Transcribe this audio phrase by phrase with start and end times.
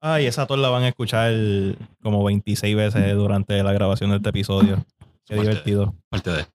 [0.00, 1.32] Ay, esa tos la van a escuchar
[2.02, 4.84] como 26 veces durante la grabación de este episodio.
[5.26, 5.94] Qué de- divertido.
[6.24, 6.46] De.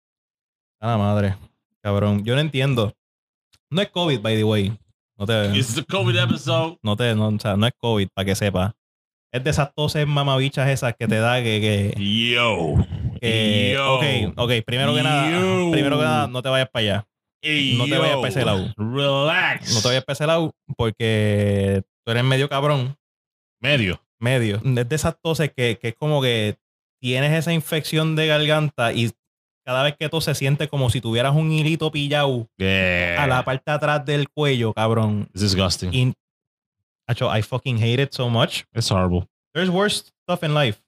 [0.79, 1.35] A la madre.
[1.81, 2.23] Cabrón.
[2.23, 2.93] Yo no entiendo.
[3.69, 4.77] No es COVID, by the way.
[5.17, 6.77] No te, It's the COVID episode.
[6.81, 8.73] no te, no, o sea, no es COVID, para que sepas.
[9.31, 12.75] Es de esas toses mamabichas esas que te da que, que, Yo.
[13.19, 13.95] que- Yo.
[13.95, 15.25] ok, ok, primero que nada,
[15.71, 17.07] primero que nada, no te vayas para allá.
[17.41, 18.21] Ey, No te vayas yo.
[18.21, 18.73] pa' ese lado.
[18.77, 19.73] Relax.
[19.73, 22.95] No te vayas para ese lado porque tú eres medio cabrón.
[23.63, 23.99] Medio.
[24.19, 24.57] medio.
[24.63, 26.57] Es de esas toses que, que es como que
[27.01, 29.11] tienes esa infección de garganta y
[29.65, 33.23] cada vez que tú se siente como si tuvieras un hilito pillado Yeah.
[33.23, 35.27] a la parte de atrás del cuello, cabrón.
[35.33, 35.93] It's disgusting.
[35.93, 36.13] Y,
[37.07, 38.63] Acho, I fucking hate it so much.
[38.73, 39.27] It's horrible.
[39.53, 40.79] There's worse stuff in life.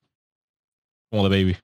[1.11, 1.57] Como the baby.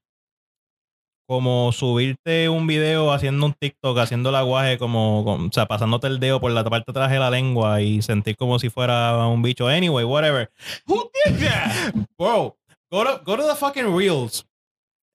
[1.31, 6.08] Como subirte un video haciendo un TikTok, haciendo el aguaje, como, como- o sea, pasándote
[6.08, 9.26] el dedo por la parte de atrás de la lengua y sentir como si fuera
[9.27, 9.66] un bicho.
[9.70, 10.52] Anyway, whatever.
[10.88, 11.94] Who did that?
[12.20, 12.58] Bro,
[12.91, 14.45] go to, go to the fucking reels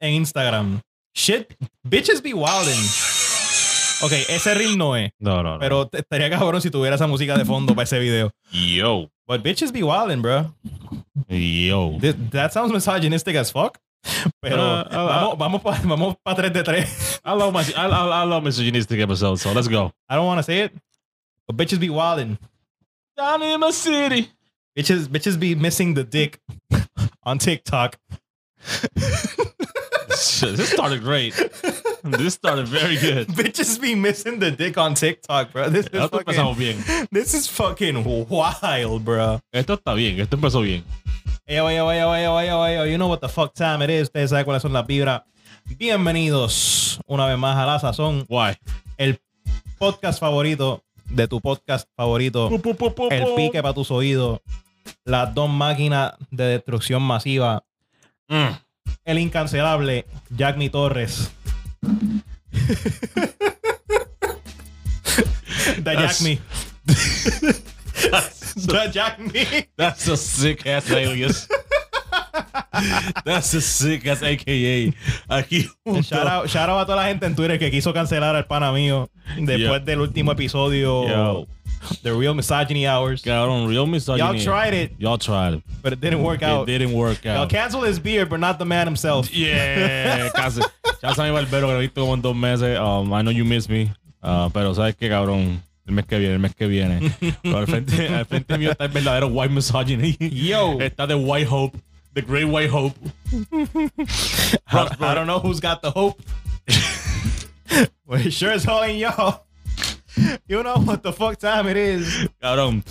[0.00, 0.80] en Instagram.
[1.14, 2.82] Shit, bitches be wildin'.
[4.00, 5.10] Ok, ese reel no es.
[5.18, 5.58] No, no, no.
[5.58, 8.30] Pero te- estaría cabrón si tuviera esa música de fondo para ese video.
[8.52, 9.10] Yo.
[9.26, 10.54] But bitches be wildin', bro.
[11.28, 11.98] Yo.
[12.00, 13.76] Th- That sounds misogynistic as fuck.
[14.42, 17.20] Pero Uh, uh, vamos, vamos para pa 3 de 3.
[17.24, 19.92] I love my I, I, I love misogynistic episodes, so let's go.
[20.08, 20.72] I don't want to say it.
[21.46, 22.38] But bitches be wildin'.
[23.16, 24.30] Down in my city.
[24.76, 26.38] Bitches, bitches be missing the dick
[27.24, 27.96] on TikTok.
[30.16, 31.34] Shit, this started great.
[32.04, 33.28] This started very good.
[33.28, 35.68] bitches be missing the dick on TikTok, bro.
[35.70, 37.08] This is Esto fucking, bien.
[37.10, 39.40] this is fucking wild, bro.
[39.52, 40.20] Esto está bien.
[40.20, 40.84] Esto empezó bien.
[41.48, 44.08] Yo, yo, yo, yo, yo, yo, you know what the fuck time it is.
[44.08, 45.22] Ustedes saben cuáles son las vibras.
[45.78, 48.56] Bienvenidos una vez más a La Sazón, Why?
[48.98, 49.20] el
[49.78, 52.50] podcast favorito de tu podcast favorito.
[53.10, 54.40] El pique para tus oídos.
[55.04, 57.62] Las dos máquinas de destrucción masiva.
[58.26, 58.48] Mm.
[59.04, 61.30] El incancelable Jack Mi Torres.
[65.84, 66.40] The Jack Me.
[68.00, 69.66] The Jack Me.
[69.76, 71.48] That's a sick ass alias.
[73.24, 74.92] That's a sick ass AKA.
[75.30, 75.68] Aquí.
[76.02, 78.72] Shout out, shout out a toda la gente en Twitter que quiso cancelar al pana
[78.72, 79.78] mío después Yeah.
[79.80, 81.46] del último episodio Yo.
[82.02, 83.22] The Real Misogyny Hours.
[83.22, 84.18] Cabrón, real misogyny.
[84.18, 85.62] Y'all tried it, Y'all tried it.
[85.82, 86.68] but it didn't work out.
[86.68, 87.50] It didn't work Y'all out.
[87.50, 89.30] cancel his beard, but not the man himself.
[89.32, 90.62] Yeah, casi.
[91.02, 92.78] Ya sabes, Barbero, que lo he visto como en dos meses.
[92.78, 93.92] Um, I know you miss me.
[94.22, 97.12] Uh, pero sabes que, cabrón, el mes que viene, el mes que viene.
[97.42, 100.16] Pero al frente, al frente mío está el verdadero white misogyny.
[100.18, 101.78] Yo, Está the white hope.
[102.14, 102.96] The great white hope.
[104.66, 106.20] I, I don't know who's got the hope.
[108.06, 109.44] well, it sure as hell ain't y'all.
[110.48, 112.26] You know what the fuck time it is.
[112.42, 112.82] Cabrón.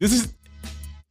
[0.00, 0.34] This is-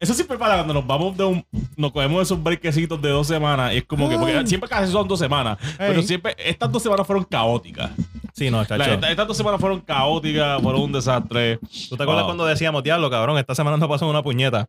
[0.03, 1.45] eso siempre para cuando nos vamos de un.
[1.77, 3.73] Nos cogemos esos brequecitos de dos semanas.
[3.73, 4.17] Y es como que.
[4.17, 5.57] Porque siempre casi son dos semanas.
[5.77, 6.35] Pero siempre.
[6.37, 7.91] Estas dos semanas fueron caóticas.
[8.33, 10.61] Sí, no, esta- estas dos semanas fueron caóticas.
[10.61, 11.59] Fueron un desastre.
[11.89, 12.27] ¿Tú te acuerdas Oh.
[12.27, 14.67] cuando decíamos, diablo, cabrón, esta semana no pasó una puñeta?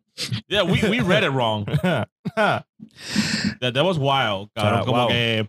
[0.49, 1.65] Yeah, we, we read it wrong.
[3.61, 4.85] That, that was wild, cabrón.
[4.85, 5.09] Como wow.
[5.09, 5.49] que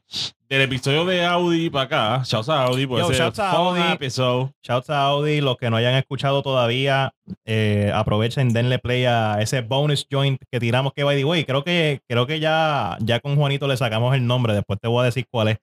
[0.49, 1.85] del episodio de Audi para
[2.17, 3.91] acá, shouts a Audi por Yo, ese shouts a fun Audi.
[3.93, 4.51] episode.
[4.63, 7.13] Shouts a Audi, los que no hayan escuchado todavía,
[7.45, 11.43] eh, aprovechen, denle play a ese bonus joint que tiramos que by the way.
[11.45, 15.01] Creo que, creo que ya, ya con Juanito le sacamos el nombre, después te voy
[15.01, 15.57] a decir cuál es.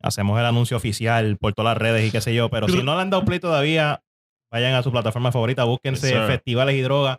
[0.00, 2.94] Hacemos el anuncio oficial por todas las redes y qué sé yo, pero si no
[2.94, 4.00] le han dado play todavía,
[4.50, 7.18] vayan a su plataforma favorita, búsquense Yes, festivales y drogas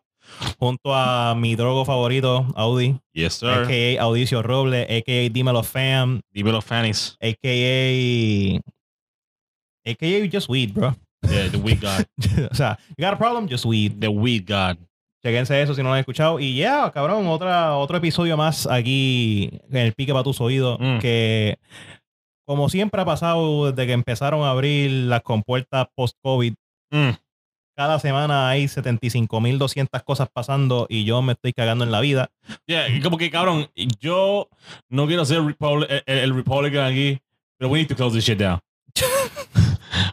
[0.59, 3.49] junto a mi drogo favorito, Audi, Yes, sir.
[3.49, 4.01] a.k.a.
[4.01, 5.29] Audicio Roble, a.k.a.
[5.29, 7.17] Dímelo Fam, Dímelo, Fannies.
[7.19, 8.59] a.k.a.
[9.85, 10.29] a.k.a.
[10.31, 10.95] Just Weed, bro.
[11.21, 12.05] Yeah, the weed god.
[12.51, 13.99] o sea, you got a problem, just weed.
[13.99, 14.77] The weed god.
[15.21, 16.39] Chequense eso si no lo han escuchado.
[16.39, 20.79] Y ya, cabrón, otra, otro episodio más aquí en el pique para tus oídos.
[20.79, 20.99] Mm.
[20.99, 21.59] Que,
[22.49, 26.55] como siempre ha pasado desde que empezaron a abrir las compuertas post-COVID,
[26.91, 27.09] Mm.
[27.77, 32.31] cada semana hay 75.200 cosas pasando y yo me estoy cagando en la vida.
[32.65, 33.67] Yeah, como que, cabrón,
[33.99, 34.49] yo
[34.89, 37.19] no quiero ser Republi- el, el Republican aquí,
[37.59, 38.59] pero we need to close this shit down.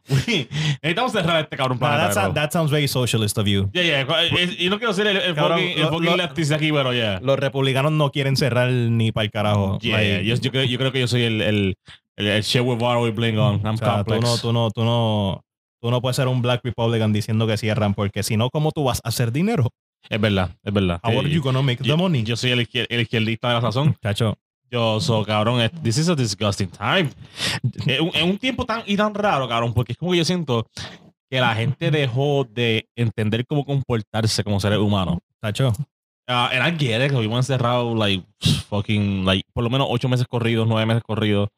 [0.08, 0.48] We-
[0.82, 3.68] necesitamos cerrar este cabrón Nah, para that, that sounds very socialist of you.
[3.72, 4.06] Yeah, yeah.
[4.38, 6.92] eh, Y no quiero ser el, el Cabrón, fucking, el fucking lo- leftist aquí, pero
[6.92, 7.20] yeah.
[7.22, 9.78] Los republicanos no quieren cerrar ni para el carajo.
[9.80, 10.34] Yeah, Like, yeah.
[10.34, 11.74] Yo, yo creo, yo creo que yo soy el, el,
[12.16, 13.60] el, el with water with bling on.
[13.64, 14.22] I'm O sea, tú complex.
[14.24, 15.44] no, tú no, tú no,
[15.80, 18.84] tú no puedes ser un Black Republican diciendo que cierran, porque si no, ¿cómo tú
[18.84, 19.68] vas a hacer dinero?
[20.08, 21.00] Es verdad, es verdad.
[21.02, 22.22] How are Eh, you gonna make the yo, money?
[22.22, 23.96] yo soy el, izquier- el izquierdista de la razón.
[24.02, 24.38] Chacho,
[24.70, 27.10] Yo soy, cabrón, this is a disgusting time.
[27.86, 30.66] Es un, tiempo tan y tan raro, cabrón, porque es como que yo siento
[31.30, 35.18] que la gente dejó de entender cómo comportarse como seres humanos.
[35.42, 35.72] chacho.
[36.28, 38.26] Uh, and I get it, que vimos encerrado, like,
[38.68, 41.48] fucking, like, por lo menos ocho meses corridos, nueve meses corridos.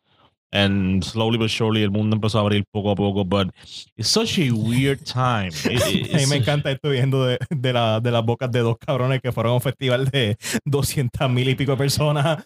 [0.50, 3.49] And slowly but surely el mundo empezó a abrir poco a poco, but
[3.97, 5.49] it's such a weird time.
[5.65, 8.61] It- it- A mí me encanta esto viendo de, de, la- de las bocas de
[8.61, 12.45] dos cabrones que fueron a un festival de 200 mil y pico de personas.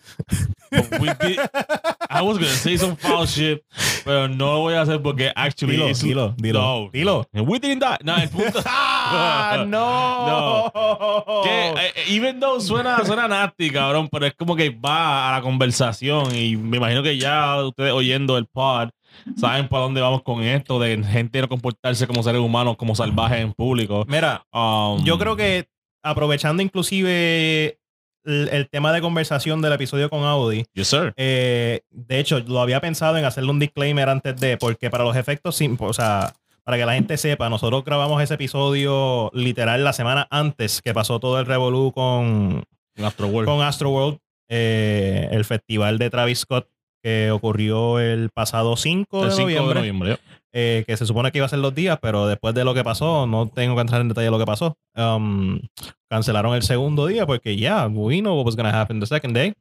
[0.72, 1.38] but we did-
[2.12, 3.62] I was gonna say some foul shit,
[4.04, 6.60] pero no lo voy a hacer porque actually Dilo, it's- dilo, dilo.
[6.60, 6.90] No.
[6.92, 7.26] Dilo.
[7.46, 7.98] We didn't die.
[8.04, 8.60] No, el punto.
[8.66, 11.42] ¡Ah, no!
[11.42, 15.32] Que, eh, eh, even though suena, suena nasty, cabrón, pero es como que va a
[15.38, 18.90] la conversación y me imagino que ya ustedes oyendo el pod
[19.36, 23.40] saben para dónde vamos con esto de gente no comportarse como seres humanos, como salvajes
[23.40, 24.04] en público.
[24.08, 25.66] Mira, Um, yo creo que
[26.02, 27.78] aprovechando inclusive
[28.24, 31.12] el, el tema de conversación del episodio con Audi, Yes, sir.
[31.16, 35.16] eh, de hecho, lo había pensado en hacerle un disclaimer antes de, porque para los
[35.16, 36.32] efectos, o sea,
[36.64, 41.18] para que la gente sepa, nosotros grabamos ese episodio literal la semana antes que pasó
[41.18, 42.62] todo el revolú con,
[42.96, 43.48] En Astro World.
[43.48, 46.68] con Astroworld, eh, el festival de Travis Scott
[47.02, 50.18] que ocurrió el pasado 5 el de 5 noviembre, de noviembre.
[50.52, 50.80] Yeah.
[50.80, 52.84] eh, que se supone que iba a ser los días, pero después de lo que
[52.84, 54.76] pasó, no tengo que entrar en detalle de lo que pasó.
[54.94, 55.60] Um,
[56.08, 59.34] cancelaron el segundo día porque ya, we know what was going to happen the second
[59.34, 59.54] day.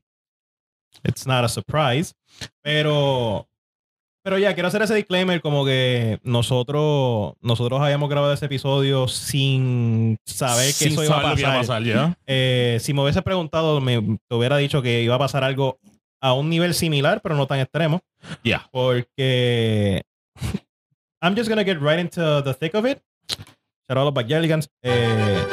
[1.04, 2.14] It's not a surprise.
[2.62, 3.48] Pero,
[4.24, 10.18] pero ya, quiero hacer ese disclaimer como que nosotros, nosotros habíamos grabado ese episodio sin
[10.26, 11.58] saber que Sin eso iba a saber lo que pasar.
[11.60, 12.18] pasar, ya.
[12.28, 15.80] Eh, si me hubiese preguntado, me te hubiera dicho que iba a pasar algo
[16.22, 18.02] a un nivel similar, pero no tan extremo.
[18.44, 18.70] Yeah.
[18.72, 20.04] Porque
[21.22, 23.02] I'm just gonna get right into the thick of it.
[23.30, 24.68] Shout out a los Backyardigans.
[24.84, 25.46] Eh,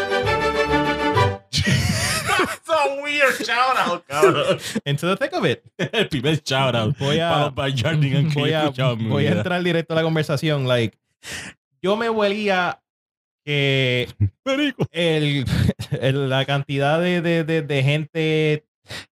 [1.51, 4.61] It's a weird shout out, cabrón.
[4.87, 5.65] into the thick of it.
[5.79, 6.97] el primer shout out.
[6.99, 10.67] Voy a- para los que Voy a, voy a entrar directo a la conversación.
[10.67, 10.97] Like,
[11.83, 12.81] yo me huelía
[13.45, 14.09] que
[14.93, 15.45] el,
[16.01, 18.65] el- la cantidad de, de, de, de gente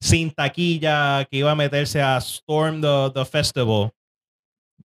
[0.01, 3.93] sin taquilla que iba a meterse a storm the, the festival.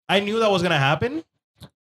[0.10, 1.24] I knew that was going to happen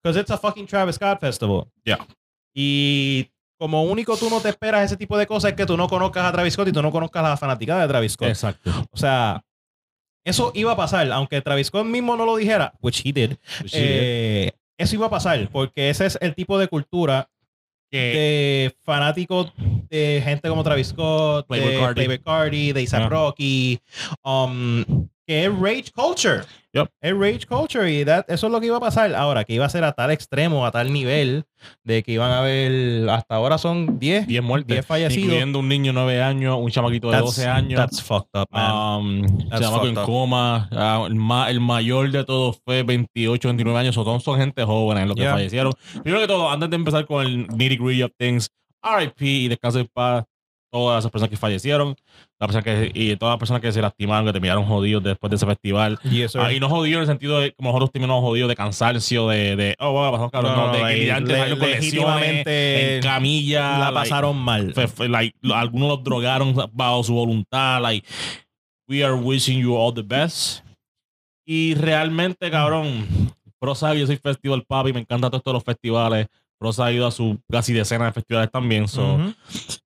[0.02, 1.68] because it's a fucking Travis Scott festival.
[1.84, 2.06] Yeah.
[2.54, 5.88] Y como único tú no te esperas ese tipo de cosas es que tú no
[5.88, 8.30] conozcas a Travis Scott y tú no conozcas a la fanaticada de Travis Scott.
[8.30, 8.72] Exacto.
[8.92, 9.44] O sea,
[10.24, 13.38] eso iba a pasar, aunque Travis Scott mismo no lo dijera, which he did.
[13.74, 17.30] Eh, eso iba a pasar, porque ese es el tipo de cultura
[17.92, 19.52] de fanáticos
[19.90, 21.94] de gente como Travis Scott, Playboi de Carti.
[21.96, 23.10] Playboi Carti, de Ah.
[23.10, 23.80] Rocky,
[24.24, 26.42] um, que es rage culture.
[26.74, 26.88] Yep.
[27.02, 29.14] Es rage culture y that- eso es lo que iba a pasar.
[29.14, 31.44] Ahora, que iba a ser a tal extremo, a tal nivel,
[31.84, 34.76] de que iban a haber, hasta ahora son 10, 10 muertes.
[34.76, 35.24] 10 fallecidos.
[35.26, 37.80] Incluyendo un niño de 9 años, un chamaquito de That's- 12 años.
[37.80, 38.72] That's fucked up, man.
[38.72, 40.06] Um, That's chamaco en up.
[40.06, 40.68] coma.
[40.72, 43.96] Ah, el, ma- el mayor de todos fue 28, 29 años.
[43.98, 45.34] O son gente joven los que Yeah.
[45.34, 45.74] fallecieron.
[46.04, 48.50] Primero que todo, antes de empezar con el nitty gritty of things,
[48.82, 50.24] RIP y descanso en paz.
[50.72, 51.96] Todas esas personas que fallecieron
[52.40, 55.36] la persona que, y todas las personas que se lastimaron, que terminaron jodidos después de
[55.38, 56.00] ese festival.
[56.04, 56.42] Yes, sir.
[56.42, 59.56] Ah, y no jodidos en el sentido de como nosotros terminamos jodidos de cansancio, de,
[59.56, 63.02] de oh, bueno, pasó cabrón, No, no, de que y antes salieron con lesiones, en
[63.02, 64.74] camilla, la like, pasaron mal.
[64.74, 67.82] fue- fue, like, algunos los drogaron bajo su voluntad.
[67.82, 68.08] Like,
[68.88, 70.64] we are wishing you all the best.
[71.46, 73.08] Y realmente, cabrón,
[73.60, 76.28] Prosa, yo soy festival papi, me encanta todo esto de los festivales.
[76.60, 78.88] Prosa ha ido a su casi decena de festivales también.
[78.88, 79.18] so.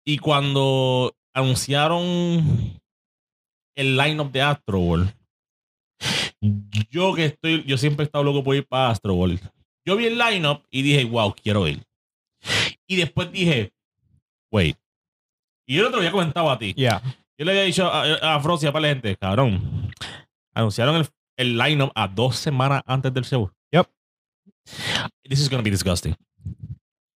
[0.04, 2.80] Y cuando anunciaron
[3.76, 5.12] el lineup de Astroworld,
[6.90, 9.40] yo que estoy, yo siempre he estado loco por ir para Astroworld.
[9.86, 11.82] Yo vi el lineup y dije, wow, quiero ir.
[12.86, 13.72] Y después dije,
[14.50, 14.76] wait.
[15.66, 16.74] Y yo no te lo había comentado a ti.
[16.74, 17.02] Yeah.
[17.38, 19.90] Yo le había dicho a, a Frost y a par de gente, cabrón.
[20.54, 23.50] Anunciaron el, el lineup a dos semanas antes del show.
[23.72, 23.88] Yep.
[25.28, 26.14] This is gonna be disgusting.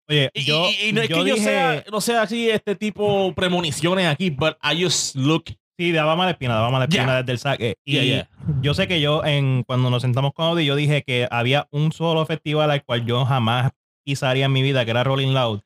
[0.09, 2.75] Oye, Y, yo, y- y no es yo que yo sea, no sea así este
[2.77, 5.45] tipo premoniciones aquí, but I just look.
[5.79, 7.17] sí, daba mala espina, daba mala espina Yeah.
[7.23, 7.75] desde el saque.
[7.85, 8.29] Y Yeah, yeah.
[8.63, 11.93] yo sé que yo, en cuando nos sentamos con Audi, yo dije que había un
[11.93, 13.73] solo festival al cual yo jamás
[14.07, 15.61] pisaría en mi vida, que era Rolling Loud.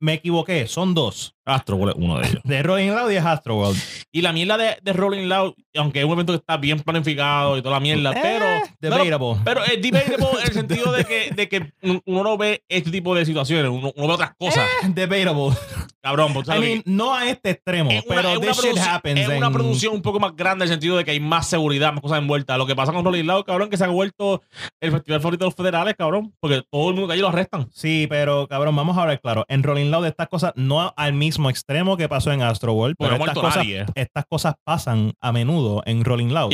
[0.00, 1.34] Me equivoqué, son dos.
[1.44, 2.40] Astro World es uno de ellos.
[2.44, 3.76] De Rolling Loud y es Astroworld.
[4.10, 7.58] Y la mierda de, de Rolling Loud, aunque es un evento que está bien planificado
[7.58, 8.46] y toda la mierda, pero.
[8.46, 9.40] Eh, pero, debatable.
[9.44, 13.14] pero es debatable en el sentido de que, de que uno no ve este tipo
[13.14, 14.66] de situaciones, uno, uno ve otras cosas.
[14.88, 15.54] debatable.
[16.02, 19.20] Cabrón, I mean, no a este extremo, una, pero this shit happens.
[19.20, 21.92] es una producción un poco más grande en el sentido de que hay más seguridad,
[21.92, 22.58] más cosas envueltas.
[22.58, 24.42] Lo que pasa con Rolling Loud, cabrón, que se ha vuelto
[24.80, 27.68] el festival favorito de los federales, cabrón, porque todo el mundo que allí lo arrestan.
[27.72, 29.44] Sí, pero cabrón, vamos a hablar claro.
[29.48, 33.34] En Rolling Loud estas cosas no al mismo extremo que pasó en Astroworld, pero estas
[33.34, 36.52] cosas, estas cosas pasan a menudo en Rolling Loud.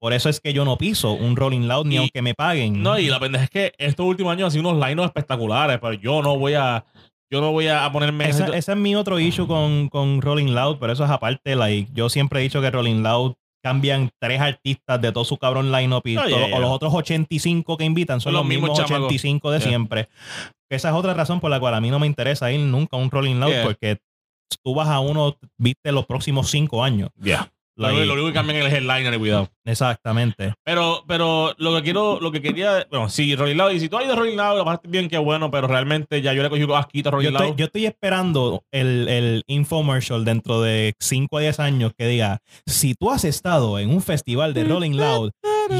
[0.00, 2.82] Por eso es que yo no piso un Rolling Loud ni Y- aunque me paguen.
[2.82, 5.92] No, y la pendeja es que estos últimos años han sido unos lineups espectaculares, pero
[5.92, 6.84] yo no voy a.
[7.30, 10.92] yo no voy a ponerme Ese, es mi otro issue con, con Rolling Loud, pero
[10.92, 11.54] eso es aparte.
[11.56, 15.70] Like, yo siempre he dicho que Rolling Loud cambian tres artistas de todo su cabrón
[15.70, 16.56] lineup y Oh, todo- yeah, yeah.
[16.56, 19.06] o los otros 85 que invitan son los los mismos mismos chamacos.
[19.06, 19.68] 85 de Yeah.
[19.68, 20.08] siempre.
[20.70, 23.00] Esa es otra razón por la cual a mí no me interesa ir nunca a
[23.00, 23.62] un Rolling Loud Yeah.
[23.64, 23.98] porque
[24.64, 27.10] tú vas a uno, viste, los próximos cinco años.
[27.80, 29.48] Lo, lo único que cambian es el headliner cuidado.
[29.64, 30.54] Exactamente.
[30.64, 33.96] Pero, pero lo que quiero, lo que quería, bueno, sí, Rolling Loud, y si tú
[33.98, 36.50] has ido a Rolling Loud, lo pasaste bien, qué bueno, pero realmente ya yo le
[36.50, 37.56] cogí asquito a Yo Rolling estoy, Loud.
[37.56, 42.94] yo estoy esperando el, el infomercial dentro de 5 a 10 años que diga, si
[42.94, 45.30] tú has estado en un festival de Rolling Loud,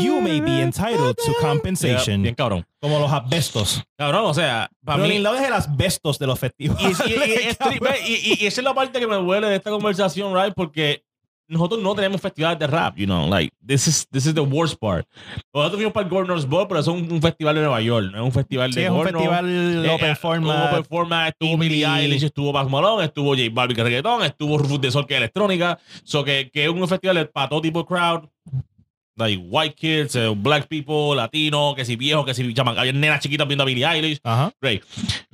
[0.03, 2.23] you may be entitled to compensation.
[2.23, 2.65] bien cabrón.
[2.81, 3.83] Como los asbestos.
[3.99, 5.23] Cabrón, o sea, para Rolling mí...
[5.23, 6.99] Loud es el asbestos de los festivales.
[7.07, 10.55] Y, y- y- y esa es la parte que me duele de esta conversación, right?
[10.55, 11.03] Porque
[11.51, 14.79] nosotros no tenemos festivales de rap, you know, like, this is, this is the worst
[14.79, 15.07] part.
[15.53, 18.11] Nosotros fuimos para el Governor's Ball, pero eso es un, un festival de Nueva York,
[18.13, 20.73] no es un festival Sí, de es un festival Eh, open eh, format.
[20.73, 21.85] Open format, estuvo Billie.
[21.85, 25.19] Eilish, estuvo Bass Malone, estuvo J Balvin que reggaetón, estuvo Rufus de Sol que es
[25.19, 25.79] electrónica.
[26.05, 28.29] So que, que es un festival para todo tipo de crowd.
[29.17, 33.21] Like white kids, eh, black people, latino, que si viejos, que si chaman, había nenas
[33.21, 34.19] chiquitas viendo a Billie Eilish.
[34.23, 34.51] Ajá.
[34.63, 34.83] Great.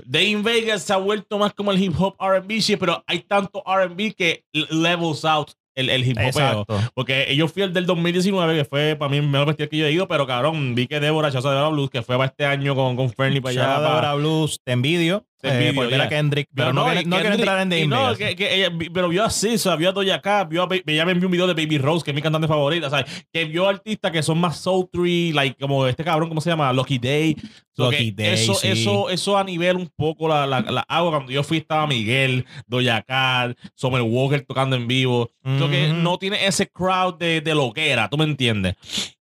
[0.05, 3.21] Day in Vegas se ha vuelto más como el hip hop RB, sí, pero hay
[3.21, 6.67] tanto RB que levels out el, el hip hopeo.
[6.95, 9.87] Porque yo fui el del 2019, que fue para mí el mejor festival que yo
[9.87, 12.75] he ido, pero cabrón, vi que Débora, Chaza de Blues, que fue para este año
[12.75, 13.61] con, con Fernie para allá.
[13.63, 15.25] Shout out a para- Dora Blues, te envidio.
[15.43, 16.03] Eh, ya.
[16.05, 18.89] a Kendrick, pero no, no quiero Kendrick- entrar en Dame no, que, que ella vi-
[18.89, 21.47] pero vio a SZA, vio a Doja Cat, vio a, ella me envió un video
[21.47, 23.27] de Baby Rose, que es mi cantante favorita, ¿sabes?
[23.33, 26.73] Que vio artistas que son más sultry, like, como este cabrón, ¿cómo se llama?
[26.73, 27.37] Lucky Day.
[27.77, 28.69] Lucky Day, Eso, sí.
[28.69, 31.11] eso, eso a nivel un poco la, la, la agua.
[31.11, 35.31] Cuando yo fui estaba Miguel, Doja Cat, Summer Walker tocando en vivo.
[35.59, 35.97] So que Ujú.
[36.01, 38.75] no tiene ese crowd de, de loquera, ¿tú me entiendes?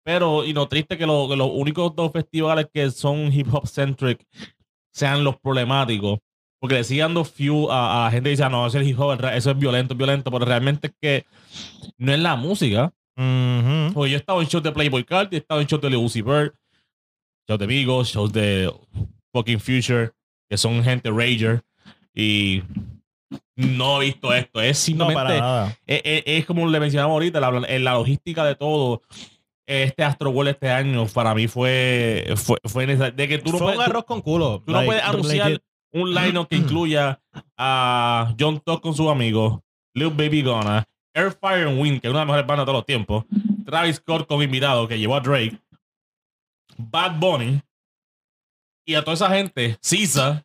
[0.03, 3.67] Pero, y no triste que, lo- que los únicos dos festivales que son hip hop
[3.67, 4.25] centric
[4.93, 6.19] sean los problemáticos.
[6.61, 9.17] Porque le siguen dando few a, gente que dice, "Ah, no, ese es hip hop,
[9.33, 11.25] eso es violento, es violento, pero realmente es que
[11.97, 12.91] no es la música.
[13.93, 16.21] Porque yo he estado en shows de Playboy Card, he estado en shows de Lucy
[16.21, 16.53] Bird,
[17.47, 18.71] shows de Vigo, shows de
[19.33, 20.11] Fucking Future,
[20.49, 21.61] que son gente rager,
[22.13, 22.61] y
[23.55, 24.61] no he visto esto.
[24.61, 25.77] Es No, simplemente para nada.
[25.85, 29.01] es, es- es como le mencionamos ahorita, la, en la logística de todo.
[29.71, 33.13] Este Astro World este año para mí fue, fue, fue necesario.
[33.15, 34.63] De que tú no Fue un puedes, arroz con culo.
[34.65, 35.61] tú no puedes anunciar
[35.93, 37.21] un lineup que incluya
[37.55, 39.59] a John Todd con sus amigos,
[39.93, 42.77] Lil Baby Gonna, Airfire and Wind, que es una de las mejores bandas de todos
[42.79, 43.25] los tiempos,
[43.63, 45.59] Travis Scott como invitado, que llevó a Drake,
[46.77, 47.61] Bad Bunny,
[48.87, 50.43] y a toda esa gente, SZA,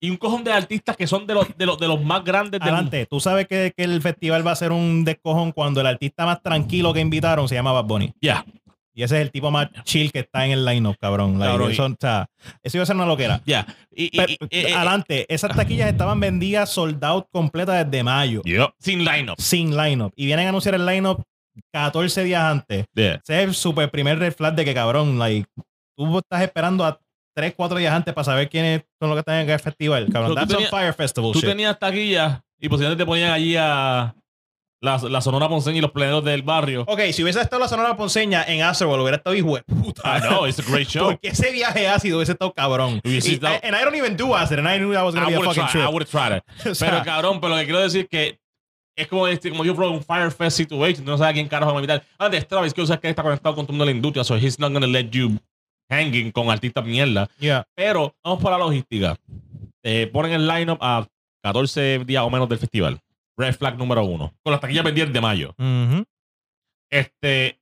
[0.00, 2.52] y un cojón de artistas que son de los, de los, de los más grandes
[2.60, 5.86] del Adelante, tú sabes que, que el festival va a ser un descojón cuando el
[5.86, 8.12] artista más tranquilo que invitaron se llama Bad Bunny.
[8.20, 8.44] Ya.
[8.94, 11.38] Y ese es el tipo más chill que está en el line-up, cabrón.
[11.38, 12.26] Cabrón, eso, o sea,
[12.62, 13.42] eso iba a ser una loquera.
[13.44, 13.66] Ya.
[13.94, 18.02] Y, y- Pero, y- eh, eh, adelante, esas taquillas estaban vendidas sold out completa desde
[18.02, 18.70] mayo, Yep.
[18.78, 19.38] Sin lineup.
[19.38, 20.12] sin line-up.
[20.16, 21.22] Y vienen a anunciar el line-up
[21.74, 22.86] 14 días antes.
[22.94, 23.14] Yeah.
[23.22, 25.46] Ese es el super primer red flag de que, cabrón, like,
[25.96, 26.98] tú estás esperando a
[27.36, 30.08] 3, 4 días antes para saber quiénes son los que están en el festival.
[30.10, 31.48] Cabrón, that's on tenías- Fire Festival Tú shit.
[31.50, 34.14] tenías taquillas y posiblemente te ponían allí a
[34.82, 36.84] la, la Sonora Ponceña y los pleneros del barrio.
[36.86, 40.16] Ok, si hubiese estado la Sonora Ponceña en Astroworld, hubiera estado hijo de puta.
[40.16, 41.06] I know, it's a great show.
[41.10, 43.00] Porque ese viaje ácido hubiese estado cabrón.
[43.04, 45.30] Y- estado- and I don't even do acid, and I knew that was going to
[45.30, 45.92] be a fucking tried, I trip.
[45.92, 46.66] would have tried it.
[46.70, 48.38] O sea, Pero cabrón, pero lo que quiero decir es que
[48.98, 51.04] es como, este, como yo, bro, un Fire Fest situation.
[51.04, 52.02] No sabes a quién carajo va a invitar.
[52.18, 54.36] Antes, Travis, que sabes que está conectado con todo el mundo de la industria, so
[54.38, 55.38] he's not gonna let you
[55.90, 57.28] hanging con artistas mierda.
[57.38, 57.64] yeah.
[57.74, 59.16] Pero vamos por la logística.
[59.82, 61.06] Te ponen el lineup a
[61.42, 63.00] 14 días o menos del festival.
[63.38, 64.32] Red flag número uno.
[64.42, 65.54] Con las taquillas vendidas de mayo.
[65.58, 66.04] Ujú.
[66.90, 67.60] Este.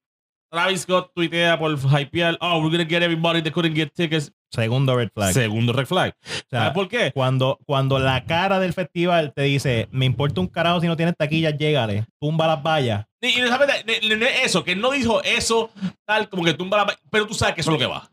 [0.51, 2.39] Travis Scott tuitea por hypear.
[2.41, 4.31] Oh, we're gonna get everybody that couldn't get tickets.
[4.53, 5.33] Segundo red flag.
[5.35, 6.15] Segundo red flag.
[6.23, 7.11] O sea, ¿Sabes por qué?
[7.13, 11.17] cuando, cuando la cara del festival te dice, me importa un carajo si no tienes
[11.17, 13.05] taquillas, llégale, tumba las vallas.
[13.21, 15.71] Y, y no ne- eso, que él no dijo eso
[16.07, 16.97] tal como que tumba la.
[17.11, 18.09] Pero tú sabes que eso es lo que va.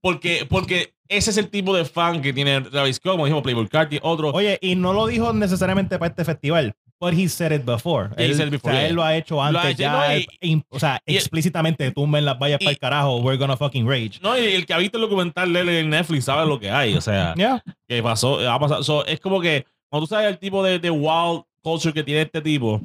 [0.00, 3.68] Porque, porque ese es el tipo de fan que tiene Travis Scott, como dijimos, Playboy
[3.68, 4.30] Carti, otro.
[4.30, 6.74] Oye, y no lo dijo necesariamente para este festival.
[7.00, 8.10] But he said it before.
[8.16, 8.88] Él, said it before, o sea, yeah.
[8.88, 9.64] él lo ha hecho antes.
[9.64, 12.72] ha hecho, ya, no, y- él- o sea, y- explícitamente tumben las vallas y- para
[12.72, 13.18] el carajo.
[13.18, 14.18] We're gonna fucking rage.
[14.20, 16.94] No, y el que ha visto el documental de Netflix sabe lo que hay.
[16.94, 17.62] O sea, Yeah.
[17.86, 18.82] que pasó, ha pasado.
[18.82, 22.22] So, es como que cuando tú sabes el tipo de, de wild culture que tiene
[22.22, 22.82] este tipo,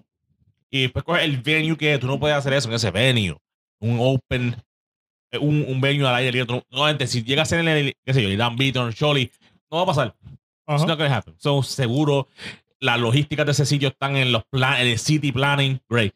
[0.70, 3.36] y después coges el venue que es, tú no puedes hacer eso en ese venue.
[3.80, 4.56] Un open,
[5.40, 6.48] un, un venue al aire libre.
[6.48, 8.92] tú No, no, gente, si llega a ser en el, qué sé yo, Irán Beaton,
[8.92, 9.32] Sholi,
[9.72, 10.16] no va a pasar.
[10.68, 11.36] It's not gonna happen.
[11.38, 12.28] So, seguro,
[12.80, 15.80] las logísticas de ese sitio están en los plan, en el city planning.
[15.90, 16.14] Great.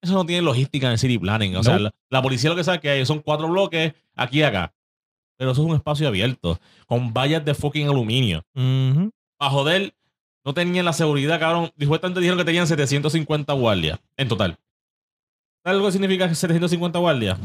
[0.00, 1.56] Eso no tiene logística en el city planning.
[1.56, 4.42] O sea, la, la policía lo que sabe que hay son cuatro bloques aquí y
[4.42, 4.72] acá.
[5.36, 8.44] Pero eso es un espacio abierto, con vallas de fucking aluminio.
[8.54, 9.10] Ujú.
[9.36, 9.94] para joder,
[10.44, 11.70] no tenían la seguridad, cabrón.
[11.78, 14.58] Supuestamente dijeron que tenían 750 guardias en total.
[15.64, 17.38] ¿Sabes lo que significa 750 guardias?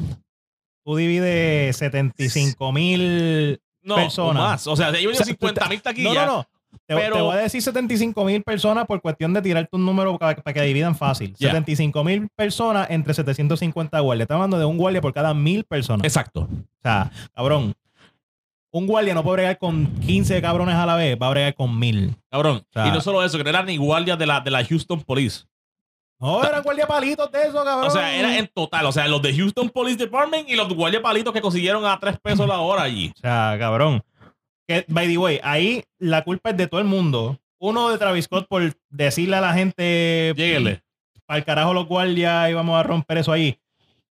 [0.85, 4.41] Tú divides 75 mil No, Personas.
[4.41, 4.67] o más.
[4.67, 6.13] O sea, ellos O sea, 50 mil No, taquillas.
[6.13, 6.47] no, no.
[6.87, 10.17] Te, Pero- te voy a decir 75 mil personas por cuestión de tirarte un número
[10.17, 11.33] para, para que dividan fácil.
[11.37, 11.49] Ya.
[11.49, 14.23] 75 mil personas entre 750 guardias.
[14.25, 16.03] Estamos hablando de un guardia por cada mil personas.
[16.03, 16.41] Exacto.
[16.51, 17.73] O sea, cabrón,
[18.71, 21.77] un guardia no puede bregar con 15 cabrones a la vez, va a bregar con
[21.77, 22.15] mil.
[22.29, 22.63] Cabrón.
[22.73, 25.01] sea- y no solo eso, que no eran ni guardias de la, de la Houston
[25.03, 25.45] Police.
[26.23, 27.87] No, eran guardia palitos de eso, cabrón.
[27.87, 28.85] O sea, era en total.
[28.85, 32.17] O sea, los de Houston Police Department y los guardias palitos que consiguieron a 3
[32.23, 33.11] pesos la hora allí.
[33.13, 34.01] O sea, cabrón.
[34.65, 37.37] Que, by the way, ahí la culpa es de todo el mundo.
[37.59, 40.81] Uno de Travis Scott por decirle a la gente Lléguenle.
[41.25, 43.59] para el carajo los guardias y vamos a romper eso ahí.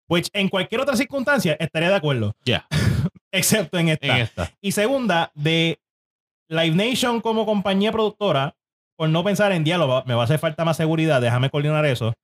[0.06, 2.36] Pues en cualquier otra circunstancia estaría de acuerdo.
[2.44, 2.66] Ya.
[3.32, 4.06] Excepto en esta.
[4.06, 4.52] En esta.
[4.60, 5.80] Y segunda, de
[6.48, 8.54] Live Nation como compañía productora,
[8.96, 12.14] por no pensar en diálogo, me va a hacer falta más seguridad, déjame coordinar eso.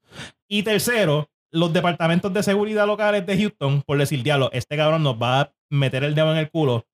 [0.48, 5.20] Y tercero, los departamentos de seguridad locales de Houston, por decir diálogo, este cabrón nos
[5.20, 6.84] va a meter el dedo en el culo,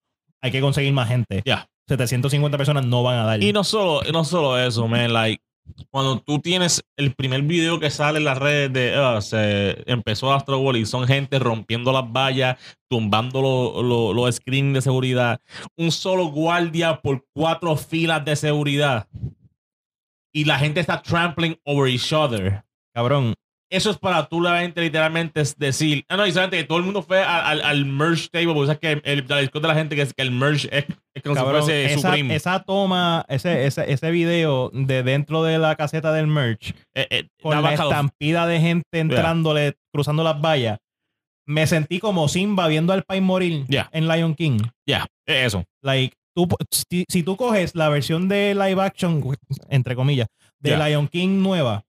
[0.42, 1.42] hay que conseguir más gente.
[1.44, 1.68] Ya.
[1.88, 3.42] 750 personas no van a dar.
[3.42, 5.12] Y no solo, no solo eso, man.
[5.12, 5.40] Like,
[5.90, 10.32] cuando tú tienes el primer video que sale en las redes de ah, se empezó
[10.32, 12.56] Astro World y son gente rompiendo las vallas,
[12.88, 15.40] tumbando lo- lo- los screens de seguridad,
[15.76, 19.06] un solo guardia por cuatro filas de seguridad
[20.36, 22.62] y la gente está trampling over each other.
[22.94, 23.32] cabrón,
[23.70, 26.78] Eso es para tú la gente literalmente es decir, ah, no, y solamente que todo
[26.78, 29.68] el mundo fue al, al, al merge table, porque sabes que el, la discusión de
[29.68, 32.34] la gente que es que el merge es, es como cabrón, si fuese esa, Supreme.
[32.36, 37.28] esa toma, ese, ese, ese video de dentro de la caseta del merch, Eh, eh,
[37.42, 40.78] con la estampida de gente entrándole, cruzando las vallas,
[41.48, 43.88] me sentí como Simba viendo al país morir Ya.
[43.92, 44.58] en Lion King.
[44.86, 45.64] Ya, eh, eso.
[45.82, 49.24] Like, tú, si, si tú coges la versión de live action,
[49.70, 50.28] entre comillas,
[50.58, 50.76] de.
[50.76, 51.84] Lion King nueva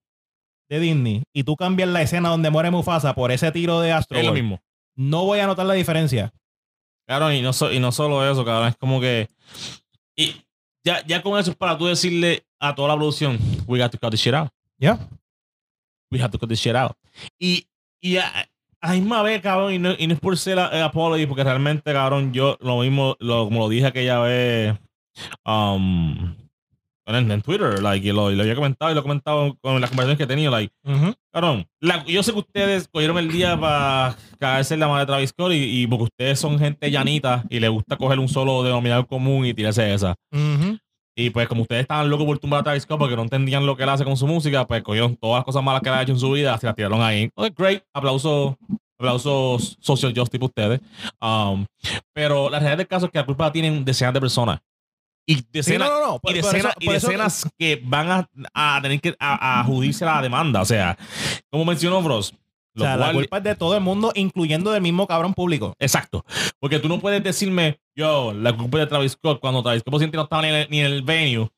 [0.70, 4.18] de Disney, y tú cambias la escena donde muere Mufasa por ese tiro de Astro
[4.18, 4.60] Es lo mismo.
[4.96, 6.32] no voy a notar la diferencia.
[7.06, 8.68] Claro, y no, so- y no solo eso, cabrón.
[8.68, 9.28] Es como que.
[10.16, 10.34] Y
[10.84, 13.98] ya, ya con eso es para tú decirle a toda la producción: We got to
[13.98, 14.50] cut this shit out.
[14.78, 14.98] ¿Ya?
[16.10, 16.92] We have to cut this shit out.
[17.38, 17.66] Y,
[18.00, 18.16] y
[18.80, 21.44] a, misma vez, cabrón, y no, y no es por ser a- eh, apology, porque
[21.44, 24.74] realmente, cabrón, yo lo mismo, lo, como lo dije aquella vez.
[25.44, 26.34] Um,
[27.06, 29.80] en, en Twitter, like, y lo, y lo había comentado y lo he comentado con
[29.80, 30.72] las conversaciones que he tenido, like,
[31.32, 35.06] Cabrón, la- yo sé que ustedes cogieron el día para caerse en la madre de
[35.06, 38.62] Travis Scott y, y porque ustedes son gente llanita y les gusta coger un solo
[38.62, 40.14] denominador común y tirarse esa.
[41.20, 43.76] Y pues como ustedes estaban locos por tumbar a Travis Scott porque no entendían lo
[43.76, 46.02] que él hace con su música, pues cogieron todas las cosas malas que él ha
[46.02, 47.28] hecho en su vida y las tiraron ahí.
[47.34, 47.82] Ok, great.
[47.92, 48.54] Aplausos,
[49.00, 50.80] aplausos social justice para ustedes.
[51.20, 51.66] Um,
[52.12, 54.60] pero la realidad del caso es que la culpa la tienen decenas de personas.
[55.26, 56.18] Y Sí, decenas, no, no, no.
[56.20, 58.28] Por- y por decenas, eso- y por decenas que van a,
[58.76, 60.62] a tener que a, a la demanda.
[60.62, 60.96] O sea,
[61.50, 62.32] como mencionó Bros.
[62.82, 65.74] O los sea, la culpa es de todo el mundo, incluyendo del mismo cabrón público.
[65.78, 66.24] Exacto.
[66.60, 70.00] Porque tú no puedes decirme, yo, la culpa es de Travis Scott cuando Travis Scott
[70.14, 71.48] no estaba ni en, el, ni en el venue.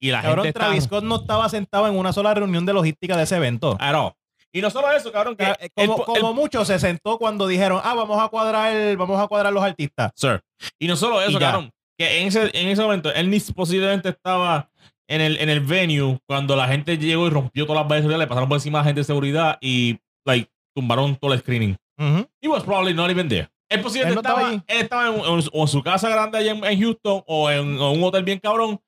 [0.00, 0.84] Y la Cabrón, gente Travis.
[0.84, 3.76] Scott no estaba sentado en una sola reunión de logística de ese evento.
[3.80, 4.14] No.
[4.52, 7.80] Y no solo eso, cabrón, que el- como, el- como mucho se sentó cuando dijeron,
[7.84, 10.10] ah, vamos a cuadrar, vamos a cuadrar los artistas.
[10.14, 10.40] Sir.
[10.78, 14.70] Y no solo eso, cabrón, que en ese, en ese momento él ni posiblemente estaba
[15.06, 18.26] en el, en el venue cuando la gente llegó y rompió todas las vallas le
[18.26, 21.76] pasaron por encima a la gente de seguridad y, like, tumbaron todo el screening.
[21.98, 22.28] Ujú.
[22.40, 23.48] He was probably not even there.
[23.70, 26.52] Él posiblemente Él no estaba él estaba en, en- o en su casa grande allá
[26.52, 28.80] en, en Houston o en, o un hotel bien cabrón.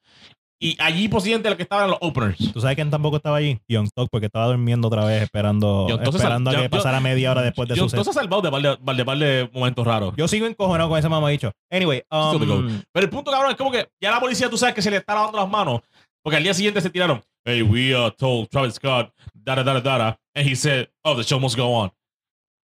[0.62, 2.52] Y allí posiblemente el que estaban los openers.
[2.52, 3.58] ¿Tú sabes quién tampoco estaba allí?
[3.66, 7.40] Young Talk, porque estaba durmiendo otra vez esperando, esperando a que yo- pasara media hora
[7.40, 10.14] después de Yo su entonces salvado de par de, par de, par de momentos raros.
[10.18, 11.50] Yo sigo encojonado con ese mamabicho.
[11.70, 12.82] Anyway, um.
[12.92, 14.98] Pero el punto, cabrón, es como que ya la policía, tú sabes que se le
[14.98, 15.80] está lavando las manos.
[16.22, 17.22] Porque al día siguiente se tiraron.
[17.44, 21.22] Hey, we uh, told Travis Scott, da da da da, and he said, oh, the
[21.24, 21.90] show must go on.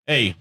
[0.07, 0.35] Hey,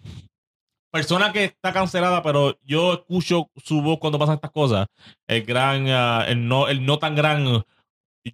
[0.93, 4.87] persona que está cancelada, pero yo escucho su voz cuando pasan estas cosas.
[5.27, 7.65] El gran, uh, el, no, el no tan gran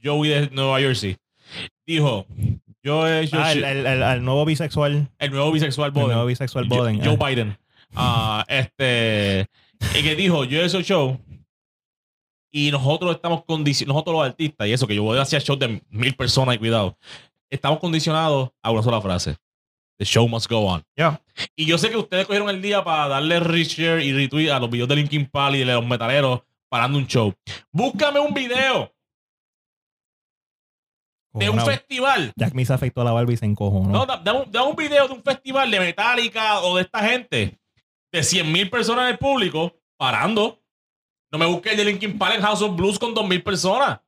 [0.03, 1.17] Joey de Nueva Jersey
[1.87, 2.27] dijo:
[2.83, 6.09] Yo he hecho ah, el, el- el- el nuevo bisexual, el nuevo bisexual el Biden.
[6.09, 7.05] nuevo bisexual Joe, Biden.
[7.05, 7.27] Joe ah.
[7.29, 7.59] Biden.
[7.95, 9.47] Ah, este.
[9.99, 11.19] Y que dijo, yo he hecho show.
[12.51, 15.59] Y nosotros estamos condicionados, nosotros los artistas, y eso que yo voy a hacer shows
[15.59, 16.97] de mil personas y cuidado,
[17.51, 19.37] estamos condicionados a una sola frase.
[19.99, 20.85] The show must go on.
[20.97, 21.21] Ya.
[21.57, 24.71] Y yo sé que ustedes cogieron el día para darle reshare y retweet a los
[24.71, 27.35] videos de Linkin Park y de los metaleros parando un show.
[27.73, 28.93] Búscame un video
[31.33, 33.91] de un festival Jack me se afectó a la barba y se encojonó.
[33.91, 37.07] no, da, da un, da un video de un festival de Metallica o de esta
[37.07, 37.59] gente
[38.11, 40.61] de 100 mil personas en el público parando
[41.33, 44.01] No me busques el de Linkin Park en House of Blues con 2.000 personas.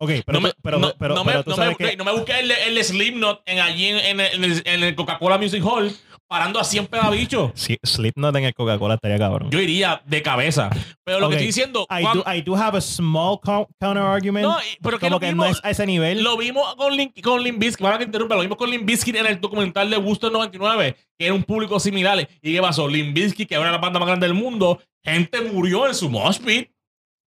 [0.00, 1.90] Ok, pero, no me, pero, no, pero, no pero me, tú no me sabes busques,
[1.90, 1.96] que...
[1.96, 4.94] no me busques el, el Slipknot en allí en, en el- en el, en el
[4.94, 5.90] Coca-Cola Music Hall
[6.28, 7.50] parando a 100 pedabichos.
[7.54, 9.50] Sí, Slipknot en el Coca-Cola estaría cabrón.
[9.50, 10.70] Yo iría de cabeza.
[11.02, 14.02] Pero lo que estoy diciendo, I cuando- do, I do have a small co- counter
[14.04, 14.46] argument.
[14.46, 16.22] No, pero que lo que mismo- no es a ese nivel.
[16.22, 17.42] Lo vimos con Link, con
[17.80, 21.24] para que interrumpa, lo vimos con Limp Bizkit en el documental de Gusto 99, que
[21.26, 22.28] era un público similar.
[22.40, 22.86] ¿Y qué pasó?
[22.86, 26.38] Limp Bizkit, que era la banda más grande del mundo, gente murió en su mosh
[26.38, 26.70] pit.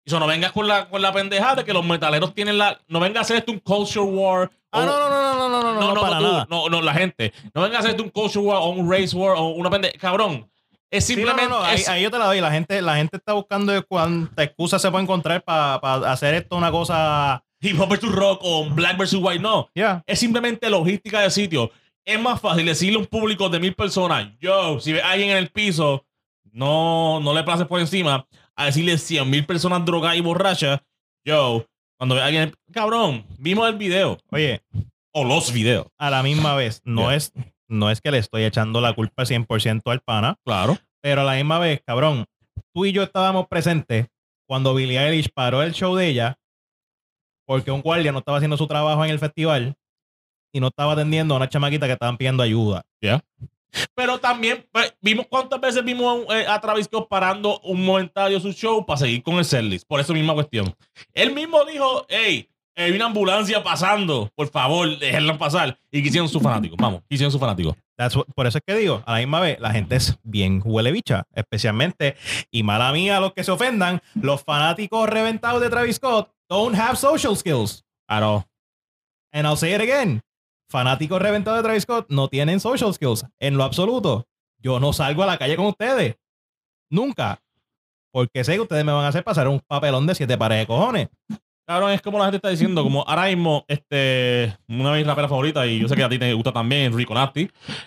[0.05, 2.81] Y eso no vengas con la, con la pendejada de que los metaleros tienen la.
[2.89, 4.51] No venga a hacer esto un culture war.
[4.73, 6.47] ah, o- no, no, no, no, no, no, no, no, no, para tú, nada.
[6.49, 7.33] no, no, la gente.
[7.55, 9.99] No venga a hacer esto un culture war o un race war o una pendeja.
[9.99, 10.51] Cabrón.
[10.93, 11.51] Es Sí, no, simplemente.
[11.51, 12.41] no, no, ahí, es- ahí yo te la doy.
[12.41, 15.77] La gente, la gente está buscando cuánta excusa se puede encontrar para
[16.11, 17.45] hacer esto una cosa.
[17.61, 19.39] hip hop versus rock o black versus white.
[19.41, 19.69] No.
[19.75, 20.03] Ya.
[20.07, 21.71] es simplemente logística de sitio.
[22.07, 25.31] Es más fácil decirle a un público de mil personas, yo, si ves a alguien
[25.31, 26.07] en el piso,
[26.53, 30.81] no, no le pases por encima, a decirle cien mil personas drogadas y borrachas,
[31.25, 31.67] yo,
[31.99, 34.63] cuando ve a alguien, cabrón, vimos el video Oye,
[35.13, 35.87] o los videos.
[35.99, 37.33] a la misma vez, no, es,
[37.69, 40.79] no es que le estoy echando la culpa 100% al pana, Claro.
[41.01, 42.25] pero a la misma vez, cabrón,
[42.75, 44.07] tú y yo estábamos presentes
[44.49, 46.37] cuando Billie Eilish paró el show de ella
[47.47, 49.75] porque un guardia no estaba haciendo su trabajo en el festival
[50.53, 52.83] y no estaba atendiendo a una chamaquita que estaban pidiendo ayuda.
[53.95, 58.53] Pero también pues, vimos cuántas veces vimos eh, a Travis Scott parando un momentario su
[58.53, 59.87] show para seguir con el setlist.
[59.87, 60.75] Por esa misma cuestión.
[61.15, 65.79] Él mismo dijo, hey, hay una ambulancia pasando, por favor, déjenla pasar.
[65.91, 66.79] Y quisieron sus fanáticos.
[66.81, 67.75] Vamos, quisieron sus fanáticos.
[67.99, 70.91] What- por eso es que digo, a la misma vez, la gente es bien huele
[70.91, 72.17] bicha, especialmente,
[72.51, 76.97] y mala mía los que se ofendan, los fanáticos reventados de Travis Scott don't have
[76.97, 77.85] social skills.
[78.09, 78.47] Claro.
[79.33, 80.23] And I'll say it again.
[80.71, 84.27] Fanáticos reventados de Travis Scott no tienen social skills en lo absoluto.
[84.63, 86.17] Yo no salgo a la calle con ustedes.
[86.91, 87.41] Nunca.
[88.13, 90.67] Porque sé que ustedes me van a hacer pasar un papelón de siete pares de
[90.67, 91.09] cojones.
[91.67, 95.31] Cabrón, es como la gente está diciendo, como ahora mismo, este, una de mis raperas
[95.31, 97.43] favoritas, y yo sé que a ti te gusta también, Rico Nasty,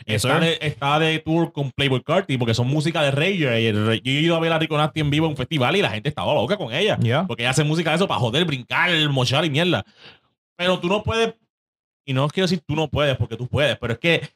[0.06, 3.60] Yes, está, de, está de tour con Playboy Carti, porque son música de Rager.
[3.62, 5.76] Y el- yo he ido a ver a Rico Nasty en vivo en un festival
[5.76, 6.98] y la gente estaba loca con ella.
[7.28, 9.84] Porque ella hace música de eso para joder, brincar, mochar y mierda.
[10.56, 11.34] Pero tú no puedes,
[12.05, 14.29] y no quiero decir tú no puedes, porque tú puedes, pero es que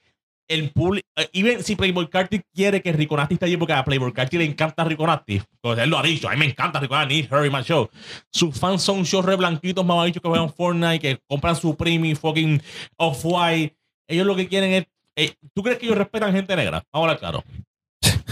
[0.50, 4.14] el público, even si Playboy Carti quiere que Rico Nasty esté allí, porque a Playboy
[4.14, 6.96] Carti le encanta Rico Nasty, pues él lo ha dicho, a mí me encanta Rico
[6.96, 7.90] Nasty, in my show.
[8.32, 12.62] Sus fans son shows re blanquitos, mamabichos que juegan Fortnite, que compran Supreme y fucking
[12.98, 13.76] Off-White.
[14.10, 14.86] Ellos lo que quieren es,
[15.18, 16.82] eh, ¿tú crees que ellos respetan gente negra?
[16.94, 17.44] Vamos a hablar claro.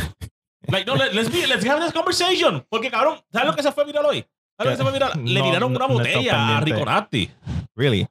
[0.68, 2.66] Like, no, let- let's, be, let's have this conversation.
[2.70, 4.26] Porque, cabrón, ¿sabes lo que se fue viral hoy?
[4.58, 5.12] ¿Sabes lo que se fue viral?
[5.26, 6.62] Le No, tiraron una no botella a.
[6.62, 7.30] Rico Nasty.
[7.76, 8.08] Really.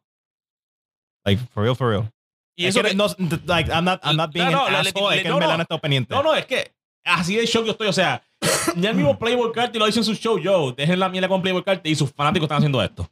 [1.25, 2.11] Like, for real, for real.
[2.57, 3.07] Y Es eso que que- no,
[3.47, 5.29] like, I'm not, I'm not being No, no, an le- le- asshole, le- es que
[5.29, 5.57] no, no.
[5.57, 6.15] no estado pendiente.
[6.15, 6.73] No, no, es que
[7.05, 7.89] así de shock yo estoy.
[7.89, 8.23] O sea,
[8.77, 10.39] ya el mismo Playboy Carti lo dice en su show.
[10.39, 13.09] Yo, dejen la mierda con Playboy Carti y sus fanáticos están haciendo esto.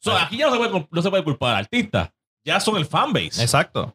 [0.00, 2.12] So, aquí ya no se, puede, no se puede culpar al artista.
[2.44, 3.40] Ya son el fanbase.
[3.42, 3.94] Exacto.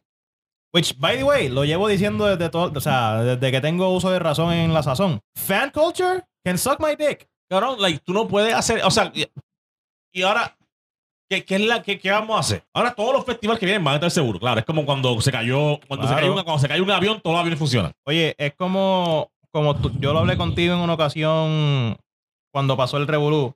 [0.72, 4.10] Which, by the way, lo llevo diciendo desde todo, o sea, desde que tengo uso
[4.10, 5.20] de razón en la sazón.
[5.36, 7.28] Fan culture can suck my dick.
[7.50, 8.82] Cabrón, like, tú no puedes hacer.
[8.84, 9.12] O sea,
[10.12, 10.54] y ahora.
[11.30, 12.64] ¿Qué, qué es la, qué, qué vamos a hacer?
[12.72, 14.40] Ahora todos los festivales que vienen van a estar seguros.
[14.40, 17.20] Claro, es como cuando se cayó, cuando se cayó, una- cuando se cayó un avión,
[17.20, 17.92] todos los aviones funcionan.
[18.06, 21.96] Oye, es como, como tú- yo lo hablé contigo en una ocasión
[22.52, 23.54] cuando pasó el Revolú.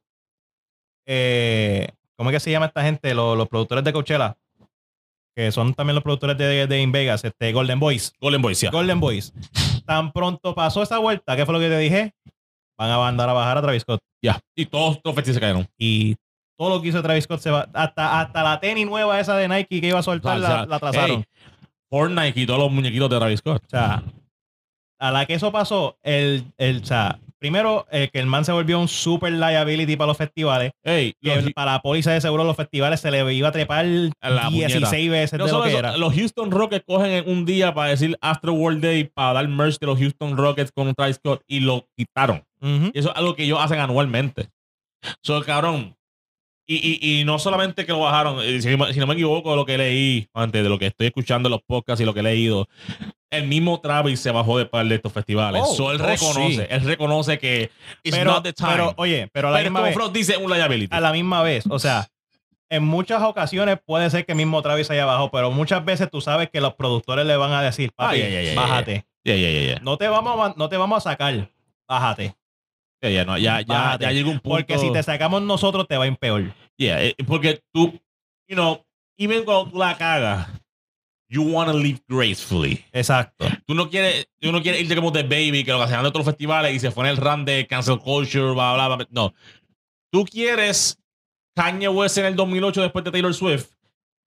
[1.06, 3.14] Eh, ¿Cómo es que se llama esta gente?
[3.14, 4.37] Los, los productores de Coachella.
[5.35, 8.12] Que son también los productores de, de In Vegas, este, Golden Boys.
[8.20, 8.70] Golden Boys, ya.
[8.70, 9.32] Golden Boys.
[9.87, 12.12] Tan pronto pasó esa vuelta, ¿qué fue lo que te dije?
[12.78, 14.00] Van a mandar a bajar a Travis Scott.
[14.22, 14.38] Ya.
[14.54, 15.68] Y todos los festivales se cayeron.
[15.78, 16.16] Y
[16.62, 17.68] todo lo que hizo Travis Scott se va.
[17.72, 20.66] Hasta, hasta la tenis nueva esa de Nike que iba a soltar O la, sea,
[20.66, 21.25] la atrasaron.
[21.29, 21.44] hey,
[21.90, 23.62] Fortnite y todos los muñequitos de Travis Scott.
[23.66, 24.03] O sea,
[25.01, 28.53] a la que eso pasó, el, el, o sea, primero eh, que el man se
[28.53, 30.70] volvió un super liability para los festivales.
[30.85, 33.53] Hey, Que los- el- para la póliza de seguro los festivales se le iba a
[33.53, 33.85] trepar
[34.20, 35.11] A la 16 puñeta.
[35.11, 35.96] veces No de lo que eso, era.
[35.96, 39.81] los Houston Rockets cogen en un día para decir Astro World Day para dar merch
[39.81, 42.44] de los Houston Rockets con Travis Scott y lo quitaron.
[42.61, 44.48] Y eso es algo que ellos hacen anualmente.
[45.22, 45.96] So, cabrón.
[46.66, 49.51] Y, y, y no solamente que lo bajaron, eh, si, no- si no me equivoco
[49.51, 52.14] de lo que leí antes, de lo que estoy escuchando en los podcasts y lo
[52.14, 52.68] que he leído,
[53.31, 55.62] el mismo Travis se bajó de par de estos festivales.
[55.64, 56.62] Oh, so, él oh, reconoce, sí.
[56.70, 57.70] él reconoce que
[58.05, 58.70] it's Pero, not the time.
[58.70, 60.94] pero, oye, pero a la Pero misma vez, Frost dice, un liability.
[60.94, 62.09] a la misma vez, o sea,
[62.70, 66.48] en muchas ocasiones puede ser que mismo Travis haya bajado, pero muchas veces tú sabes
[66.51, 69.05] que los productores le van a decir, papi, ay, ay, bájate.
[69.83, 71.51] No te vamos a, no te vamos a sacar,
[71.88, 72.35] bájate.
[73.10, 74.56] Ya, no, ya, ya, ya llega un punto.
[74.56, 76.54] Porque si te sacamos nosotros, te va a ir peor.
[76.76, 78.00] Yeah, eh, porque tú,
[78.48, 78.84] you know,
[79.16, 80.48] even cuando tú la cagas,
[81.32, 82.84] You want to live gracefully.
[82.92, 83.46] Exacto.
[83.66, 86.26] Tú no quieres, tú no quieres irte como The Baby, que lo hacían de otros
[86.26, 89.08] festivales y se fue en el run de cancel culture, bla, bla, bla.
[89.10, 89.32] No.
[90.10, 90.98] Tú quieres
[91.54, 93.70] Kanye West en el 2008 después de Taylor Swift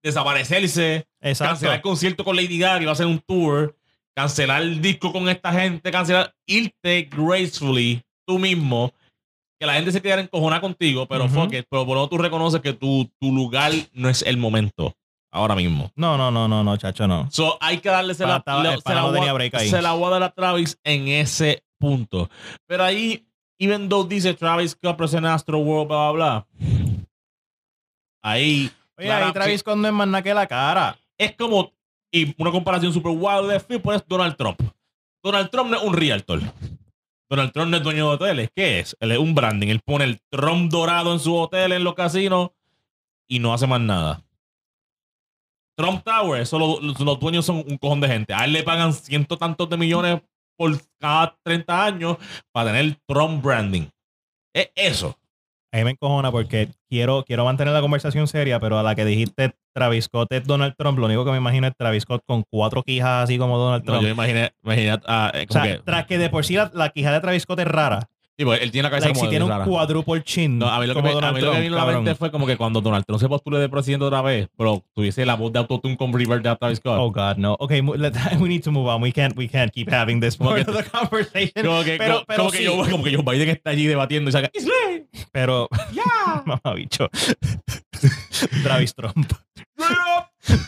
[0.01, 1.51] desaparecerse, Exacto.
[1.51, 3.75] cancelar el concierto con Lady Gaga y va a hacer un tour,
[4.15, 8.91] cancelar el disco con esta gente, cancelar, irte gracefully tú mismo,
[9.59, 12.61] que la gente se quedara encojonada contigo, pero fuck it, pero por lo tú reconoces
[12.61, 14.95] que tu, tu lugar no es el momento,
[15.31, 15.91] ahora mismo.
[15.95, 17.29] No, no, no, no, no, chacho, no.
[17.31, 19.69] So, hay que darle se la, el se la no break ahí.
[19.69, 22.29] se la Travis en ese punto.
[22.67, 23.25] Pero ahí,
[23.59, 26.47] even though dice Travis Scott presenta Astro World, bla, bla, bla.
[28.23, 30.97] Ahí, Oye, Clara- ahí Travis Scott no es más nada que la cara.
[31.17, 31.71] es como,
[32.11, 34.59] y una comparación super wild de field, pues Donald Trump.
[35.23, 36.41] Donald Trump no es un realtor.
[37.29, 38.49] Donald Trump no es dueño de hoteles.
[38.55, 38.95] ¿Qué es?
[38.99, 39.67] Él es un branding.
[39.69, 42.51] Él pone el Trump dorado en su hotel, en los casinos,
[43.27, 44.21] y no hace más nada.
[45.77, 48.33] Trump Tower, eso lo- los, los dueños son un cojón de gente.
[48.33, 50.21] A él le pagan ciento tantos de millones
[50.57, 52.17] por cada 30 años
[52.53, 53.87] para tener Trump branding.
[54.53, 55.17] Es eso.
[55.75, 59.03] A mí me encojona porque quiero, quiero mantener la conversación seria, pero a la que
[59.03, 62.43] dijiste Travis Scott es Donald Trump, lo único que me imagino es Travis Scott con
[62.49, 64.03] cuatro quijas así como Donald No, Trump.
[64.03, 66.91] yo imaginé, imaginé ah, eh, o sea, que, tras que de por sí la, la
[66.91, 68.07] quija de Travis Scott es rara.
[68.37, 70.59] Sí, porque él tiene la cabeza Like, como si tiene un cuádruple chin.
[70.59, 72.31] No, a mí lo que, me, a mí lo que vino a la mente fue
[72.31, 75.51] como que cuando Donald Trump se postule de presidente otra vez, pero tuviese la voz
[75.53, 76.97] de autotune con River de Travis Scott.
[76.99, 77.55] Oh God, no.
[77.59, 77.81] Okay,
[78.39, 79.01] we need to move on.
[79.01, 81.65] We can't, we can't keep having this part of the conversation.
[81.65, 84.29] como que, pero- como, pero como que yo, como que Joe Biden está allí debatiendo
[84.29, 85.07] y saca Israel.
[85.31, 86.43] Pero, Yeah.
[86.45, 87.09] mamá bicho.
[88.63, 89.31] Travis Trump.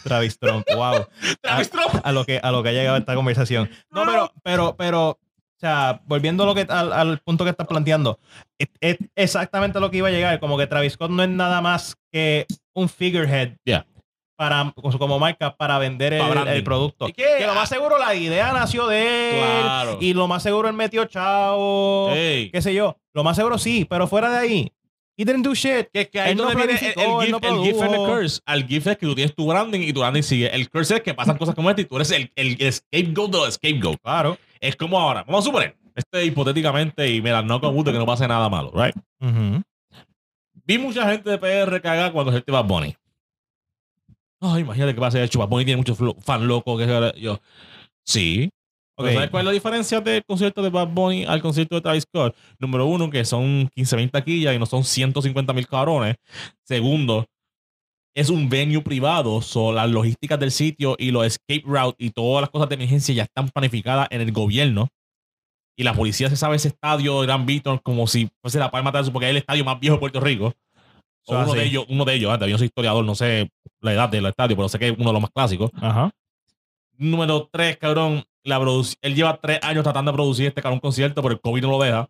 [0.03, 0.65] Travis Trump.
[0.75, 1.05] Wow.
[1.41, 1.95] Travis Trump.
[2.03, 3.69] a lo que a lo que ha llegado esta conversación.
[3.91, 5.19] No, pero, pero, pero,
[5.57, 8.19] o sea, volviendo a lo que, al, al punto que estás planteando,
[8.59, 10.39] es, es exactamente lo que iba a llegar.
[10.39, 13.87] Como que Travis Scott no es nada más que un figurehead Yeah.
[14.35, 17.07] para, como marca para vender el, el producto.
[17.07, 19.41] Que lo más seguro la idea nació de él.
[19.63, 19.97] Claro.
[19.99, 22.11] Y lo más seguro él metió chao.
[22.11, 22.51] Ey.
[22.51, 22.97] Qué sé yo.
[23.15, 24.71] Lo más seguro sí, pero fuera de ahí.
[25.17, 25.89] He didn't do shit.
[25.91, 28.39] Que, que ahí Él no viene el, el, él gift, no el and the curse.
[28.45, 30.53] Al gift es que tú tienes tu branding y tu branding sigue.
[30.53, 33.31] El curse es que pasan cosas como esta y tú eres el, el, el scapegoat
[33.31, 33.99] de scapegoat.
[34.01, 34.37] Claro.
[34.59, 35.23] Es como ahora.
[35.23, 38.71] Vamos a suponer, este hipotéticamente, y mira, no con gusto que no pase nada malo,
[38.75, 38.95] right?
[40.65, 42.95] Vi mucha gente de PR cagar cuando se Bad Bunny.
[44.39, 45.39] Ay, imagínate que va a ser hecho.
[45.39, 46.79] Bad Bunny tiene muchos fan locos.
[46.79, 47.39] Que yo,
[48.03, 48.49] sí.
[48.97, 52.35] ¿Sabes cuál es la diferencia del concierto de Bad Bunny al concierto de Travis Scott?
[52.57, 56.15] Número uno, que son 15 mil taquillas y no son 150 mil cabrones.
[56.63, 57.25] Segundo,
[58.15, 59.41] es un venue privado.
[59.43, 63.13] So, las logísticas del sitio y los escape route y todas las cosas de emergencia
[63.13, 64.89] ya están planificadas en el gobierno.
[65.77, 68.91] Y la policía se sabe ese estadio de Gran Beaton como si fuese la palma
[68.91, 70.53] de su, porque es el estadio más viejo de Puerto Rico.
[71.21, 71.57] So, uno así.
[71.59, 74.55] de ellos, uno de ellos, antes, yo soy historiador, no sé la edad del estadio,
[74.55, 75.69] pero sé que es uno de los más clásicos.
[75.75, 76.09] Ajá.
[76.97, 78.23] Número tres, cabrón.
[78.47, 78.57] La
[79.01, 81.79] él lleva tres años tratando de producir este cabrón concierto, pero el COVID no lo
[81.83, 82.09] deja.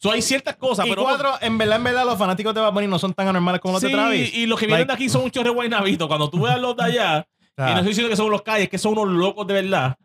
[0.00, 1.02] So, hay ciertas cosas, y pero.
[1.02, 3.74] cuatro, en verdad, en verdad, los fanáticos de Bad Bunny no son tan anormales como
[3.74, 4.34] los Sí, de Travis.
[4.34, 6.08] y los que vienen Like- de aquí son un chorre guaynabito.
[6.08, 8.68] Cuando tú veas los de allá, sea, y no estoy diciendo que son los calles,
[8.68, 9.96] que son unos locos de verdad.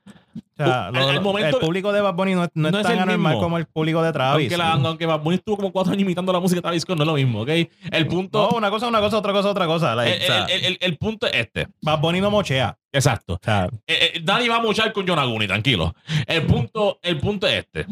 [0.64, 2.72] O sea, al- lo- al lo- momento- el público de Bad Bunny no, es- no
[2.72, 4.52] no es tan anormal como el público de Travis.
[4.52, 6.98] Aunque, la, aunque Bad Bunny estuvo como cuatro años imitando la música de Travis Scott,
[6.98, 7.50] no es lo mismo, ¿ok?
[7.92, 9.96] El punto, No, una cosa, una cosa, otra cosa, otra cosa.
[9.96, 11.68] Like, el, o sea, el- el- el punto es este.
[11.82, 12.78] Bad Bunny no mochea.
[12.92, 13.34] Exacto.
[13.34, 15.94] O sea, Eh, eh, Dani va a mochar con Yonaguni, tranquilo.
[16.28, 17.86] El punto, el punto es este.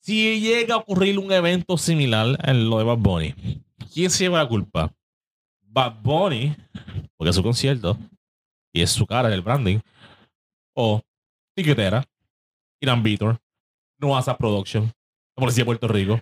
[0.00, 3.34] Si llega a ocurrir un evento similar en lo de Bad Bunny,
[3.92, 4.92] ¿quién se lleva la culpa?
[5.62, 6.54] Bad Bunny,
[7.16, 7.98] porque es su concierto
[8.72, 9.78] y es su cara, el branding,
[10.74, 11.02] o
[11.56, 12.04] Tiquetera,
[12.80, 13.38] Irán Vitor,
[13.98, 16.20] Noasa Production, la Policía de Puerto Rico,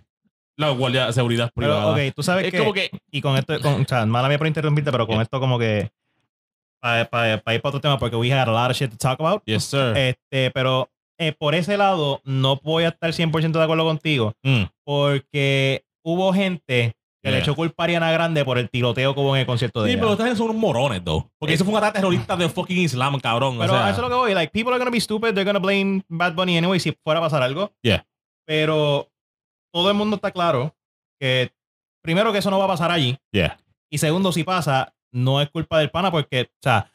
[0.57, 1.93] la Guardia de Seguridad pero, Privada.
[2.09, 4.39] ok, tú sabes es que, como que y con esto, con, o sea, mala mía
[4.39, 5.23] por interrumpirte, pero con Yeah.
[5.25, 5.91] esto como que,
[6.81, 9.43] para ir para otro tema, porque we had a lot of shit to talk about.
[9.47, 9.97] Yes, sir.
[9.97, 14.65] Este, pero eh, por ese lado, no voy a estar 100% de acuerdo contigo, Mm,
[14.85, 16.95] porque hubo gente
[17.25, 17.43] que le Yeah.
[17.43, 19.93] echó culpa a Ariana Grande por el tiroteo que hubo en el concierto de Sí,
[19.95, 20.03] ella.
[20.03, 21.27] pero ustedes son unos morones, though.
[21.39, 23.57] Porque Eh, eso fue un ataque terrorista de fucking Islam, cabrón.
[23.59, 24.35] Pero o sea, a eso es lo que voy.
[24.35, 25.33] Like, people are gonna be stupid.
[25.33, 27.73] They're gonna blame Bad Bunny anyway si fuera a pasar algo.
[27.83, 28.07] Yeah.
[28.47, 29.09] Pero
[29.73, 30.75] todo el mundo está claro
[31.19, 31.51] que,
[32.03, 33.17] primero, que eso no va a pasar allí.
[33.33, 33.57] Yeah.
[33.91, 36.91] Y segundo, si pasa, no es culpa del pana porque, o sea,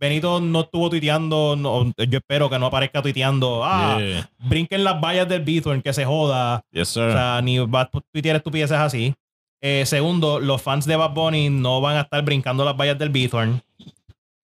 [0.00, 1.56] Benito no estuvo tuiteando.
[1.56, 3.64] no- yo espero que no aparezca tuiteando.
[3.64, 4.30] Ah, Yeah.
[4.38, 6.62] brinquen las vallas del Bithorn, que se joda.
[6.70, 7.02] Yes, sir.
[7.02, 9.14] O sea, ni va a tuitear estupideces así.
[9.60, 13.10] Eh, segundo, los fans de Bad Bunny no van a estar brincando las vallas del
[13.10, 13.60] Bithorn.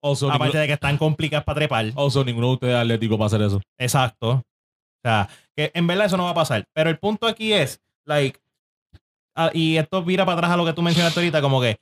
[0.03, 1.93] also, Aparte ninguno, de que están complicadas para trepar.
[1.97, 3.61] also, ninguno de ustedes es atlético para hacer eso.
[3.79, 4.31] Exacto.
[4.31, 4.43] O
[5.05, 6.65] sea, que en verdad eso no va a pasar.
[6.75, 8.41] Pero el punto aquí es, like,
[9.37, 11.77] ah, y esto vira para atrás a lo que tú mencionaste ahorita, como que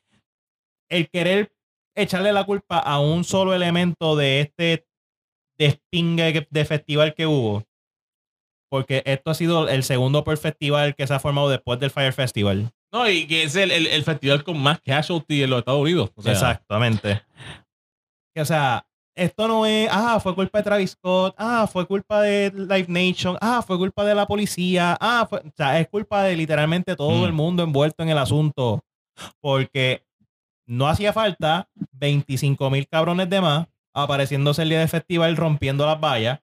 [0.91, 1.53] el querer
[1.97, 4.87] echarle la culpa a un solo elemento de este
[5.59, 7.65] despingue de festival que hubo.
[8.71, 12.13] Porque esto ha sido el segundo por festival que se ha formado después del Fire
[12.13, 12.73] Festival.
[12.93, 16.11] No, y que es el, el- el festival con más casualty en los Estados Unidos.
[16.15, 17.23] O sea, Exactamente.
[18.37, 22.51] O sea, esto no es, ah, fue culpa de Travis Scott, ah, fue culpa de
[22.55, 26.35] Live Nation, ah, fue culpa de la policía, ah, fue, o sea, es culpa de
[26.37, 27.25] literalmente todo Mm.
[27.25, 28.83] el mundo envuelto en el asunto.
[29.41, 30.05] Porque
[30.67, 36.01] no hacía falta 25 mil cabrones de más apareciéndose el día del festival rompiendo las
[36.01, 36.41] vallas.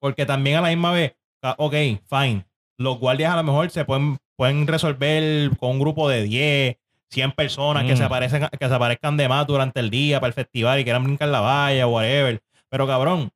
[0.00, 1.74] Porque también a la misma vez, ah, ok,
[2.08, 2.46] fine.
[2.78, 6.76] Los guardias a lo mejor se pueden, pueden resolver con un grupo de 10,
[7.10, 7.96] 100 personas que, Mm.
[7.98, 11.04] se aparecen, que se aparezcan de más durante el día para el festival y quieran
[11.04, 12.40] brincar la valla, whatever.
[12.70, 13.28] Pero cabrón,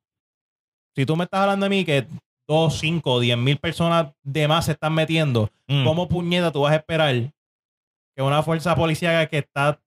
[0.95, 2.07] si tú me estás hablando de mí que
[2.47, 6.73] 2, 5, 10 mil personas de más se están metiendo, mm, ¿cómo puñeta tú vas
[6.73, 7.13] a esperar
[8.15, 9.79] que una fuerza policial que está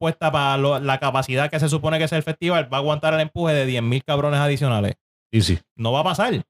[0.00, 3.14] puesta para lo- la capacidad que se supone que es el festival va a aguantar
[3.14, 4.94] el empuje de 10 mil cabrones adicionales?
[5.32, 5.56] y sí.
[5.76, 6.42] No va a pasar.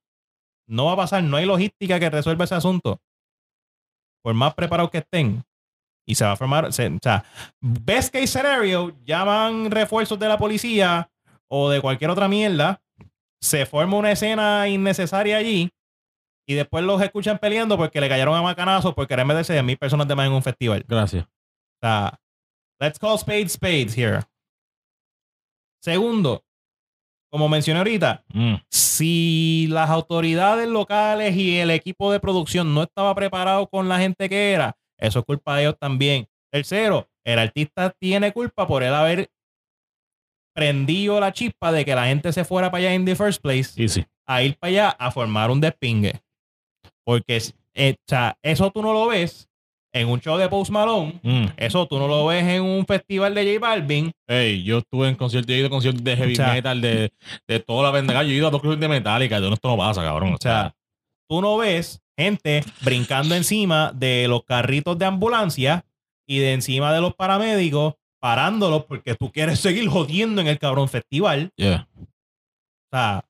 [0.67, 1.23] No va a pasar.
[1.23, 3.01] No hay logística que resuelva ese asunto.
[4.25, 5.45] Por más preparados que estén.
[6.07, 6.73] Y se va a formar.
[6.73, 7.25] se- o sea,
[7.61, 11.11] best case scenario, llaman refuerzos de la policía
[11.49, 12.81] o de cualquier otra mierda.
[13.41, 15.71] Se forma una escena innecesaria allí.
[16.47, 19.79] Y después los escuchan peleando porque le cayeron a macanazos por querer meterse de mil
[19.79, 20.85] personas de más en un festival.
[20.89, 21.25] Gracias.
[21.25, 21.29] O
[21.87, 22.19] sea,
[22.81, 24.21] let's call spades spades here.
[25.83, 26.44] Segundo,
[27.35, 33.13] como mencioné ahorita, Mm, si las autoridades locales y el equipo de producción no estaba
[33.13, 36.29] preparado con la gente que era, eso es culpa de ellos también.
[36.53, 39.31] Tercero, el artista tiene culpa por él haber
[40.55, 43.83] prendido la chispa de que la gente se fuera para allá en the first place
[43.83, 44.05] y sí.
[44.29, 46.23] a ir para allá a formar un despingue.
[47.05, 47.43] Porque
[47.75, 49.49] eh, o sea, eso tú no lo ves
[49.95, 51.47] en un show de Post Malone, Mm.
[51.57, 55.15] eso tú no lo ves en un festival de J Balvin, Ey, yo estuve en
[55.15, 57.13] conciertos, yo he ido a conciertos de heavy O sea, metal, de,
[57.49, 58.23] de toda la pendeja.
[58.25, 59.39] Yo he ido a dos conciertos de Metallica.
[59.39, 60.35] Yo no, esto no pasa, cabrón.
[60.35, 60.75] O sea,
[61.29, 65.85] tú no ves gente brincando encima de los carritos de ambulancia
[66.27, 70.89] y de encima de los paramédicos, parándolos porque tú quieres seguir jodiendo en el cabrón
[70.89, 71.53] festival.
[71.57, 71.87] yeah.
[71.97, 73.25] O sea,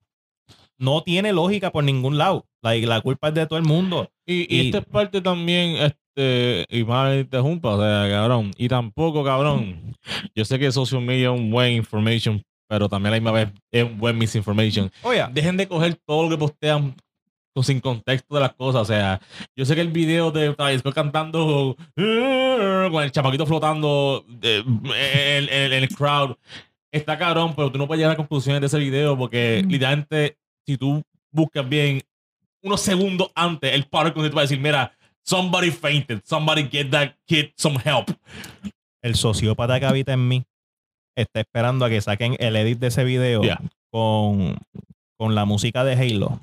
[0.79, 2.47] no tiene lógica por ningún lado.
[2.63, 4.11] La, la culpa es de todo el mundo.
[4.27, 5.77] Y, y Y- esta es parte también,
[6.17, 8.51] y más me interrumpa, o sea, cabrón.
[8.57, 9.97] Y tampoco, cabrón.
[10.35, 13.49] Yo sé que social media es un buen information, pero también a la misma vez
[13.73, 14.91] es un buen misinformation.
[15.03, 16.95] Oye, Dejen de coger todo lo que postean
[17.55, 18.83] con- sin contexto de las cosas.
[18.83, 19.21] O sea,
[19.57, 24.63] yo sé que el video de Travis Scott cantando "Eh", con el chamaquito flotando eh,
[24.67, 26.37] en, en- en el crowd
[26.93, 30.77] está cabrón, pero tú no puedes llegar a conclusiones de ese video porque literalmente, si
[30.77, 32.01] tú buscas bien
[32.63, 34.93] unos segundos antes, el par te va a decir: Mira,
[35.25, 38.11] somebody fainted, somebody get that kid some help.
[39.03, 40.45] el sociópata que habita en mí
[41.17, 43.61] está esperando a que saquen el edit de ese video Yeah.
[43.93, 44.57] con,
[45.19, 46.41] con la música de Halo.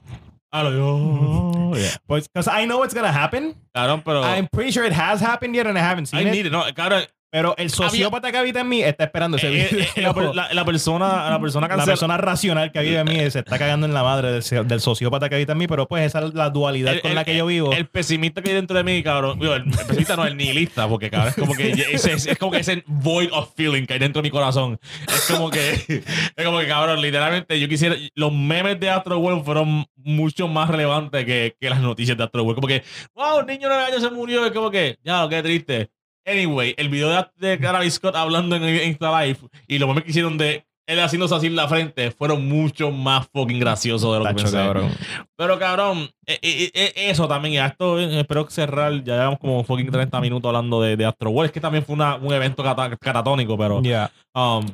[0.53, 1.97] Lo- oh, yeah.
[2.07, 3.55] Pues, because I know it's gonna happen.
[3.73, 4.21] Cabrón, pero.
[4.23, 6.31] I'm pretty sure it has happened yet and I haven't I seen it.
[6.31, 6.51] need it.
[6.51, 9.85] No, cabrón, Pero el sociópata que habita en mí está esperando ese eh, video.
[9.95, 13.05] eh, la, per- la- la persona, la persona la cancela- persona racional que vive en
[13.07, 15.87] mí se está cagando en la madre del, del sociópata que habita en mí, pero
[15.87, 17.71] pues esa es la dualidad El- con el- la que yo vivo.
[17.71, 19.39] El pesimista que hay dentro de mí, cabrón.
[19.39, 22.37] digo, el, el pesimista no, el nihilista, porque cabrón, es como que ese, es, es
[22.37, 24.77] como que ese void of feeling que hay dentro de mi corazón.
[25.07, 25.71] Es como que,
[26.35, 27.95] es como que, cabrón, literalmente yo quisiera.
[28.13, 32.43] Los memes de Astro World fueron mucho más relevantes que, que las noticias de Astro
[32.43, 32.55] World.
[32.55, 32.83] Como que,
[33.15, 34.45] wow, un niño de 9 años se murió.
[34.45, 35.89] Es como que, ya, qué triste.
[36.25, 40.37] Anyway, el video de, Travis Scott hablando en Insta Live y los memes que hicieron
[40.37, 44.31] de él haciéndose así en la frente fueron mucho más fucking graciosos de lo que
[44.33, 44.57] Tacho, pensé.
[44.57, 44.91] cabrón.
[45.37, 49.63] Pero cabrón, eh, eh, eh, eso también, y a esto espero cerrar, ya llevamos como
[49.63, 52.61] fucking 30 minutos hablando de, de Astro World, es que también fue una- un evento
[52.63, 53.81] cata- catatónico, pero...
[53.81, 54.11] Ya.
[54.35, 54.65] um,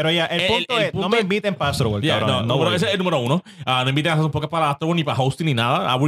[0.00, 2.48] Pero ya, el, El- punto el es, no me inviten para Astro World, yeah, cabrón.
[2.48, 2.74] no, no voy.
[2.74, 3.42] ese es el número uno.
[3.66, 5.92] Ah, no inviten a hacer un podcast para Astro World ni para hosting ni nada.
[5.92, 5.98] Ah.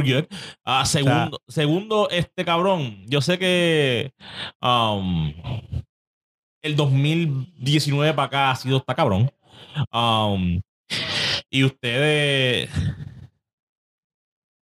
[0.65, 4.11] Ah, segundo, segundo, este cabrón, yo sé que
[4.63, 5.31] um,
[6.63, 9.29] el 2019 para acá ha sido esta cabrón.
[9.91, 10.59] Um,
[11.51, 12.71] y ustedes,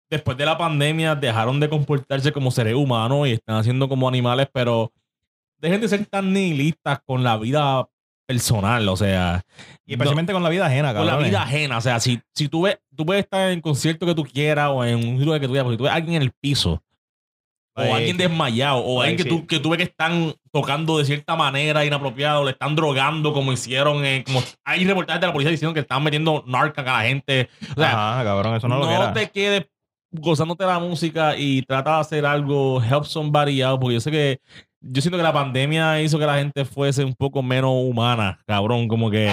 [0.09, 4.49] después de la pandemia, dejaron de comportarse como seres humanos y están haciendo como animales,
[4.51, 4.91] pero
[5.57, 7.87] dejen de ser tan nihilistas con la vida
[8.37, 9.43] personal, o sea,
[9.85, 11.21] Y especialmente con la vida ajena, con cabrón.
[11.23, 11.77] la vida ajena.
[11.77, 14.83] O sea, si, si tú ves, tú puedes estar en concierto que tú quieras o
[14.85, 16.83] en un giro que tú quieras, si tú ves a alguien en el piso,
[17.73, 19.29] o Ay, alguien desmayado, o Ay, alguien que, sí.
[19.29, 23.33] tú, que tú ves que están tocando de cierta manera inapropiada, o le están drogando
[23.33, 27.01] como hicieron, en, como hay reportajes de la policía diciendo que están metiendo narca a
[27.01, 27.49] la gente.
[27.71, 29.13] O sea, Ajá, cabrón, eso no, no, lo quiera.
[29.13, 29.65] te quedes
[30.13, 34.41] gozándote la música y trata de hacer algo, help somebody out, porque yo sé que
[34.81, 38.87] yo siento que la pandemia hizo que la gente fuese un poco menos humana, cabrón.
[38.87, 39.29] Como que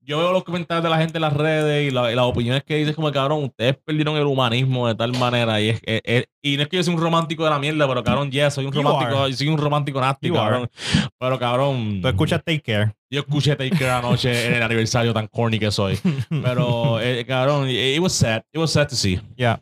[0.00, 2.62] yo veo los comentarios de la gente en las redes y, la- y las opiniones
[2.62, 6.24] que dicen como cabrón, ustedes perdieron el humanismo de tal manera y es, es- es-
[6.40, 8.66] y no es que yo soy un romántico de la mierda, pero cabrón, yes, soy
[8.66, 10.70] un You romántico, soy un romántico nasty, cabrón.
[11.18, 12.92] Pero cabrón, Tú escuchas Take Care.
[13.10, 15.98] yo escuché Take Care anoche en el aniversario tan corny que soy.
[16.30, 19.20] Pero eh, cabrón, it, it was sad, it was sad to see.
[19.36, 19.60] Ya.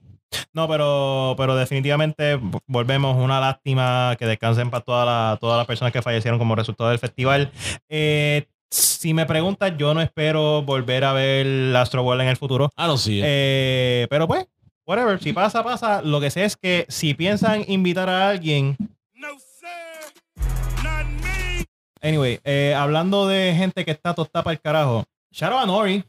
[0.52, 3.16] No, pero, pero definitivamente volvemos.
[3.16, 6.98] Una lástima que descansen para toda la- todas las personas que fallecieron como resultado del
[6.98, 7.50] festival.
[7.88, 12.70] Eh, si me preguntas, yo no espero volver a ver Astro World en el futuro.
[12.76, 13.24] I don't see it.
[13.26, 14.46] Eh, pero pues,
[14.86, 15.20] whatever.
[15.22, 16.02] Si pasa, pasa.
[16.02, 18.76] Lo que sé es que si piensan invitar a alguien.
[19.14, 20.44] No, sir.
[20.82, 21.64] Not me.
[22.02, 25.04] Anyway, eh, hablando de gente que está tostada para el carajo.
[25.32, 26.04] Shout out a Nori.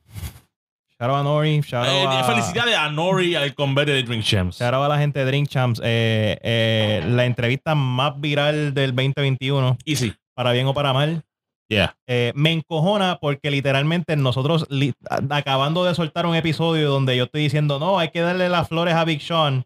[0.99, 1.61] Shout out a Nori.
[1.61, 4.59] Shout Eh, out a- felicidades a Nori y al convete de Drink Champs.
[4.59, 5.81] Shout out a la gente de Drink Champs.
[5.83, 10.13] Eh, eh, la entrevista más viral del 2021, Easy.
[10.35, 11.23] para bien o para mal.
[11.67, 11.97] Yeah.
[12.07, 14.93] Eh, me encojona porque literalmente nosotros li-
[15.31, 18.93] acabando de soltar un episodio donde yo estoy diciendo, no, hay que darle las flores
[18.93, 19.65] a Big Sean.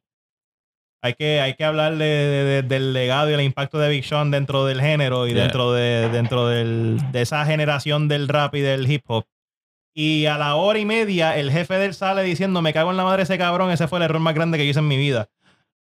[1.03, 4.65] Hay que, hay que de- de- del legado y el impacto de Big Sean dentro
[4.65, 5.43] del género y Yeah.
[5.43, 9.25] dentro, de, dentro del- de esa generación del rap y del hip hop.
[10.01, 13.03] Y a la hora y media, el jefe del sale diciendo, me cago en la
[13.03, 15.27] madre ese cabrón, ese fue el error más grande que yo hice en mi vida.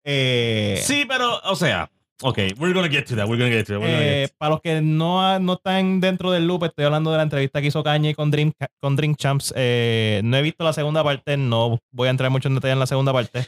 [0.05, 1.89] Eh, Sí, pero, o sea,
[2.21, 3.81] ok, we're gonna get to that, we're gonna get to that.
[3.81, 6.87] We're gonna eh, get to para los que no, no están dentro del loop, estoy
[6.87, 8.51] hablando de la entrevista que hizo Kanye con Dream,
[8.81, 9.55] con Dream Champs.
[9.57, 12.81] Eh, no he visto la segunda parte, no voy a entrar mucho en detalle en
[12.81, 13.47] la segunda parte.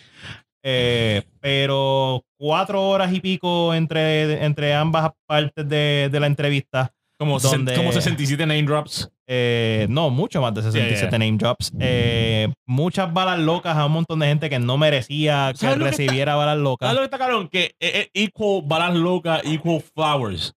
[0.62, 6.92] Eh, pero cuatro horas y pico entre, entre ambas partes de, de la entrevista.
[7.22, 9.08] Como, donde- como 67 name drops.
[9.26, 11.18] Eh, no, mucho más de 67 Yeah, yeah.
[11.18, 11.72] name drops.
[11.80, 15.84] Eh, muchas balas locas a un montón de gente que no merecía que ¿Sabes lo
[15.84, 16.88] que está- recibiera balas locas.
[16.88, 17.48] ¿Sabes lo que está cabrón?
[17.48, 20.52] Que eh, equal balas locas, equal flowers.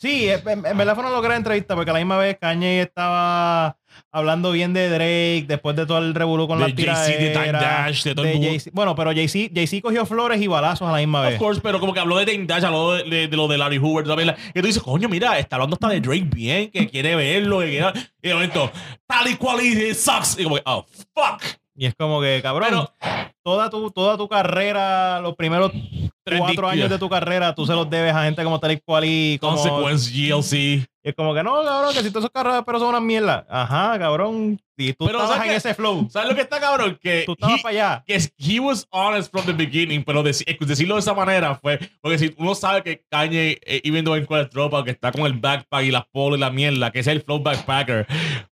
[0.00, 3.76] Sí, en, en- verdad fue una entrevista porque a la misma vez Kanye estaba
[4.12, 7.52] hablando bien de Drake después de todo el revolú con De la Jay-Z, de Time
[7.52, 8.48] Dash, de todo el de mundo.
[8.50, 8.70] Jay-Z.
[8.72, 11.38] Bueno, pero Jay-Z Jay cogió flores y balazos a la misma Of vez.
[11.38, 13.78] course, pero como que habló de Dame Dash, habló de, de- de lo de Larry
[13.78, 14.36] Hoover también.
[14.54, 17.70] Que tú dices, coño, mira, está hablando hasta de Drake bien, que quiere verlo, que
[17.70, 17.86] quiere...
[18.22, 18.70] Y de momento,
[19.06, 20.38] tal y cual, y sucks.
[20.38, 21.42] Y como que, oh, fuck.
[21.80, 22.88] Y es como que, cabrón,
[23.44, 25.70] toda, tu, toda tu carrera, los primeros
[26.36, 29.38] cuatro años de tu carrera, tú se los debes a gente como Tal cual y
[29.38, 29.56] como...
[29.56, 30.88] Consequence, GLC.
[31.08, 33.46] Y es como que no, cabrón, que si todos esos carreras pero son una mierda.
[33.48, 34.60] Ajá, cabrón.
[34.76, 36.06] Y tú Pero, estabas ¿sabes en ese flow.
[36.10, 36.98] ¿Sabes lo que está cabrón?
[37.02, 38.04] Que Tú estabas he- para allá.
[38.06, 42.18] que he was honest from the beginning, pero eh, decirlo de esa manera fue porque
[42.18, 45.82] si uno sabe que Kanye, eh, even though en tropa, que está con el backpack
[45.84, 48.06] y las polos y la mierda, que es el flow backpacker,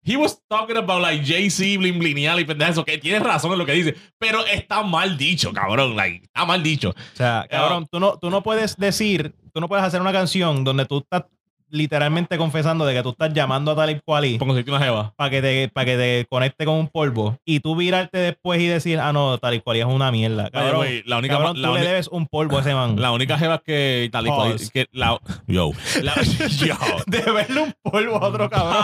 [0.06, 3.66] he was talking about like Jay-Z, blin blineal y pendejo, que tiene razón en lo
[3.66, 6.91] que dice, pero está mal dicho, cabrón, like, está mal dicho.
[6.91, 10.64] O sea, cabrón, tú no, tú no puedes decir, tú no puedes hacer una canción
[10.64, 11.26] donde tú estás
[11.74, 15.13] literalmente confesando de que tú estás llamando a tal y cual y una jeva.
[15.15, 18.67] para que te para que te conecte con un polvo y tú virarte después y
[18.67, 20.51] decir, ah, no, tal y cual es una mierda.
[20.51, 22.95] Cabrón, way, la única, cabrón, la, tú le debes un polvo a ese man.
[23.01, 25.71] la única jeva que tal y cual, que la, yo,
[26.01, 26.13] la,
[26.59, 26.76] yo,
[27.07, 28.84] Deberle un polvo a otro cabrón.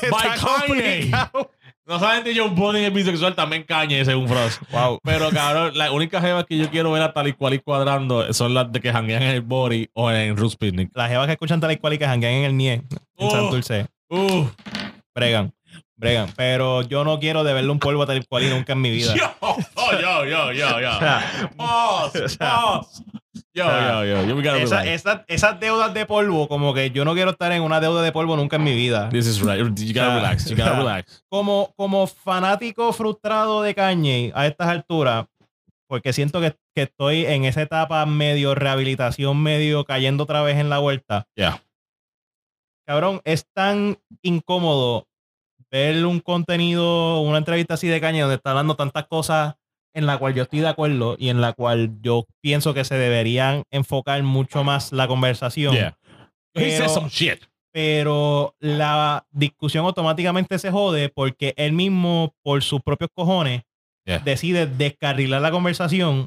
[0.00, 1.10] By- by Kanye.
[1.86, 4.60] No saben de Joe Budden es bisexual, también Kanye según Frost.
[4.72, 4.98] Wow.
[5.04, 8.32] Pero cabrón, las únicas jevas que yo quiero ver a tal y cual y cuadrando
[8.34, 10.90] son las de que janguean en el body o en Roots Picnic.
[10.94, 12.86] Las jevas que escuchan tal y cual y que janguean en el NIE, en
[13.18, 13.30] Oh.
[13.30, 14.46] Santurce, Uh,
[15.14, 15.52] bregan,
[15.96, 16.28] bregan.
[16.36, 18.90] Pero yo no quiero deberle un polvo a tal y cual y nunca en mi
[18.90, 19.14] vida.
[19.14, 19.56] yo, oh,
[20.00, 20.90] yo, yo, yo, yo.
[20.96, 23.02] O sea, Pause, pause.
[23.56, 27.30] Yo, yo, yo, yo, esa- esa- esas deudas de polvo, como que yo no quiero
[27.30, 29.08] estar en una deuda de polvo nunca en mi vida.
[29.08, 29.58] This is right.
[29.58, 30.44] You gotta relax.
[30.50, 31.24] You gotta relax.
[31.30, 35.24] Como, como fanático frustrado de Kanye a estas alturas,
[35.88, 40.68] porque siento que, que estoy en esa etapa medio rehabilitación, medio cayendo otra vez en
[40.68, 41.26] la vuelta.
[41.34, 41.62] Yeah.
[42.86, 45.06] Cabrón, es tan incómodo
[45.70, 49.54] ver un contenido, una entrevista así de Kanye donde está hablando tantas cosas
[49.96, 52.96] en la cual yo estoy de acuerdo y en la cual yo pienso que se
[52.96, 55.74] deberían enfocar mucho más la conversación.
[55.74, 55.96] Yeah.
[56.54, 57.42] Pero- said some shit.
[57.72, 63.62] pero la discusión automáticamente se jode porque él mismo, por sus propios cojones,
[64.06, 64.20] Yeah.
[64.20, 66.26] decide descarrilar la conversación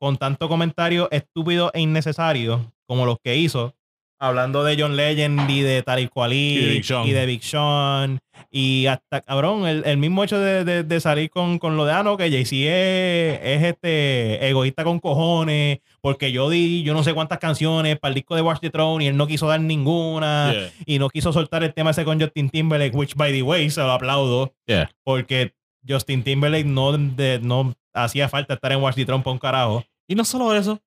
[0.00, 3.74] con tanto comentario estúpido e innecesario como los que hizo,
[4.22, 7.06] hablando de John Legend y de Tal y cual Y de Big Sean.
[7.06, 8.20] y de Big Sean
[8.50, 11.92] y hasta cabrón el, el mismo hecho de, de- de salir con, con lo de
[11.92, 17.02] ah no que Jay-Z es, es este egoísta con cojones porque yo di yo no
[17.02, 19.60] sé cuántas canciones para el disco de Watch the Throne y él no quiso dar
[19.60, 20.70] ninguna Yeah.
[20.86, 23.80] y no quiso soltar el tema ese con Justin Timberlake which by the way se
[23.80, 24.90] lo aplaudo Yeah.
[25.04, 25.54] porque
[25.88, 29.84] Justin Timberlake no, de- no hacía falta estar en Watch the Throne para un carajo
[30.08, 30.78] Y no solo eso.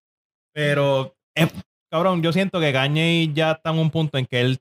[0.53, 1.47] pero, eh,
[1.95, 4.59] cabrón, yo siento que Kanye ya está en un punto en que él.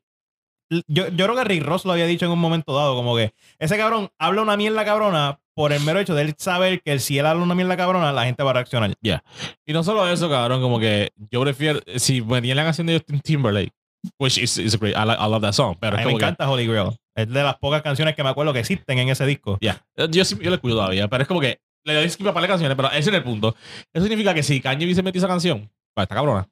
[0.89, 3.32] Yo, yo creo que Rick Ross lo había dicho en un momento dado, como que
[3.59, 7.18] ese cabrón habla una mierda cabrona por el mero hecho de él saber que si
[7.18, 8.93] él habla una mierda cabrona, la gente va a reaccionar.
[9.03, 13.20] Y no solo eso, cabrón, como que yo prefiero, si venía la canción de Justin
[13.20, 13.70] Timberlake,
[14.18, 16.11] which is, is a great, I, like- I love that song, pero A mí me
[16.11, 16.97] como que, encanta Holy Grail.
[17.14, 19.59] Es de las pocas canciones que me acuerdo que existen en ese disco.
[19.61, 19.80] ya,
[20.11, 22.43] yo, sí- yo le cuido todavía, pero es como que le doy skip a par
[22.43, 23.55] de canciones, pero ese es el punto.
[23.93, 26.49] Eso significa que si Kanye hubiese metido esa canción, pues está cabrona.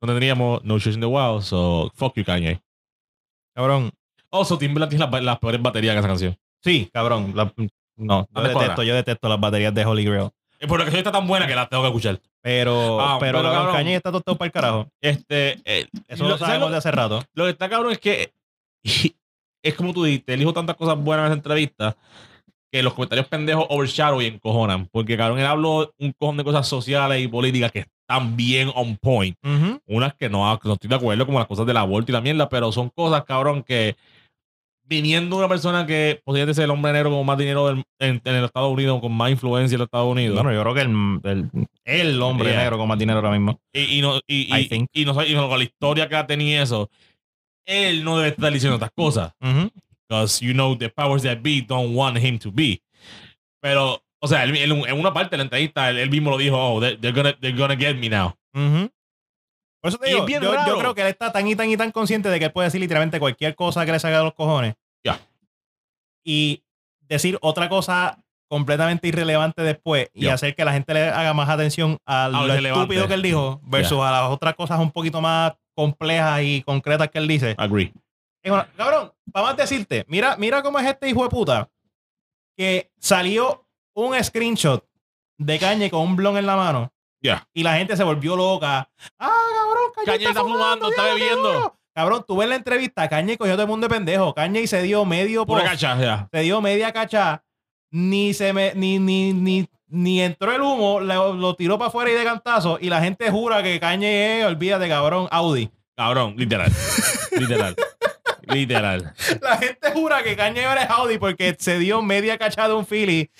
[0.00, 2.60] No tendríamos No Shoes in the Wild, so fuck you, Kanye.
[3.54, 3.90] Cabrón.
[4.30, 6.36] Also, Timberlake tiene las, las peores baterías que esa canción.
[6.62, 7.32] Sí, cabrón.
[7.34, 7.52] La-
[7.96, 8.84] no, yo detesto, cuadra.
[8.84, 10.30] yo detesto las baterías de Holy Grail.
[10.60, 12.20] Eh, Por la canción está tan buena que la tengo que escuchar.
[12.40, 13.74] Pero, Ah, pero, pero, cabrón, cabrón.
[13.76, 14.88] Kanye está todo para el carajo.
[15.00, 17.24] Este, eh, Eso lo, ¿sabes sabemos lo- de hace rato.
[17.34, 18.32] Lo que está cabrón es que
[19.62, 21.96] es como tú dijiste, él dijo tantas cosas buenas en esa entrevista
[22.70, 24.86] que los comentarios pendejos overshadow y encojonan.
[24.92, 27.86] Porque cabrón, él habló un cojón de cosas sociales y políticas que
[28.36, 29.36] bien on point.
[29.86, 32.72] Unas que no, estoy de acuerdo, como las cosas del aborto y la mierda, pero
[32.72, 33.96] son cosas, cabrón, que
[34.84, 38.22] viniendo de una persona que posiblemente sea el hombre negro con más dinero del- en,
[38.24, 40.34] en el Estados Unidos, con más influencia en los Estados Unidos.
[40.42, 41.50] Bueno, yo creo que el, el,
[41.84, 42.60] el hombre Yeah.
[42.62, 43.60] negro con más dinero ahora mismo.
[43.74, 46.62] Y, y no, y, y, y no, y no- con la historia que ha tenido
[46.62, 46.88] eso,
[47.66, 49.32] él no debe estar diciendo estas cosas.
[50.08, 52.80] Because you know the powers that be don't want him to be.
[53.60, 56.38] Pero, o sea, él, él- en una parte de la entrevista, él, él mismo lo
[56.38, 58.34] dijo, oh, they're, they're gonna, they're gonna get me now.
[58.54, 58.90] Ujú.
[59.80, 60.78] Por eso te digo, es bien yo, yo raro.
[60.78, 62.80] creo que él está tan y tan y tan consciente de que él puede decir
[62.80, 64.74] literalmente cualquier cosa que le salga de los cojones.
[65.04, 65.20] Ya.
[66.24, 66.64] Y
[67.02, 71.98] decir otra cosa completamente irrelevante después y hacer que la gente le haga más atención
[72.06, 76.40] a lo estúpido que él dijo versus a las otras cosas un poquito más complejas
[76.42, 77.54] y concretas que él dice.
[77.58, 77.92] Agree.
[78.44, 81.68] Una- cabrón, vamos a decirte, mira, mira cómo es este hijo de puta
[82.56, 83.67] que salió
[84.06, 84.84] un screenshot
[85.38, 87.46] de Kanye con un blon en la mano Ya.
[87.52, 88.88] y la gente se volvió loca.
[89.18, 91.74] Ah, cabrón, Kanye, Kanye está fumando, está bebiendo.
[91.94, 94.32] Cabrón, tú ves la entrevista, Kanye cogió todo el mundo de pendejo.
[94.34, 96.28] Kanye se dio medio Pura puff, cacha, ya.
[96.32, 97.42] se dio media cacha,
[97.90, 102.10] ni se me, ni, ni, ni, ni entró el humo, lo, lo tiró para afuera
[102.10, 105.70] y de cantazo, y la gente jura que Kanye es, olvídate, cabrón, Audi.
[105.96, 106.70] Cabrón, literal.
[107.32, 107.74] literal.
[108.42, 109.12] literal.
[109.42, 112.86] La gente jura que Kanye ahora es Audi porque se dio media cacha de un
[112.86, 113.30] Philly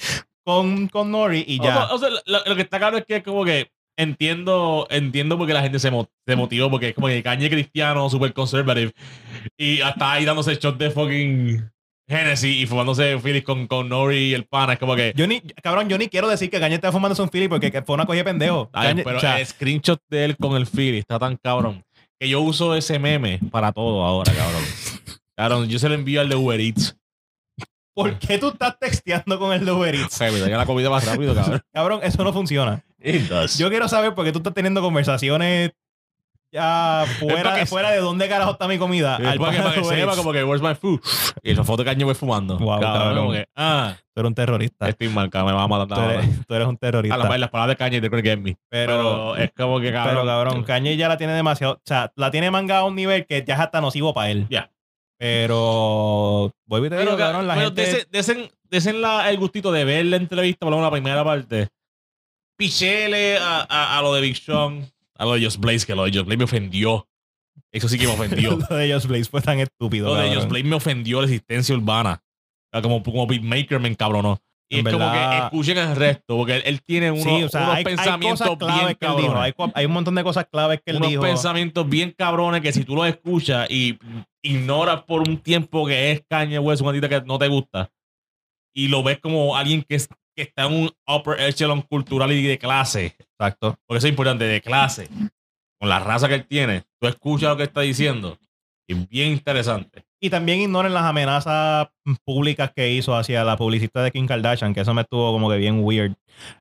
[0.48, 1.84] con, con Nori y ya.
[1.92, 5.36] O, o sea, lo, lo que está claro es que es como que entiendo, entiendo
[5.36, 8.92] porque la gente se, mo- se motivó, porque es como que Kanye cristiano, super conservative,
[9.58, 11.70] y hasta ahí dándose shot de fucking
[12.08, 14.72] Genesis y fumándose Phillies con, con Nori y el pana.
[14.72, 15.12] Es como que.
[15.14, 17.82] Yo ni, cabrón, yo ni quiero decir que Kanye está fumándose un Philly porque que
[17.82, 18.70] fue una cogida de pendejo.
[18.72, 21.84] Ay, Kanye- pero o sea, el screenshot de él con el Philly está tan cabrón
[22.18, 24.62] que yo uso ese meme para todo ahora, cabrón.
[25.36, 26.96] Cabrón, yo se lo envío al de Uber Eats.
[28.02, 30.18] ¿Por qué tú estás texteando con el de Uber Eats?
[30.18, 31.60] Que me traiga la comida más rápido, cabrón.
[31.72, 32.84] Cabrón, eso no funciona.
[33.02, 33.58] It does.
[33.58, 35.72] Yo quiero saber por qué tú estás teniendo conversaciones
[36.50, 39.18] ya fuera, que- fuera de dónde carajo está mi comida.
[39.20, 40.98] Es al para que, para que sepa como que, where's my food?
[41.42, 42.56] Y esa foto que Kanye voy fumando.
[42.58, 43.16] Wow, cabrón.
[43.18, 44.88] como que, ah, Tú eres un terrorista.
[44.88, 45.98] estoy mal, cabrón, me va a matar.
[45.98, 47.16] Tú eres, tú eres un A terrorista.
[47.18, 48.56] las, las palabras de Kanye, they're gonna get me.
[48.70, 50.14] pero, Pero, es como que, cabrón.
[50.14, 51.74] pero cabrón, Kanye ya la tiene demasiado.
[51.74, 54.46] O sea, la tiene manga a un nivel que ya es hasta nocivo para él.
[54.48, 54.70] Ya.
[55.18, 56.52] Pero.
[56.66, 58.06] Vuelvo y te digo, cabrón, la pero gente.
[58.10, 61.68] desen, desen- la- el gustito de ver la entrevista, por la primera parte.
[62.56, 66.04] Pichele a, a, a lo de Big Sean, a lo de Just Blaze, que lo
[66.04, 67.06] de Just Blaze me ofendió.
[67.72, 68.58] Eso sí que me ofendió.
[68.70, 70.08] lo de Just Blaze fue tan estúpido.
[70.08, 70.34] lo de.
[70.34, 72.22] Just Blaze me ofendió la existencia urbana.
[72.22, 74.40] O sea, como, como beatmaker me encabronó.
[74.70, 77.48] Y En es como que escuchen el resto, porque él, él tiene unos, Sí, o
[77.48, 79.34] sea, unos hay, hay pensamientos claves bien cabrones.
[79.36, 81.22] Hay, hay un montón de cosas claves que él unos dijo.
[81.22, 83.98] pensamientos bien cabrones que si tú los escuchas y
[84.42, 87.90] ignoras por un tiempo que es Kanye West, un artista que no te gusta,
[88.74, 92.42] y lo ves como alguien que, es- que está en un upper echelon cultural y
[92.46, 93.78] de clase, Exacto.
[93.86, 95.08] porque eso es importante, de clase,
[95.80, 98.36] con la raza que él tiene, tú escuchas lo que está diciendo,
[98.86, 100.04] y es bien interesante.
[100.20, 101.86] Y también ignoren las amenazas
[102.24, 105.56] públicas que hizo hacia la publicista de Kim Kardashian, que eso me estuvo como que
[105.56, 106.14] bien weird.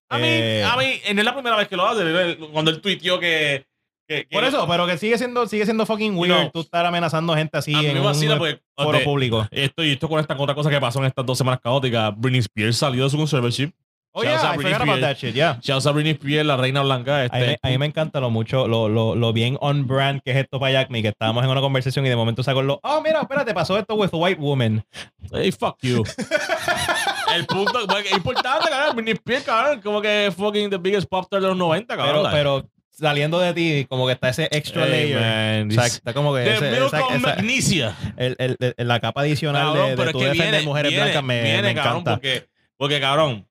[0.09, 2.81] A mí, Eh, a mí, no es la primera vez que lo hace, cuando él
[2.81, 3.65] tuiteó que...
[4.07, 6.51] que- que- Por eso, pero que sigue siendo, sigue siendo fucking weird No.
[6.51, 8.61] tú estar amenazando gente así en un porque...
[8.77, 9.47] foro de- público.
[9.49, 12.13] Esto y esto con esta otra cosa que pasó en estas dos semanas caóticas.
[12.15, 13.71] Britney Spears salió de su conservatorship.
[14.19, 15.59] Oh, Shouts yeah, I forgot about that shit, yeah.
[15.61, 17.19] Shouts a Britney Spears, la reina blanca.
[17.19, 19.85] A mí, me- Este, a mí me encanta lo mucho, lo, lo, lo bien on
[19.85, 22.41] brand que es esto para Jack Me, que estábamos en una conversación y de momento
[22.41, 24.83] sacó lo, oh, mira, espérate, pasó esto with a white woman.
[25.31, 26.03] Hey, fuck you.
[27.35, 28.95] El punto es importante, cabrón.
[28.95, 29.81] Britney Spears, cabrón.
[29.81, 32.27] Como que fucking the biggest pop star de los 90, cabrón.
[32.31, 35.19] Pero, pero saliendo de ti, como que está ese extra Hey, layer.
[35.19, 37.95] man, O sea, está como que ese- esa- esa- magnesia.
[38.15, 41.43] el- el- el- la capa adicional Cabrón, de, de que defender mujeres viene, blancas me,
[41.43, 42.11] viene, me cabrón, encanta.
[42.13, 42.47] porque,
[42.77, 43.45] porque, cabrón,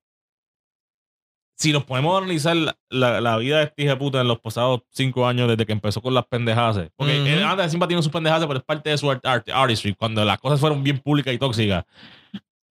[1.57, 4.39] si nos podemos analizar la, la- la vida de este hijo de puta en los
[4.39, 6.89] pasados cinco años desde que empezó con las pendejadas.
[6.95, 7.27] Porque Ujú.
[7.27, 9.93] él antes siempre tiene sus pendejadas, pero es parte de su art, art- artistry.
[9.95, 11.83] Cuando las cosas fueron bien públicas y tóxicas,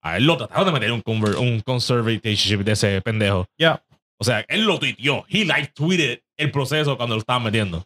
[0.03, 3.47] a él lo trataron de meter un, conver- un conservatorship de ese pendejo.
[3.57, 3.83] Ya.
[4.19, 5.25] O sea, él lo tuiteó.
[5.29, 7.83] He live tweeted el proceso cuando lo estaban metiendo.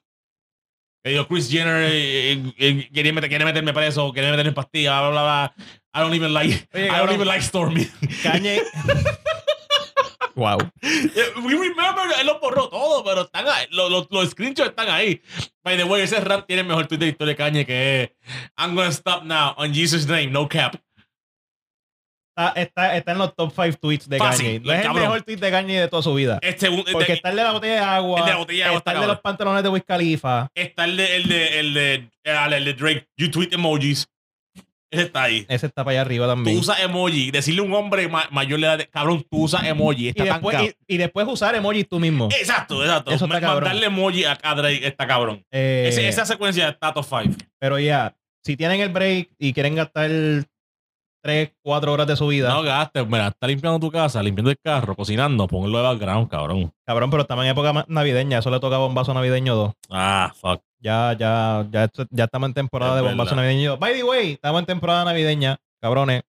[1.01, 4.53] Que dijo, Chris Jenner eh, eh, eh, quería, meter- quiere meterme preso, quiere meterme en
[4.55, 5.53] pastilla, bla, bla, bla.
[5.95, 7.15] I don't even like, Oye, I don't cabrón.
[7.15, 7.87] even like Stormy.
[8.21, 8.61] Kanye.
[10.39, 10.57] wow.
[10.81, 14.89] Eh, We remember, él lo borró todo, pero están ahí, los, los, los screenshots están
[14.89, 15.21] ahí.
[15.63, 18.09] By the way, ese rap tiene el mejor tweet de historia Kanye que es
[18.57, 20.75] I'm gonna stop now on Jesus' name, no cap.
[22.37, 24.59] Está, está, está en los top 5 tweets de Kanye.
[24.61, 26.39] No es el mejor tweet de Kanye de toda su vida.
[26.41, 28.19] Este, un- Porque de- está el de la botella de agua.
[28.21, 30.47] El de la botella de agua Está está el de los pantalones de Wiz Khalifa.
[30.55, 34.07] está el de, el de, el de, eh, el de Drake, you tweet emojis.
[34.91, 35.45] Ese está ahí.
[35.49, 36.57] Ese está para allá arriba Tú también.
[36.57, 37.29] usas emoji.
[37.31, 40.05] Decirle a un hombre ma- mayor de edad, cabrón, tú usas emoji.
[40.05, 42.27] Y Está después, y, y después usar emojis tú mismo.
[42.39, 43.11] Exacto, exacto.
[43.11, 43.39] Eso está.
[43.39, 45.45] Mandarle emoji a, a Drake está cabrón.
[45.51, 47.35] Eh, Ese- esa secuencia está top 5.
[47.59, 50.09] Pero ya, si tienen el break y quieren gastar
[51.21, 54.57] 3, 4 horas de su vida, No gastes, mira, está limpiando tu casa, limpiando el
[54.57, 56.71] carro, cocinando, ponlo de background, cabrón.
[56.85, 58.39] cabrón, pero estamos en época navideña.
[58.39, 59.73] Eso le tocaba un vaso navideño 2.
[59.89, 60.61] Ah, fuck.
[60.81, 63.75] Ya, ya, ya, ya estamos en temporada Es de bombazo navideño.
[63.77, 65.57] By the way, estamos en temporada navideña.
[65.81, 66.23] Cabrones,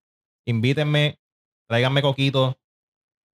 [0.44, 1.18] invítenme,
[1.68, 2.56] tráiganme coquitos.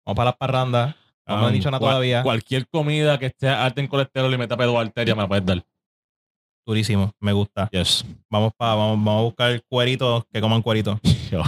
[0.04, 0.94] Vamos para las parrandas.
[1.26, 2.22] No me han dicho nada Um, cual- todavía.
[2.22, 5.62] Cualquier comida que esté alta en colesterol y meta pedo arteria me la puedes dar.
[6.66, 7.68] Durísimo, me gusta.
[7.70, 8.04] Yes.
[8.30, 10.98] Vamos, pa, vamos, vamos a buscar cueritos que coman cueritos.
[11.30, 11.42] Yo,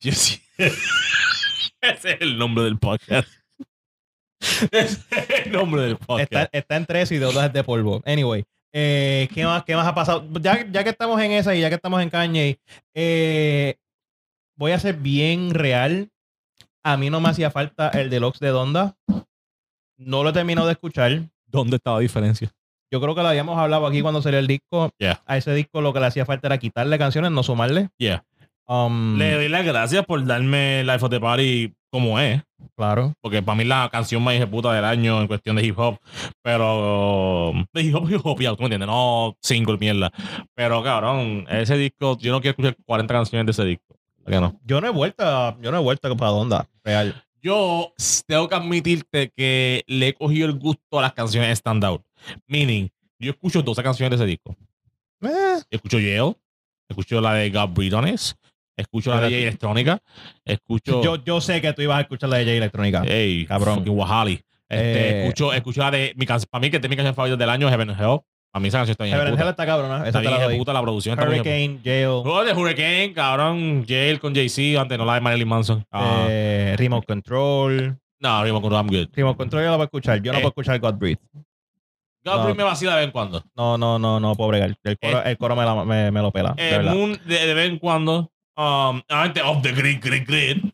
[0.00, 0.40] yo sí.
[1.80, 3.28] Ese es el nombre del podcast.
[4.70, 6.32] Ese es el nombre del podcast.
[6.32, 8.02] Está, está en tres y deudas de polvo.
[8.04, 10.28] Anyway, eh, ¿qué, más, ¿qué más ha pasado?
[10.40, 12.58] Ya, ya que estamos en esa y ya que estamos en Kanye,
[12.94, 13.76] eh,
[14.56, 16.10] voy a ser bien real.
[16.82, 18.96] A mí no me hacía falta el deluxe de Donda.
[19.96, 21.22] No lo he terminado de escuchar.
[21.46, 22.52] ¿Dónde está la diferencia?
[22.90, 24.90] Yo creo que lo habíamos hablado aquí cuando salió el disco.
[24.98, 25.22] Yeah.
[25.26, 27.88] A ese disco lo que le hacía falta era quitarle canciones, no sumarle.
[27.98, 28.24] Yeah.
[28.68, 32.42] Um, Le doy las gracias por darme Life of the Party como es.
[32.76, 33.14] claro.
[33.20, 35.98] Porque para mí la canción más puta del año en cuestión de hip hop.
[36.42, 37.52] Pero.
[37.72, 38.88] De hip hop, hip hop, ya, tú me entiendes.
[38.88, 40.10] No single mierda.
[40.54, 43.96] Pero cabrón, ese disco, yo no quiero escuchar 40 canciones de ese disco.
[44.22, 44.58] ¿Por qué no?
[44.64, 45.24] Yo no he vuelto,
[45.60, 47.14] yo no he vuelto para Donda, real.
[47.40, 47.92] Yo
[48.26, 52.02] tengo que admitirte que le he cogido el gusto a las canciones standout.
[52.46, 52.88] Meaning,
[53.18, 54.56] yo escucho 12 canciones de ese disco.
[55.22, 56.34] Eh, Escucho Yale,
[56.88, 58.36] escucho la de God Breathe On Us,
[58.76, 59.98] escucho la de Jay Electrónica,
[60.44, 61.02] escucho.
[61.02, 63.02] yo, yo sé que tú ibas a escuchar la de Jay Electrónica.
[63.06, 63.76] Ey, Cabrón.
[63.78, 64.34] fucking Wahali.
[64.68, 66.48] Este, Eh, escucho, escucho la de mi canción.
[66.50, 68.18] Para mí, que es mi canción favorita del año, Heaven and Hell.
[68.52, 69.16] Para mí, esa canción está bien.
[69.16, 69.96] Heaven and Hell está cabrona.
[69.98, 72.06] Esa Está bien de puta, la producción Hurricane, Jail.
[72.08, 73.84] Oh, de Hurricane, cabrón.
[73.88, 75.84] Jail con Jay-Z, antes no la de Marilyn Manson.
[75.90, 77.96] Ah, eh, Remote Control.
[78.20, 79.08] no, Rimo con I'm good.
[79.12, 80.20] Remote Control yo la voy a escuchar.
[80.22, 80.40] Yo no Eh.
[80.42, 81.20] puedo escuchar God Breathe.
[82.26, 82.54] God No.
[82.54, 83.42] Me vacila de vez en cuando.
[83.56, 84.76] No, no, no, no puedo bregar.
[84.84, 86.52] El coro, el coro me, la- me, me lo pela.
[86.54, 86.94] de Eh, verdad.
[86.94, 88.30] Moon de, de vez en cuando.
[88.56, 90.64] Um, antes of the Grid, Grid, Grid.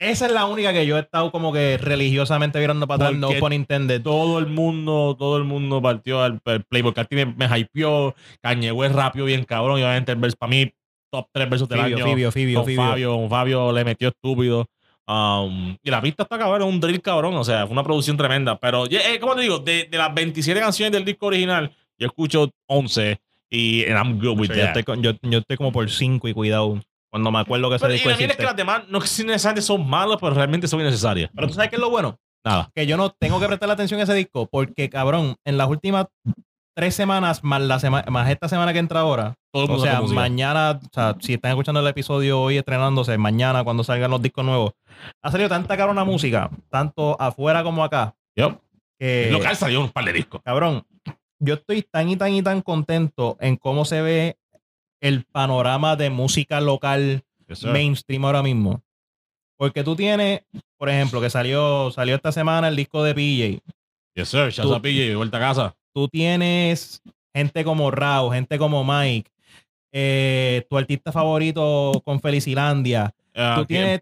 [0.00, 3.20] Esa es la única que yo he estado como que religiosamente mirando para atrás.
[3.20, 4.00] No por Nintendo.
[4.02, 6.82] Todo el mundo, todo el mundo partió al al play.
[6.82, 8.14] Porque me, me hypeó.
[8.42, 9.78] Kanye West rápido, bien cabrón.
[9.78, 10.72] Y obviamente el verso, para mí,
[11.12, 12.06] top 3 versos del Fibio, año.
[12.06, 12.82] Fibio, Fibio, con Fibio.
[12.82, 14.66] Fabio, con Fabio le metió estúpido.
[15.10, 17.34] Um, y la pista está cabrón, es un drill cabrón.
[17.34, 18.58] O sea, fue una producción tremenda.
[18.60, 22.48] Pero, eh, como te digo, de, de las 27 canciones del disco original, yo escucho
[22.66, 25.72] 11 y and I'm good O with sea, yo, estoy, con- yo, yo estoy como
[25.72, 26.80] por 5 y cuidado.
[27.10, 28.42] Cuando me acuerdo que ese Pero, y disco la mierda es existe.
[28.42, 31.28] que las demás no es que necesariamente son malas, pero realmente son innecesarias.
[31.34, 32.16] Pero tú sabes qué es lo bueno.
[32.44, 32.70] Nada.
[32.74, 36.06] que yo no tengo que prestarle atención a ese disco porque, cabrón, en las últimas
[36.74, 40.80] tres semanas, más, la sema- más esta semana que entra ahora, Todo o sea, mañana,
[40.82, 44.72] o sea, si están escuchando el episodio hoy estrenándose, mañana cuando salgan los discos nuevos,
[45.22, 48.58] ha salido tanta cabrona música, tanto afuera como acá, Yup.
[48.98, 50.40] que, Local salió un par de discos.
[50.44, 50.84] cabrón,
[51.38, 54.36] yo estoy tan y tan y tan contento en cómo se ve
[55.00, 57.22] el panorama de música local
[57.64, 58.82] mainstream ahora mismo.
[59.56, 60.42] Porque tú tienes,
[60.78, 63.62] por ejemplo, que salió, salió esta semana el disco de PJ.
[64.14, 64.50] Yes, sir.
[64.50, 65.74] Shazza PJ, vuelta a casa.
[65.92, 67.02] Tú tienes
[67.34, 69.30] gente como Rao, gente como Mike,
[69.92, 73.12] eh, tu artista favorito con Felicilandia,
[73.56, 74.00] Tú tienes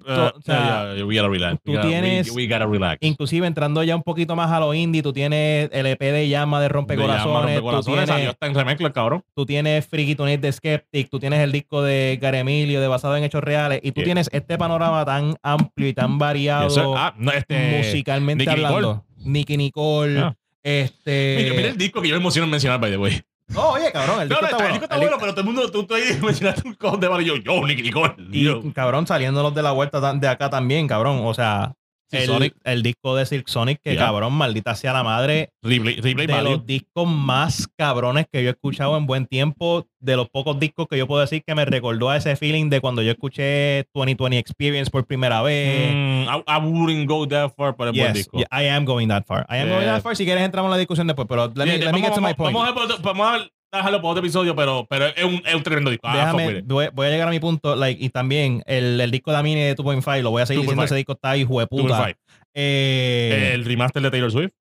[2.34, 2.98] we gotta relax.
[3.02, 6.58] inclusive entrando ya un poquito más a lo indie, tú tienes el EP de Llama
[6.58, 9.22] de De Rompecorazones, Llama, tú, tienes, en remezcla, cabrón.
[9.34, 13.24] tú tienes Freaky Tonight de Skeptic, tú tienes el disco de Garemilio de basado en
[13.24, 14.04] hechos reales y tú Yeah.
[14.06, 16.78] tienes este panorama tan amplio y tan variado Yes.
[16.96, 17.76] Ah, no, este...
[17.78, 19.04] musicalmente hablando.
[19.18, 20.34] Nicky Nicole, Ah.
[20.62, 21.36] Este...
[21.42, 23.20] Mira, mira el disco que yo me emociono en mencionar, by the way.
[23.48, 24.72] No, oye, cabrón, el No, disco no, está el bueno.
[24.72, 27.00] disco está El bueno, disco- pero todo el mundo, tú, tú ahí mencionaste un cojón
[27.00, 27.36] de barrio.
[27.36, 28.14] Yo, yo, Nicky Nicole.
[28.30, 31.20] Y cabrón, saliéndolos de la vuelta de acá también, cabrón.
[31.24, 31.72] O sea,
[32.12, 34.00] el, el disco de Silk Sonic, que Ya.
[34.06, 36.50] cabrón, maldita sea la madre, Replay, replay de value.
[36.50, 40.86] los discos más cabrones que yo he escuchado en buen tiempo, de los pocos discos
[40.88, 44.38] que yo puedo decir que me recordó a ese feeling de cuando yo escuché 2020
[44.38, 45.92] Experience por primera vez.
[45.94, 48.38] Mm, I, I wouldn't go that far, pero es buen Yes, disco.
[48.38, 49.44] yeah, I am going that far.
[49.50, 49.74] I am Yeah.
[49.76, 50.14] going that far.
[50.16, 52.34] Si quieres entramos en la discusión después, pero let me, let me get to my
[52.34, 52.54] point.
[52.56, 55.62] vamos a ver vamos a dejarlo para otro episodio, pero, pero es, un, es un
[55.62, 56.08] tremendo disco.
[56.08, 57.76] Ah, Déjame, voy, voy a llegar a mi punto.
[57.76, 60.62] Like, y también el, el disco de Amini de 2.5, lo voy a seguir 2.5.
[60.62, 60.84] diciendo.
[60.84, 61.68] Ese disco está hijo de 2.5.
[61.68, 62.12] puta.
[62.54, 64.52] Eh, el remaster de Taylor Swift.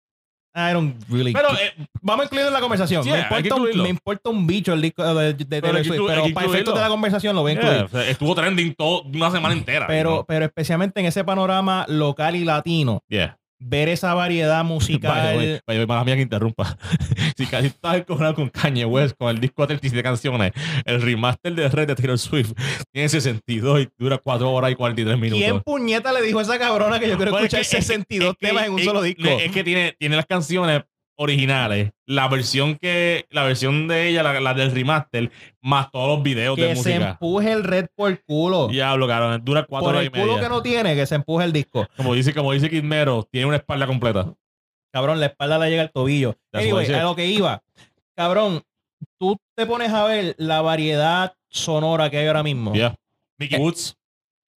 [0.58, 1.34] I don't really.
[1.34, 3.06] Pero, eh, Vamos a incluirlo en la conversación.
[3.06, 3.84] Me, importa un, incluirlo.
[3.84, 6.90] me importa un bicho el disco de, de Taylor Swift, pero para efectos de la
[6.90, 7.88] conversación lo voy a incluir.
[7.92, 9.86] yeah, estuvo trending todo una semana entera.
[9.86, 13.37] pero, pero especialmente en ese panorama local y latino, yeah.
[13.60, 15.62] Ver esa variedad musical.
[15.68, 16.78] Vaya, mala mía que interrumpa.
[17.38, 20.52] si casi estás encojonado con Kanye West, con el disco de 37 canciones,
[20.86, 22.54] el remaster de Red de Taylor Swift
[22.92, 25.44] tiene 62 y dura 4 horas y 43 minutos.
[25.44, 27.94] ¿Quién puñeta le dijo a esa cabrona que yo quiero Bueno, es escuchar es que-
[27.94, 29.28] 62 es que- temas en un solo disco?
[29.28, 30.84] Es que tiene, tiene las canciones
[31.18, 36.24] originales, la versión que la versión de ella, la, la del remaster, más todos los
[36.24, 37.10] videos de que se música.
[37.12, 38.68] empuje el red por el culo.
[38.68, 40.44] Diablo, cabrón, dura 4 por horas el y culo media.
[40.44, 41.88] que no tiene, que se empuje el disco.
[41.98, 44.34] Como dice, como dice Kid Mero, tiene una espalda completa.
[44.94, 46.36] Cabrón, la espalda le llega al tobillo.
[46.54, 47.62] Anyway, a lo que iba.
[48.16, 48.62] Cabrón,
[49.20, 52.74] tú te pones a ver la variedad sonora que hay ahora mismo.
[52.74, 52.96] Yeah.
[53.40, 53.96] Mickey Eh, Woods,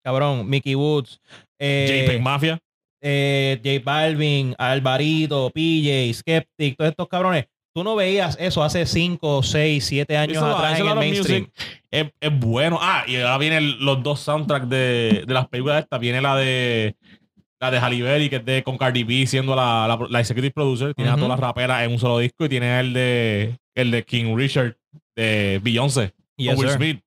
[0.04, 1.20] Cabrón, Mickey Woods,
[1.60, 2.60] eh, JPEG Mafia.
[3.02, 7.46] Eh, J Balvin, Alvarito, PJ, Skeptic, todos estos cabrones.
[7.74, 11.48] Tú no veías eso hace 5, 6, 7 años Eso- atrás eso en el mainstream.
[11.92, 12.80] Es, es bueno.
[12.82, 16.00] Ah, y ahora vienen los dos soundtracks de, de las películas estas.
[16.00, 16.96] Viene la de
[17.62, 20.52] la de Halle Berry, que es de con Cardi B siendo la, la, la executive
[20.52, 20.94] producer.
[20.96, 22.46] Tiene a todas las raperas en un solo disco.
[22.46, 24.76] Y tiene el de el de King Richard
[25.16, 26.14] de Beyoncé.
[26.38, 26.78] Yes, con Will sir.
[26.78, 27.02] Smith.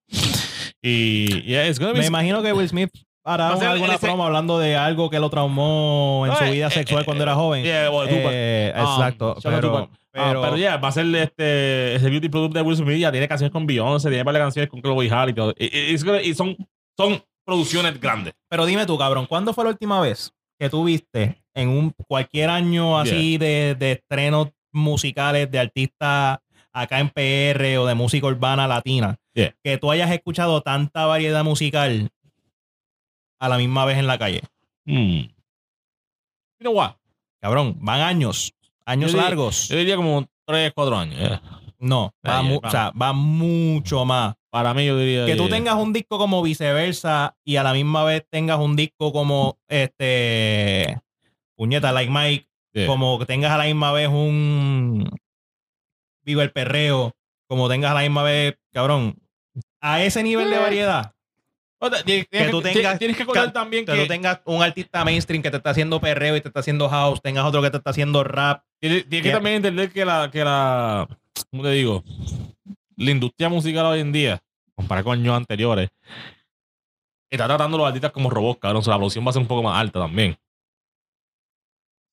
[0.82, 2.90] Y yeah, it's gonna be Me imagino que Will Smith
[3.24, 6.38] hará Va a ser alguna ese- promo hablando de algo que lo traumó en No,
[6.38, 7.64] su eh, vida eh, sexual eh, cuando era joven.
[7.64, 8.08] Yeah, well.
[8.10, 9.36] Eh, Um, exacto.
[9.40, 9.76] shout out pero.
[10.14, 12.98] Ah, pero, pero ya, va a ser este ese beauty product de Will Smith.
[12.98, 15.54] Ya tiene canciones con Beyoncé, tiene varias canciones con Chloe Hall y todo.
[15.58, 15.94] Y, y-
[16.30, 16.56] y son,
[16.96, 18.34] son producciones grandes.
[18.48, 22.50] pero dime tú, cabrón, ¿cuándo fue la última vez que tú viste en un cualquier
[22.50, 26.38] año así de, de estrenos musicales de artistas
[26.72, 29.54] acá en PR o de música urbana latina Yeah.
[29.64, 32.10] que tú hayas escuchado tanta variedad musical
[33.43, 34.43] a la misma vez en la calle?
[34.86, 35.22] Hmm.
[36.59, 36.93] You know what?
[37.40, 38.55] Cabrón, van años,
[38.86, 39.68] años Yo largos.
[39.68, 41.18] Yo diría como 3, 4 años.
[41.18, 41.43] yeah.
[41.78, 42.68] No, va, mu- va.
[42.68, 44.34] o sea, va mucho más.
[44.51, 45.26] Para mí, yo diría.
[45.26, 45.57] Que tú yeah.
[45.57, 51.01] tengas un disco como viceversa y a la misma vez tengas un disco como este
[51.57, 52.86] puñeta like Mike, Yeah.
[52.86, 55.11] como que tengas a la misma vez un
[56.24, 57.12] Viva el perreo,
[57.49, 59.16] como tengas a la misma vez, cabrón,
[59.80, 60.61] a ese nivel de Yeah.
[60.62, 61.14] variedad,
[61.85, 64.03] O sea, tienes- que tú tengas- Tienes que acordar que- también que que.
[64.03, 67.20] tú tengas un artista mainstream que te está haciendo perreo y te está haciendo house,
[67.20, 68.62] tengas otro que te está haciendo rap.
[68.80, 71.09] Tienes, tienes que también entender que la, que la.
[71.51, 72.05] ¿Cómo te digo?
[72.97, 74.41] La industria musical hoy en día,
[74.76, 75.91] comparado con años anteriores,
[77.30, 78.80] está tratando a los artistas como robots, cabrón.
[78.80, 80.37] O sea, la producción va a ser un poco más alta también.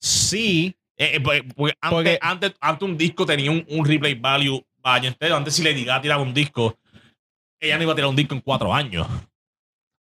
[0.01, 4.15] Sí, Eh, eh, porque, porque antes, Porque- antes, antes un disco tenía un, un replay
[4.15, 5.37] value año entero.
[5.37, 6.77] Antes si Lady Gaga tiraba un disco,
[7.57, 9.07] ella no iba a tirar un disco en cuatro años.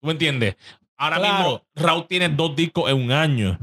[0.06, 0.54] ¿Tú me entiendes?
[0.96, 1.36] Ahora Claro.
[1.36, 3.58] mismo, Raúl tiene dos discos en un año.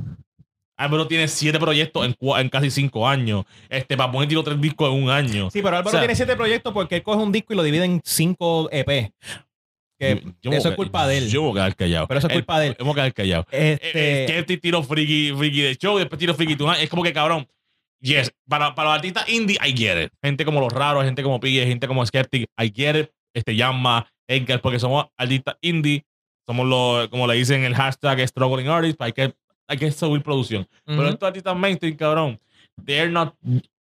[0.76, 3.46] Álvaro tiene siete proyectos en, en casi cinco años.
[3.70, 5.50] Este, para poner tiró tres discos en un año.
[5.50, 7.64] sí, pero Álvaro O sea- tiene siete proyectos porque él coge un disco y lo
[7.64, 9.14] divide en cinco EP.
[9.98, 11.30] Que Yo eso es culpa de él.
[11.30, 12.08] Yo voy a quedar callado.
[12.08, 12.76] Pero eso es Eh, culpa de él.
[12.80, 13.46] Voy a quedar callado.
[13.52, 16.82] Este, Eh, eh, Skeptic tiró Freaky, Freaky de Show, después tiró Freaky Tonight.
[16.84, 17.48] Es como que cabrón.
[18.02, 20.12] Yes, para, para los artistas indie, I get it.
[20.22, 23.10] Gente como Los Raros, gente como Pille, gente como Skeptic, I get it.
[23.34, 26.04] Este llama Edgar, porque somos artistas indie.
[26.48, 29.34] Somos los, como le dicen el hashtag Struggling Artists, hay que,
[29.68, 30.68] hay que subir producción.
[30.86, 31.10] Pero ujú.
[31.10, 32.40] estos artistas mainstream, cabrón,
[32.86, 33.34] they're not,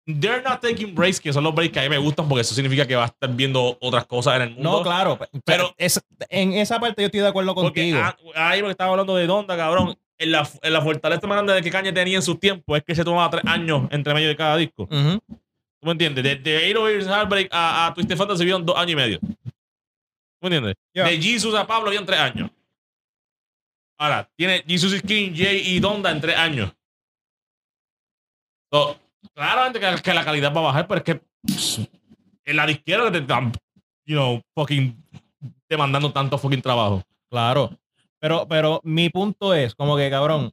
[0.07, 2.55] they're not taking breaks, que son los breaks que a mí me gustan, porque eso
[2.55, 4.70] significa que va a estar viendo otras cosas en el mundo.
[4.78, 5.18] No, claro.
[5.18, 7.98] Pero Pero- es, en esa parte yo estoy de acuerdo contigo.
[8.03, 9.96] ah, ahí porque estaba hablando de Donda, cabrón.
[10.18, 12.84] En la, en la fortaleza más grande de que Kanye tenía en su tiempo es
[12.84, 14.86] que se tomaba tres años entre medio de cada disco.
[14.86, 16.22] ¿Tú me entiendes?
[16.22, 19.18] De, de 8 Years Heartbreak a, a Twisted Fantasy vieron dos años y medio.
[20.43, 20.76] ¿Tú me entiendes?
[20.93, 22.51] De Jesus a Pablo vieron tres años.
[23.97, 26.72] Ahora, tiene Jesus is King, Jay y Donda en tres años.
[28.72, 28.99] So,
[29.32, 31.88] claramente que, que la calidad va a bajar, pero es que pss,
[32.45, 33.53] en la que te están,
[34.05, 35.01] you know, fucking
[35.68, 37.05] demandando tanto fucking trabajo.
[37.30, 37.78] Claro.
[38.18, 40.51] Pero, pero mi punto es, como que, cabrón,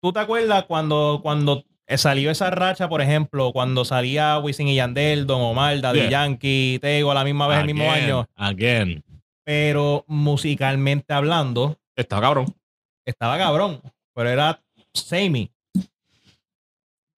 [0.00, 1.62] ¿tú te acuerdas cuando, cuando
[1.96, 6.10] salió esa racha, por ejemplo, cuando salía Wisin y Yandel, Don Omar, Daddy Yeah.
[6.10, 8.28] Yankee, Tego a la misma vez, el mismo Again, año?
[8.36, 9.04] Again.
[9.44, 12.54] Pero musicalmente hablando, Está cabrón.
[13.06, 13.80] estaba cabrón,
[14.14, 14.60] pero era
[14.92, 15.50] samey.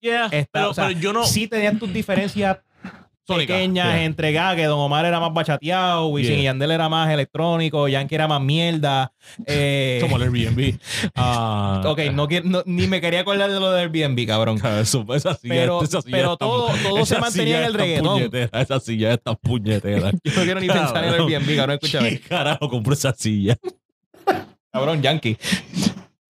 [0.00, 1.24] Yeah, Está- pero, o sea, pero yo no.
[1.26, 2.58] Sí tenían tus diferencias
[3.26, 4.04] Sónica, pequeñas yeah.
[4.04, 6.40] entre que Don Omar era más bachateado, Wisin Yeah.
[6.40, 9.12] y Yandel era más electrónico, Yankee era más mierda.
[9.46, 10.78] Eh, Como el Airbnb.
[11.14, 14.60] Ah, ok, no, ni me quería acordar de lo del Airbnb, cabrón.
[14.80, 18.30] Eso, esa silla, Pero- esa silla pero está- todo- todo se mantenía en el reggaetón.
[18.52, 20.10] esa silla está puñetera.
[20.24, 21.20] Yo no quiero ni pensar en el.
[21.20, 22.10] Airbnb, cabrón, escúchame.
[22.10, 23.56] ¿Qué carajo compró esa silla?
[24.72, 25.36] Cabrón, Yankee.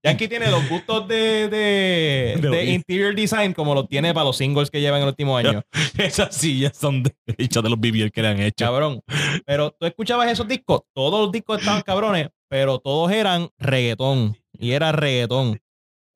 [0.03, 2.68] Yankee tiene los gustos de, de, De de oír.
[2.70, 5.62] interior design como los tiene para los singles que llevan en el último año.
[5.98, 8.64] Esas sillas son de, hechas de los BBL que le han hecho.
[8.64, 9.01] Cabrón.
[9.44, 14.36] Pero tú escuchabas esos discos, todos los discos estaban cabrones, pero todos eran reggaetón.
[14.59, 15.61] Y era reggaetón.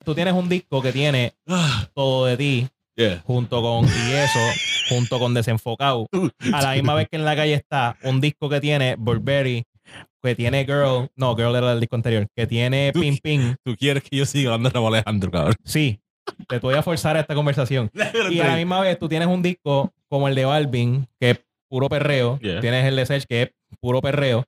[0.03, 3.21] Tú tienes un disco que tiene Ah, todo de ti, yeah.
[3.25, 4.39] junto con y eso,
[4.89, 6.07] junto con Desenfocado.
[6.53, 9.63] A la misma vez que en la calle está un disco que tiene Burberry,
[10.23, 13.55] que tiene Girl, no, Girl era el disco anterior, que tiene Pin Pin.
[13.63, 15.55] Tú quieres que yo siga hablando de Raúl Alejandro, cabrón.
[15.63, 15.99] Sí,
[16.47, 17.91] te voy a forzar a esta conversación.
[18.31, 21.39] Y a la misma vez tú tienes un disco como el de Balvin, que es
[21.69, 22.39] puro perreo.
[22.39, 22.59] Yeah.
[22.61, 24.45] Tienes el de Sech, que es puro perreo.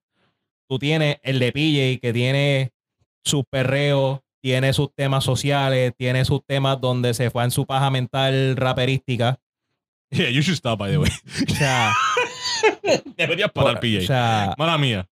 [0.69, 2.71] Tú tienes el de PJ, que tiene
[3.23, 7.89] sus perreos, tiene sus temas sociales, tiene sus temas donde se fue en su paja
[7.89, 9.37] mental raperística.
[10.09, 11.09] Yeah, you should stop, by the way.
[11.49, 11.91] O sea,
[13.17, 14.07] Deberías parar, o PJ.
[14.07, 15.05] sea, Mala mía.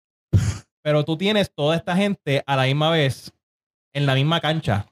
[0.85, 3.33] Pero tú tienes toda esta gente a la misma vez
[3.91, 4.85] en la misma cancha.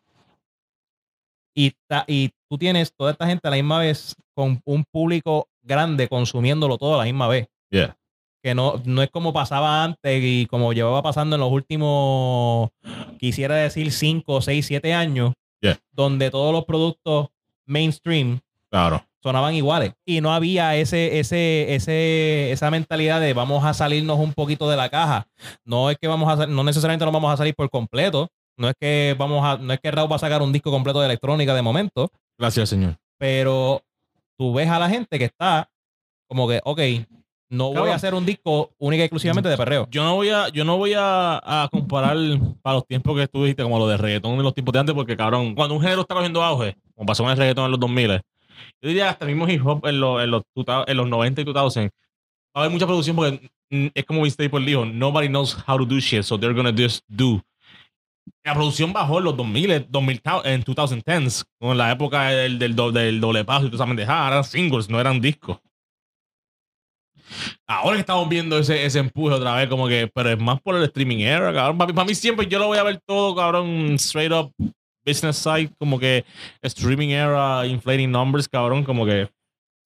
[1.55, 5.47] Y, ta- y tú tienes toda esta gente a la misma vez con un público
[5.61, 7.47] grande consumiéndolo todo a la misma vez.
[7.69, 7.95] Yeah.
[8.41, 12.71] Que no, no es como pasaba antes y como llevaba pasando en los últimos,
[13.19, 15.77] quisiera decir, 5, 6, 7 años, Yeah.
[15.91, 17.27] donde todos los productos
[17.67, 18.39] mainstream
[18.71, 19.05] Claro.
[19.24, 24.34] Sonaban iguales y no había ese, ese, ese, esa mentalidad de vamos a salirnos un
[24.34, 25.26] poquito de la caja.
[25.65, 28.28] No es que vamos a, no necesariamente nos vamos a salir por completo.
[28.57, 30.99] No es que vamos a, no es que Raúl va a sacar un disco completo
[30.99, 32.97] de electrónica de momento, Gracias, señor.
[33.17, 33.82] pero
[34.38, 35.67] tú ves a la gente que está
[36.28, 36.80] como que, ok,
[37.49, 39.88] no voy a hacer un disco única y exclusivamente de perreo.
[39.91, 42.17] Yo no voy a, yo no voy a, a comparar
[42.61, 44.95] para los tiempos que tú dijiste, como lo de reggaetón de los tiempos de antes,
[44.95, 47.80] porque cabrón, cuando un género está cogiendo auge, como pasó con el reggaetón en los
[47.80, 48.21] 2000,
[48.81, 51.43] yo diría hasta mismo hip hop en los, en los, 2000 en los 90 y
[51.45, 51.89] 2000, va
[52.53, 55.85] a haber mucha producción porque mm, es como Vince Staples dijo, nobody knows how to
[55.85, 57.41] do shit, so they're gonna just do.
[58.43, 63.19] La producción bajó en los 2000, 2000 en 2010s, con la época del, del, del
[63.19, 65.59] doble paso y toda esa pendejada, eran singles, no eran discos.
[67.65, 70.83] Ahora estamos viendo ese, ese empuje otra vez, como que, pero es más por el
[70.83, 71.77] streaming era, cabrón.
[71.77, 74.53] Para mí siempre yo lo voy a ver todo, cabrón, straight up
[75.05, 76.25] business side, como que
[76.61, 79.29] streaming era, inflating numbers, cabrón, como que,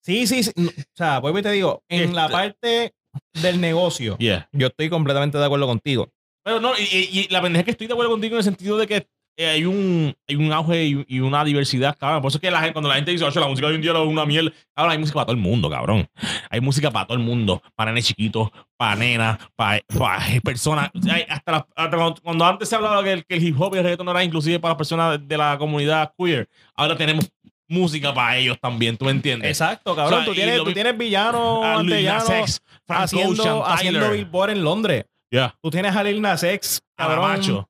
[0.03, 0.51] Sí, sí, sí.
[0.57, 2.93] O sea, vuelvo y te digo, en la Este- parte
[3.41, 4.47] del negocio, yeah.
[4.53, 6.09] yo estoy completamente de acuerdo contigo.
[6.45, 8.43] Pero no, y, y- y la pendeja es que estoy de acuerdo contigo en el
[8.45, 9.07] sentido de que
[9.37, 12.21] eh, hay, un, hay un auge y, y una diversidad, cabrón.
[12.21, 13.75] Por eso es que la gente, cuando la gente dice, oye, la música de hoy
[13.75, 16.07] en día es una miel, cabrón, hay música para todo el mundo, cabrón.
[16.49, 20.89] Hay música para todo el mundo, para nenes chiquitos, para nenas, para, para personas.
[21.09, 23.75] Hay hasta, la- hasta cuando, cuando antes se hablaba que el, que el hip hop
[23.75, 27.29] y el reggaeton no era inclusive para las personas de la comunidad queer, ahora tenemos
[27.69, 29.49] música para ellos también, ¿tú me entiendes?
[29.49, 30.13] Exacto, cabrón.
[30.21, 33.61] O sea, tú tienes, tú tienes villanos A Lil Nas antellanos X, Frank haciendo, Ocean,
[33.65, 35.05] haciendo billboard en Londres.
[35.29, 35.53] Yeah.
[35.61, 37.69] Tú tienes a Lil Nas X, cabrón, Macho.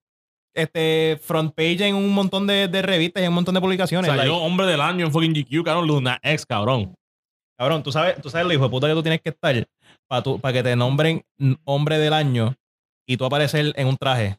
[0.58, 4.08] Este, front page en un montón de, de revistas y en un montón de publicaciones.
[4.10, 6.94] Salió like, hombre del año en fucking GQ, cabrón, Luna X, cabrón.
[7.58, 9.68] cabrón, tú sabes, tú sabes lo hijo de puta que tú tienes que estar
[10.08, 11.24] para que te nombren
[11.64, 12.56] hombre del año
[13.08, 14.38] y tú aparecer en un traje.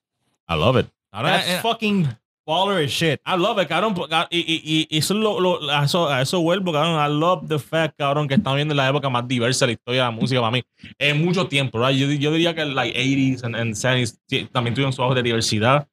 [0.49, 0.87] I love it.
[1.11, 2.07] That's eh, fucking
[2.47, 3.21] baller as shit.
[3.27, 3.95] I love it, cabrón.
[3.95, 6.95] porque- Y, y, y, eso, es lo, lo- a, eso, a eso vuelvo, cabrón.
[6.99, 10.01] I love the fact, cabrón, que estamos viendo la época más diversa de la historia
[10.03, 10.63] de la música para mí.
[10.99, 11.99] En mucho tiempo, right?
[11.99, 15.23] Yo, yo diría que like 80s and, and 70s sí, también tuvieron su auge de
[15.23, 15.87] diversidad.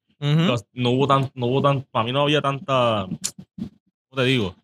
[0.47, 3.07] Los- No hubo tan, no hubo tan, para mí no había tanta,
[3.57, 4.55] ¿cómo te digo?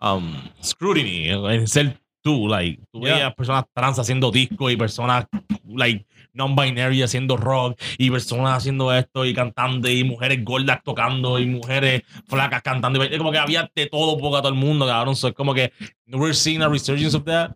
[0.00, 3.14] Um, scrutiny en ser tú, like, tú Yeah.
[3.14, 5.26] veías personas trans haciendo discos y personas,
[5.66, 11.46] like, non-binary haciendo rock y personas haciendo esto y cantando y mujeres gordas tocando y
[11.46, 15.14] mujeres flacas cantando y como que había de todo poco a todo el mundo, cabrón.
[15.16, 15.72] So, es como que
[16.08, 17.52] we're seeing a resurgence of that.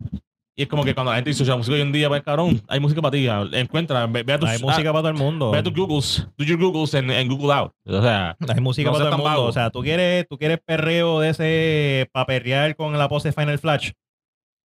[0.59, 2.61] Y es como que cuando la gente dice, la música hoy en día, pues cabrón,
[2.67, 3.25] hay música para ti.
[3.53, 5.51] Encuentra, ve, ve a tus, Hay música para todo el mundo.
[5.51, 7.71] Ve a tus Googles, do your Googles en, Google Out.
[7.85, 9.29] O sea, Hay música No para todo el mundo.
[9.29, 9.45] vago.
[9.45, 13.57] O sea, tú quieres, tú quieres perreo de ese para perrear con la pose Final
[13.57, 13.91] Flash.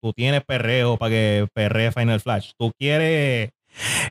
[0.02, 2.52] Tú tienes perreo para que perree Final Flash.
[2.58, 3.52] Tú quieres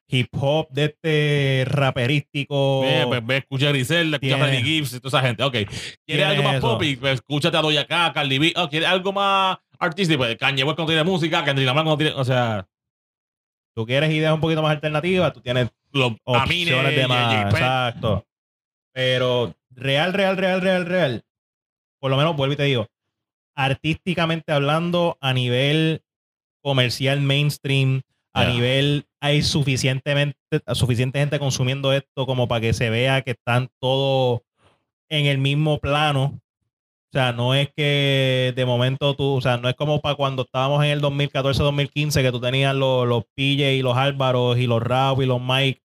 [0.09, 2.83] hip hop de este raperístico.
[2.83, 5.43] ve, pues, ve, escucha a Griselda, escucha a Freddie Gibbs y toda esa gente.
[5.43, 5.57] Ok,
[6.07, 6.97] ¿quieres algo más poppy?
[6.97, 8.53] Pues escúchate a Doja Cat, Cardi B.
[8.57, 10.19] Oh, ¿Quieres algo más artístico?
[10.19, 12.15] Pues Kanye West cuando tiene música, Kendrick Lamar cuando tiene...
[12.15, 12.67] O sea,
[13.77, 15.35] Tú quieres ideas un poquito más alternativas.
[15.35, 17.53] Tú tienes los opciones de más.
[17.53, 18.27] Exacto.
[18.95, 21.25] Pero real, real, real, real, real.
[22.01, 22.87] Por lo menos vuelvo y te digo.
[23.55, 26.03] Artísticamente hablando, a nivel
[26.63, 28.01] comercial mainstream,
[28.33, 28.53] a Yeah.
[28.55, 30.39] nivel hay suficientemente
[30.73, 34.41] suficiente gente consumiendo esto como para que se vea que están todos
[35.11, 36.41] en el mismo plano.
[37.09, 40.43] O sea, no es que de momento tú, o sea, no es como para cuando
[40.43, 44.83] estábamos en el 2014-2015 que tú tenías los, los PJ y los Álvaros y los
[44.83, 45.81] Raúl y los Mike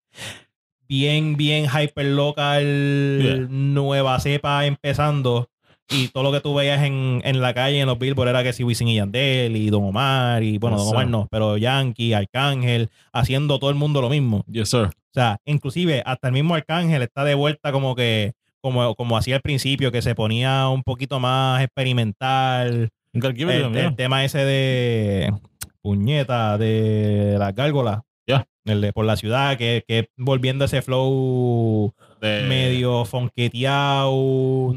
[0.88, 3.48] bien, bien hyper local, Yeah.
[3.50, 5.48] nueva cepa empezando.
[5.94, 8.54] Y todo lo que tú veías en, en la calle, en los billboards, era que
[8.54, 11.12] si Wisin y Yandel y Don Omar, y bueno, Don Omar sir.
[11.12, 14.44] no, pero Yankee, Arcángel, haciendo todo el mundo lo mismo.
[14.50, 14.86] Yes, sir.
[14.86, 19.36] O sea, inclusive hasta el mismo Arcángel está de vuelta como que, como, como hacía
[19.36, 22.90] al principio, que se ponía un poquito más experimental.
[23.14, 23.96] El, el yeah.
[23.96, 25.34] tema ese de
[25.82, 28.02] puñeta, de las gárgolas.
[28.28, 28.46] Ya.
[28.66, 34.12] El de por la ciudad, que, que volviendo ese flow De- medio funketeado.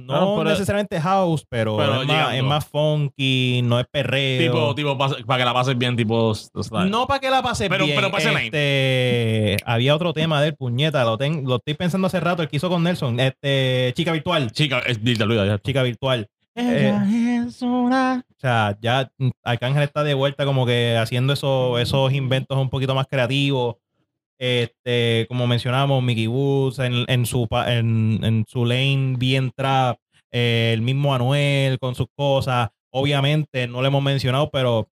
[0.03, 4.41] No pero- necesariamente house, pero, pero es, más, es más funky, no es perreo.
[4.51, 6.35] Tipo, tipo, para que la pases bien, tipo.
[6.35, 6.91] style.
[6.91, 7.97] No para que la pase Pero- bien.
[7.97, 12.43] pero pase este, había otro tema del puñeta, lo, ten- lo estoy pensando hace rato,
[12.43, 15.59] el que hizo con Nelson, este, chica virtual, Chica, es dile, olvida, ya.
[15.59, 16.27] chica virtual.
[16.57, 17.51] O
[18.39, 19.11] sea, ya
[19.43, 23.77] Arcángel está de vuelta como que haciendo esos, esos inventos un poquito más creativos.
[24.47, 29.97] Este, como mencionamos, Mickey Woods en, en su en, en su lane bien trap,
[30.31, 32.69] eh, el mismo Anuel con sus cosas.
[32.93, 34.89] Obviamente, no lo hemos mencionado, pero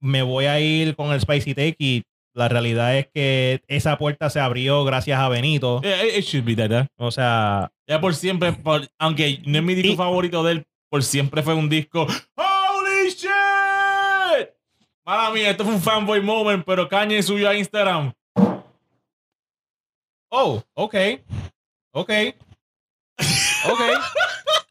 [0.00, 2.02] me voy a ir con el Spicy Take y
[2.34, 5.80] la realidad es que esa puerta se abrió gracias a Benito.
[5.82, 6.88] Yeah, it, it should be that, yeah.
[6.98, 10.64] O sea, Ya por siempre, por- aunque no es mi disco Y- favorito de él,
[10.90, 12.06] por siempre fue un disco.
[12.36, 14.48] ¡Holy shit!
[15.06, 18.12] Mala mía, esto fue un fanboy moment, pero Kanye subió a Instagram.
[20.34, 21.20] Oh, okay.
[21.94, 22.34] Okay.
[23.66, 23.94] Okay.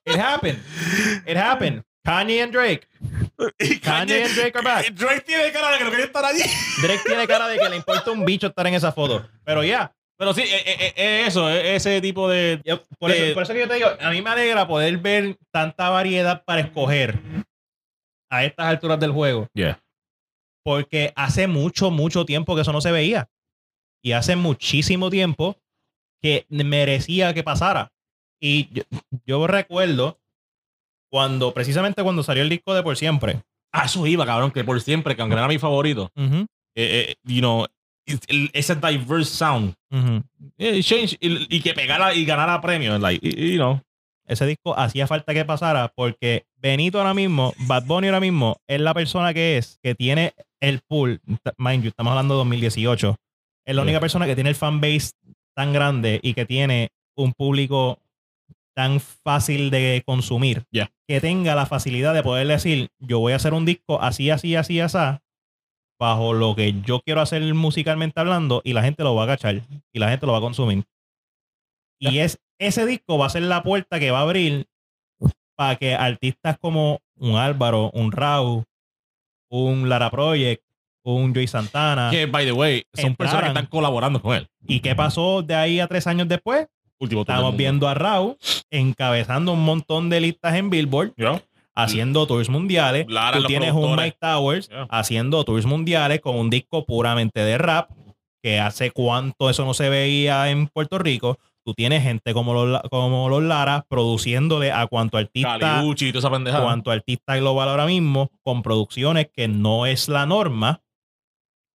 [0.05, 0.59] It happened.
[1.27, 1.83] It happened.
[2.05, 2.87] Kanye and Drake.
[3.59, 4.89] Y Kanye and Drake are back.
[4.95, 6.41] Drake tiene cara de que no quería estar allí.
[6.81, 9.23] Drake tiene cara de que le importa un bicho estar en esa foto.
[9.45, 9.93] Pero ya.
[10.17, 12.59] Pero sí, eh, eh, eh, eso, eh, ese tipo de.
[12.63, 15.37] yo- por, eso, por eso que yo te digo, a mí me alegra poder ver
[15.51, 17.17] tanta variedad para escoger
[18.31, 19.47] a estas alturas del juego.
[19.53, 19.79] Yeah.
[20.63, 23.29] Porque hace mucho, mucho tiempo que eso no se veía.
[24.01, 25.57] Y hace muchísimo tiempo
[26.21, 27.91] que merecía que pasara.
[28.39, 28.83] Y yo,
[29.25, 30.19] yo recuerdo
[31.11, 33.41] cuando, precisamente cuando salió el disco de Por Siempre.
[33.73, 36.45] Ah, eso iba, cabrón, que por siempre, que aunque era mi favorito, Ujú,
[36.75, 37.65] eh, eh, you know,
[38.53, 39.73] ese diverse sound.
[39.89, 40.23] ujú.
[40.57, 43.81] eh, change, y, y que pegara y ganara premios, like, you know.
[44.27, 48.79] Ese disco hacía falta que pasara porque Benito ahora mismo, Bad Bunny ahora mismo, es
[48.79, 51.21] la persona que es, que tiene el pool.
[51.57, 53.15] Mind you, estamos hablando de 2018.
[53.71, 53.85] Es la Sí.
[53.85, 55.11] única persona que tiene el fanbase
[55.55, 57.99] tan grande y que tiene un público
[58.75, 60.63] tan fácil de consumir.
[61.07, 64.55] Que tenga la facilidad de poder decir, yo voy a hacer un disco así, así,
[64.55, 64.97] así, así,
[65.99, 69.61] bajo lo que yo quiero hacer musicalmente hablando y la gente lo va a cachar
[69.93, 70.83] y la gente lo va a consumir.
[71.99, 74.67] Y es ese disco va a ser la puerta que va a abrir
[75.55, 78.63] para que artistas como un Álvaro, un Raúl,
[79.49, 80.63] un Lara Project,
[81.03, 82.09] un Joy Santana.
[82.11, 83.15] Que, by the way, son Entraran.
[83.15, 84.47] personas que están colaborando con él.
[84.67, 86.67] ¿Y qué pasó de ahí a tres años después?
[86.99, 88.37] Último Estamos viendo a Raúl
[88.69, 91.41] encabezando un montón de listas en Billboard, Yeah.
[91.75, 93.05] haciendo tours mundiales.
[93.09, 93.95] Lara, Tú tienes un.
[93.95, 94.87] Mike Towers Yeah.
[94.89, 97.89] haciendo tours mundiales con un disco puramente de rap,
[98.43, 101.37] que hace cuánto eso no se veía en Puerto Rico.
[101.63, 106.61] Tú tienes gente como los, como los Lara produciéndole a cuanto artista, Caliucci toda esa
[106.63, 110.81] cuanto artista global ahora mismo, con producciones que no es la norma.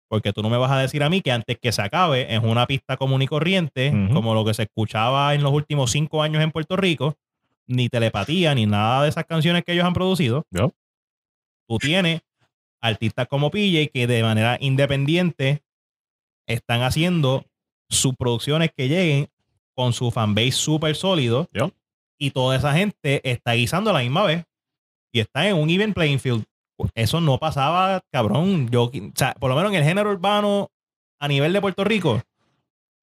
[0.08, 2.42] Porque tú no me vas a decir a mí que antes que se acabe es
[2.44, 6.44] una pista común y corriente, como lo que se escuchaba en los últimos cinco años
[6.44, 7.18] en Puerto Rico,
[7.68, 10.46] ni telepatía, ni nada de esas canciones que ellos han producido.
[11.68, 12.22] Tú tienes
[12.82, 15.64] artistas como PJ que de manera independiente
[16.48, 17.44] están haciendo
[17.90, 19.30] sus producciones que lleguen
[19.74, 21.50] con su fanbase súper sólido
[22.20, 24.46] y toda esa gente está guisando a la misma vez
[25.12, 26.46] y está en un even playing field.
[26.94, 28.70] Eso no pasaba, cabrón.
[28.70, 30.70] Yo, o sea, por lo menos en el género urbano
[31.20, 32.22] a nivel de Puerto Rico,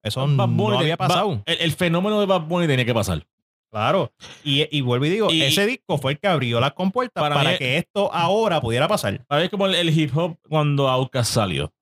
[0.03, 1.41] eso no había pasado.
[1.45, 3.25] el, el fenómeno de Bad Bunny tenía que pasar.
[3.71, 4.11] Claro.
[4.43, 7.57] Y, y vuelvo y digo, Y- ese disco fue el que abrió las compuertas Para
[7.57, 9.25] que esto ahora pudiera pasar.
[9.25, 11.73] Para mí es como el, el hip hop cuando Outkast salió.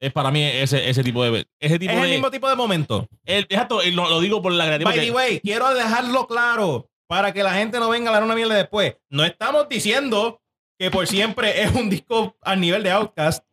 [0.00, 1.46] Es para mí ese, ese tipo de.
[1.60, 2.10] Ese tipo Es el de.
[2.12, 3.08] mismo tipo de momento.
[3.24, 4.90] el- exacto, y lo, lo digo por la creativa.
[4.90, 8.34] By the way, quiero dejarlo claro para que la gente no venga a dar una
[8.34, 8.96] mierda después.
[9.10, 10.40] No estamos diciendo
[10.78, 13.44] que por siempre es un disco al nivel de Outcast.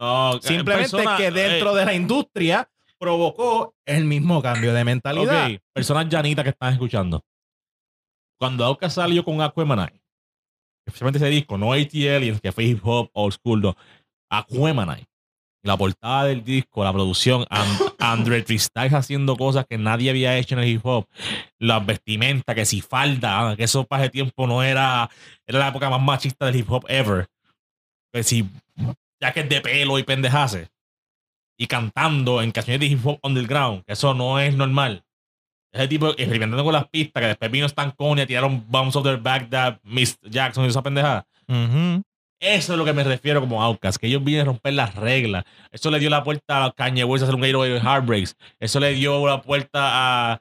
[0.00, 2.68] No, Simplemente persona- que dentro eh, de la industria
[2.98, 5.46] provocó el mismo cambio de mentalidad.
[5.52, 7.24] Ok, personas llanitas que están escuchando.
[8.38, 10.02] Cuando Outkast salió con Aquemanite,
[10.86, 13.76] especialmente ese disco, no AT Aliens, que fue hip hop old school, no.
[15.66, 18.44] La portada del disco, la producción, And- Andre
[18.92, 21.06] haciendo cosas que nadie había hecho en el hip hop.
[21.58, 25.10] Las vestimentas, que si falda, ah, que eso para ese tiempo no era,
[25.46, 27.26] era la época más machista del hip hop ever.
[28.12, 28.48] Que si
[29.20, 30.68] jacket de pelo y pendejase.
[31.58, 35.02] Y cantando en canciones de hip hop underground, que eso no es normal.
[35.72, 39.16] Ese tipo experimentando con las pistas, que después vino Stan Conia, tiraron Bounce of the
[39.16, 41.26] Baghdad, Miss Jackson y esa pendejada.
[41.48, 42.02] Ujú.
[42.40, 45.44] Eso es lo que me refiero como Outcast, que ellos vienen a romper las reglas.
[45.72, 48.36] Eso le dio la puerta a Kanye West a hacer un 808 Heartbreaks.
[48.60, 50.40] Eso le dio la puerta a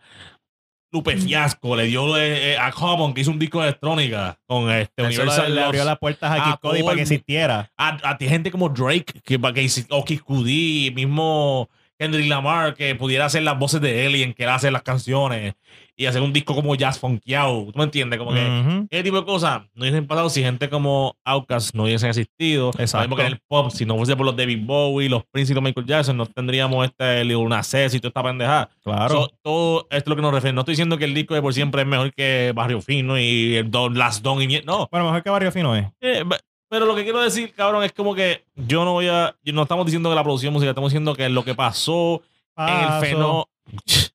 [0.91, 5.03] Lupe Fiasco, le dio eh, a Common, que hizo un disco de electrónica con este
[5.03, 7.69] Eso Universal le, abrió las puertas a a Kid Cody todo para que existiera.
[7.77, 12.73] a, a ti gente como Drake, que, que, hizo- o Kid Cudi, mismo Kendrick Lamar,
[12.75, 15.53] que pudiera hacer las voces de Alien, que era hacer las canciones
[15.97, 17.67] y hacer un disco como jazz funkeado.
[17.71, 18.19] ¿Tú me entiendes?
[18.19, 18.87] Como que Ujú.
[18.89, 22.71] ese tipo de cosas no hubiesen pasado si gente como Outkast no hubiesen existido.
[22.77, 25.55] Mismo que en el pop, si no fuese por los David Bowie, los Prince y
[25.55, 28.69] los Michael Jackson, no tendríamos este Lil Nas X y toda esta pendejada.
[28.83, 29.09] Claro.
[29.15, 30.53] So, todo esto es lo que nos refiere.
[30.53, 33.55] No estoy diciendo que el disco de por siempre es mejor que Barrio Fino y
[33.55, 34.89] el Don, Last Don y No.
[34.91, 35.85] bueno, mejor que Barrio Fino es.
[36.01, 36.25] Eh,
[36.69, 39.35] pero lo que quiero decir, cabrón, es como que yo no voy a.
[39.45, 42.21] No estamos diciendo que la producción musical, estamos diciendo que lo que pasó
[42.57, 43.47] en el fenómeno.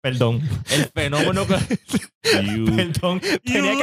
[0.00, 0.40] Perdón.
[0.70, 1.54] El fenómeno que.
[2.42, 3.20] You- Perdón.
[3.44, 3.74] Tenía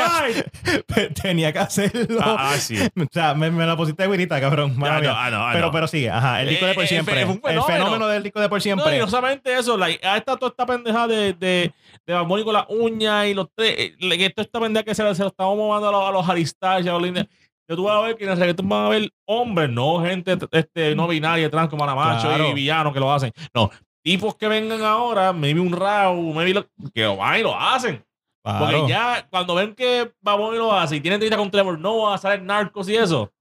[0.94, 2.20] que, tenía que hacerlo.
[2.22, 2.78] Ah, ah, sí.
[2.80, 4.78] O sea, me, me la pusiste güirita, cabrón.
[4.78, 5.72] Mala Ah, no, ah, no, pero, no.
[5.72, 6.10] pero sigue.
[6.10, 6.42] Ajá.
[6.42, 7.26] El disco de por Eh, eh, siempre.
[7.26, 8.08] fue un el fenómeno.
[8.08, 8.96] del disco de por No, siempre.
[8.98, 11.74] y no solamente eso, like, ahí está toda esta pendeja de, de,
[12.06, 13.76] de Bad Bunny con las uñas y los tres.
[13.78, 16.40] eh, Toda esta pendeja que se, se lo estamos movando a los, a los
[16.86, 17.28] y a los Linda.
[17.68, 20.38] Yo tú vas a ver que en el reggaetón van a ver hombres, no gente
[20.52, 22.50] este, no binaria, trans como la macho Claro.
[22.50, 23.32] y villanos que lo hacen.
[23.54, 23.72] No,
[24.04, 28.04] tipos que vengan ahora, maybe un Raw, maybe lo, que lo van y lo hacen.
[28.44, 28.66] Claro.
[28.66, 32.18] Porque ya cuando ven que Bad Bunny lo hace y tienen entrevista con Trevor Noah,
[32.18, 33.32] salen narcos y eso,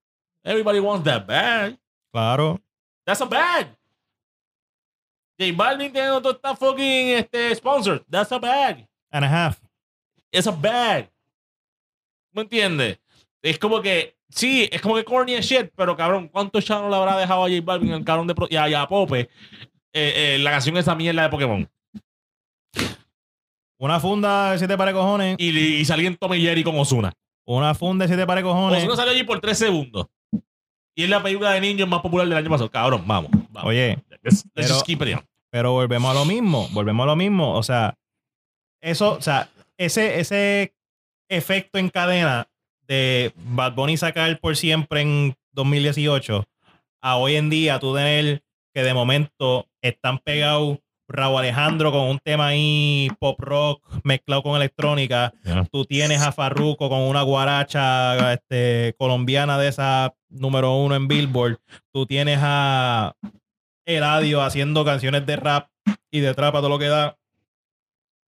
[0.44, 1.76] everybody wants that bag.
[2.12, 2.60] Claro.
[3.04, 3.76] That's a bag.
[5.38, 8.04] J Balvin teniendo toda esta fucking este, sponsor.
[8.08, 8.86] That's a bag.
[9.10, 9.60] And a half.
[10.30, 11.10] It's a bag.
[12.32, 12.98] ¿Me entiendes?
[13.42, 16.96] Es como que, sí, es como que corny as shit, pero cabrón, ¿cuántos chavos le
[16.96, 19.28] habrá dejado a J Balvin el cabrón de pro- y a, y a Pope eh,
[19.92, 21.68] eh, la canción esa mierda de Pokémon?
[23.78, 25.36] Una funda de siete pares cojones.
[25.38, 27.12] Y, y salí en Tommy Jerry con Osuna.
[27.44, 28.78] Una funda de siete pares cojones.
[28.78, 30.06] Osuna salió allí por tres segundos.
[30.94, 32.70] Y es la película de niños más popular del año pasado.
[32.70, 33.30] Cabrón, vamos.
[33.50, 33.68] vamos.
[33.68, 35.18] Oye, let's, let's pero- keep it
[35.50, 36.68] pero volvemos a lo mismo.
[36.72, 37.54] Volvemos a lo mismo.
[37.54, 37.98] O sea,
[38.80, 40.74] eso, o sea, ese, ese
[41.28, 42.48] efecto en cadena
[42.92, 46.44] de Bad Bunny sacar por siempre en 2018
[47.00, 48.42] a hoy en día tú tener
[48.74, 50.78] que de momento están pegados
[51.08, 55.32] Raúl Alejandro con un tema ahí pop rock mezclado con electrónica.
[55.42, 55.64] Yeah.
[55.72, 61.60] Tú tienes a Farruko con una guaracha este, colombiana de esa número uno en Billboard.
[61.92, 63.14] Tú tienes a
[63.86, 65.68] Eladio haciendo canciones de rap
[66.10, 67.18] y de trap a todo lo que da,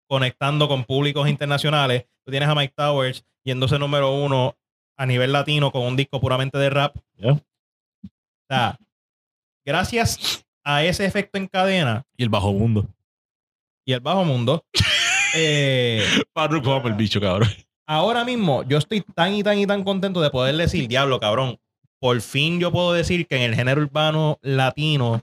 [0.08, 2.06] conectando con públicos internacionales.
[2.24, 4.56] Tú tienes a Mike Towers yéndose número uno
[4.96, 6.96] a nivel latino con un disco puramente de rap.
[7.16, 7.32] Yeah.
[7.32, 7.40] O
[8.48, 8.78] sea,
[9.64, 12.86] gracias a ese efecto en cadena Y el bajo mundo.
[13.84, 14.64] y el bajo mundo,
[15.34, 16.04] eh,
[16.36, 17.48] el bicho, cabrón.
[17.86, 21.58] ahora mismo yo estoy tan y tan y tan contento de poder decir, diablo, cabrón,
[21.98, 25.22] por fin yo puedo decir que en el género urbano latino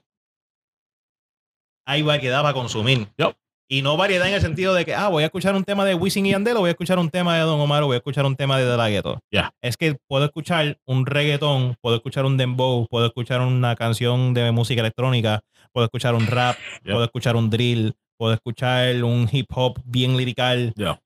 [1.85, 3.07] hay variedad para consumir.
[3.17, 3.35] Yup.
[3.71, 5.93] Y no variedad en el sentido de que, ah, voy a escuchar un tema de
[5.93, 8.25] Wisin y Yandel, o voy a escuchar un tema de Don Omar, voy a escuchar
[8.25, 9.19] un tema de De La Ghetto.
[9.61, 14.51] Es que puedo escuchar un reggaetón, puedo escuchar un dembow, puedo escuchar una canción de
[14.51, 15.41] música electrónica,
[15.71, 20.73] puedo escuchar un rap, puedo escuchar un drill, puedo escuchar un hip hop bien lirical,
[20.75, 20.99] Ya.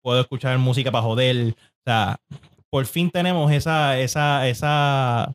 [0.00, 1.54] puedo escuchar música para joder.
[1.56, 2.18] O sea,
[2.70, 5.32] por fin tenemos esa, esa, esa,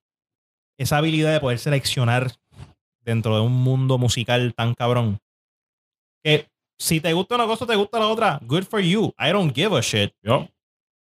[0.77, 2.31] esa habilidad de poder seleccionar
[3.03, 5.19] dentro de un mundo musical tan cabrón.
[6.23, 6.47] Que
[6.77, 8.39] si te gusta una cosa, te gusta la otra.
[8.45, 9.13] Good for you.
[9.19, 10.13] I don't give a shit.
[10.21, 10.47] Yo.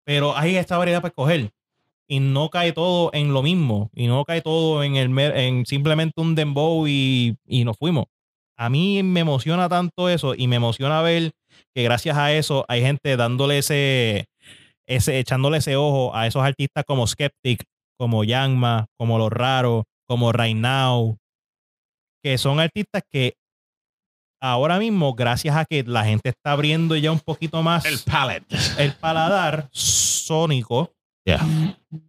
[0.04, 1.52] Pero hay esta variedad para escoger.
[2.08, 3.90] Y no cae todo en lo mismo.
[3.94, 8.06] Y no cae todo en, el, en simplemente un dembow y, y nos fuimos.
[8.56, 11.32] A mí me emociona tanto eso y me emociona ver
[11.76, 14.26] que gracias a eso hay gente dándole ese,
[14.88, 17.64] ese echándole ese ojo a esos artistas como Skeptic,
[17.98, 21.18] como Yangma, como Los Raros, como Right Now,
[22.24, 23.36] que son artistas que
[24.40, 28.00] ahora mismo, gracias a que la gente está abriendo ya un poquito más El
[28.78, 30.94] el paladar sónico,
[31.26, 31.46] Yeah.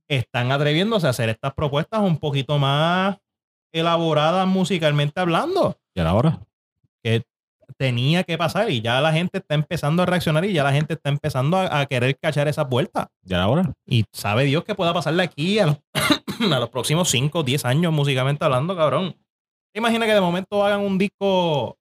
[0.06, 3.16] están atreviéndose a hacer estas propuestas un poquito más
[3.72, 5.76] elaboradas musicalmente hablando.
[5.92, 6.38] ¿Y ahora?
[7.02, 7.24] que
[7.76, 10.94] tenía que pasar y ya la gente está empezando a reaccionar y ya la gente
[10.94, 13.08] está empezando a, a querer cachar esas vueltas.
[13.24, 13.72] ¿Y ahora?
[13.86, 15.78] Y sabe Dios que pueda pasarle aquí a los,
[16.52, 19.16] a los próximos 5 o 10 años musicalmente hablando, cabrón.
[19.74, 21.77] Imagina que de momento hagan un disco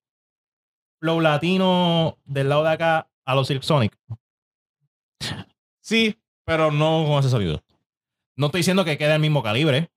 [0.99, 3.95] flow latino del lado de acá a los Silk Sonic.
[5.81, 6.15] Sí,
[6.45, 7.61] pero no con ese sonido.
[8.35, 9.89] No estoy diciendo que quede al mismo calibre.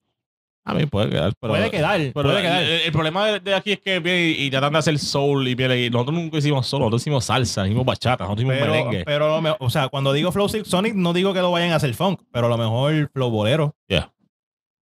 [0.65, 1.55] A mí puede quedar, pero...
[1.55, 2.63] puede quedar, Pero puede el, quedar.
[2.63, 5.49] el- el problema de, de aquí es que viene y, y tratan de hacer soul
[5.49, 8.73] y viene y nosotros nunca hicimos soul, nosotros hicimos salsa, hicimos bachata, nosotros hicimos Pero,
[8.73, 9.05] merengue.
[9.05, 11.77] pero lo o sea, cuando digo Flow Silk Sonic, no digo que lo vayan a
[11.77, 13.75] hacer funk, pero a lo mejor Flow Bolero.
[13.89, 14.13] Yeah.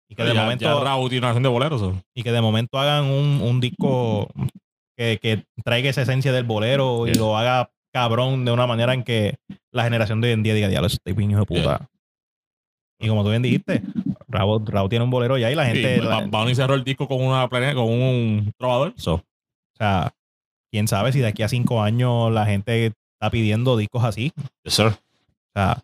[0.09, 1.95] Y que de ya, momento ya Raúl tiene una de boleros.
[2.13, 4.29] y que de momento hagan un, un disco
[4.99, 7.21] que, que traiga esa esencia del bolero y Yeah.
[7.21, 9.37] lo haga cabrón de una manera en que
[9.73, 11.89] la generación de hoy en día diga, diablo, este piño de puta.
[13.01, 13.83] Y como tú bien dijiste,
[14.27, 17.07] Raúl, Raúl tiene un bolero ya y la gente, la- Ba- Bunny cerró el disco
[17.07, 18.93] con una planeta, con un trovador.
[18.97, 19.23] So, o
[19.79, 20.13] sea,
[20.73, 24.33] quién sabe si de aquí a cinco años la gente está pidiendo discos así.
[24.65, 24.87] yes, sir.
[24.87, 24.93] O
[25.55, 25.83] sea,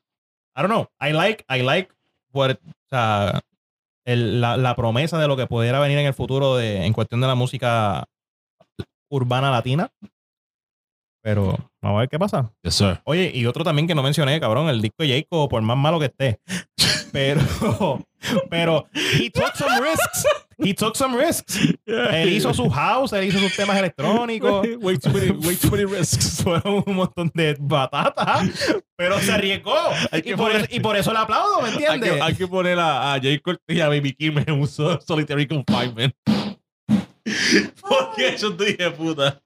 [0.57, 0.87] I don't know.
[1.01, 1.91] I like, I like
[2.33, 2.59] what, o
[2.91, 3.41] sea,
[4.05, 7.21] el- la, la promesa de lo que pudiera venir en el futuro de, en cuestión
[7.21, 8.05] de la música
[9.15, 9.91] urbana latina.
[11.23, 12.53] Pero vamos a ver qué pasa.
[12.63, 13.01] Yes, sir.
[13.05, 15.99] Oye, y otro también que no mencioné, cabrón, el disco de Jacob, por más malo
[15.99, 16.39] que esté.
[17.13, 17.41] Pero,
[18.51, 20.27] pero, he took some risks.
[20.59, 21.59] He took some risks.
[21.87, 24.67] Él hizo su house, él hizo sus temas electrónicos.
[24.81, 26.43] way, too many, way too many risks.
[26.45, 28.51] Fueron un montón de batatas,
[28.97, 29.75] pero se arriesgó.
[30.13, 32.13] Hay Y por, poner- eso, y por eso le aplaudo, ¿me Hay entiendes?
[32.13, 35.01] que, hay que poner a, a Jay Cortez y a Baby Kim en un so-
[35.01, 36.15] solitary confinement.
[37.81, 39.41] Porque eso te dije, puta.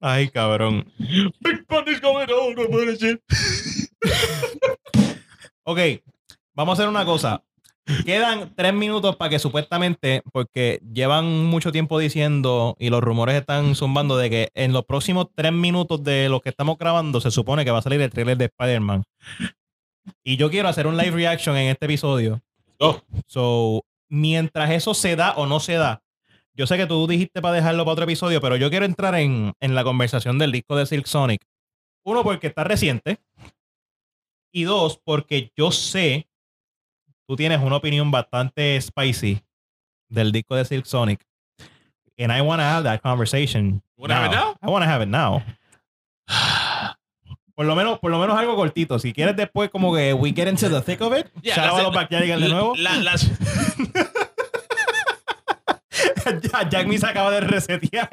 [0.00, 0.86] Ay, cabrón.
[0.98, 2.28] Big Bunny's going.
[5.64, 5.78] Ok,
[6.54, 7.42] vamos a hacer una cosa.
[8.04, 13.76] Quedan tres minutos para que supuestamente, porque llevan mucho tiempo diciendo y los rumores están
[13.76, 17.64] zumbando de que en los próximos tres minutos de lo que estamos grabando se supone
[17.64, 19.04] que va a salir el trailer de Spider-Man.
[20.24, 22.40] Y yo quiero hacer un live reaction en este episodio.
[22.78, 26.02] Oh, So, mientras eso se da o no se da,
[26.56, 29.52] yo sé que tú dijiste para dejarlo para otro episodio, pero yo quiero entrar en,
[29.60, 31.42] en la conversación del disco de Silk Sonic.
[32.04, 33.18] Uno, porque está reciente.
[34.52, 36.28] Y dos, porque yo sé,
[37.28, 39.40] tú tienes una opinión bastante spicy
[40.08, 41.26] del disco de Silk Sonic.
[42.18, 43.82] And I want to have that conversation.
[43.98, 44.56] Wanna have it now?
[44.62, 45.42] I want to have it now.
[47.54, 48.98] Por lo menos, por lo menos algo cortito.
[48.98, 51.82] Si quieres después como que we get into the thick of it, Yeah, las- a
[51.84, 52.74] los Backyardigans de nuevo.
[52.76, 53.30] La- las-
[56.42, 58.08] Ya- Jack me se acaba de resetear.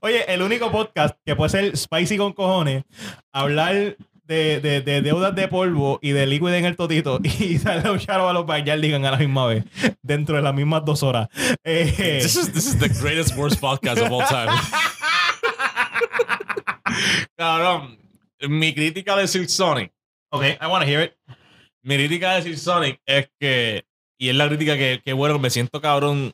[0.00, 2.84] Oye, el único podcast que puede ser spicy con cojones,
[3.32, 3.96] hablar
[4.26, 7.98] de, de, de deudas de polvo y de líquido en el totito y darle un
[7.98, 9.64] out a los Backyardigans a la misma vez,
[10.02, 11.28] dentro de las mismas dos horas.
[11.64, 14.50] Eh, This is, this is the greatest worst podcast of all time.
[17.36, 17.98] Cabrón,
[18.48, 19.92] mi crítica de Silk Sonic,
[20.30, 21.12] ok, I want to hear it.
[21.82, 23.84] mi crítica de Silk Sonic es que,
[24.24, 26.32] y es la crítica que, que bueno, me siento cabrón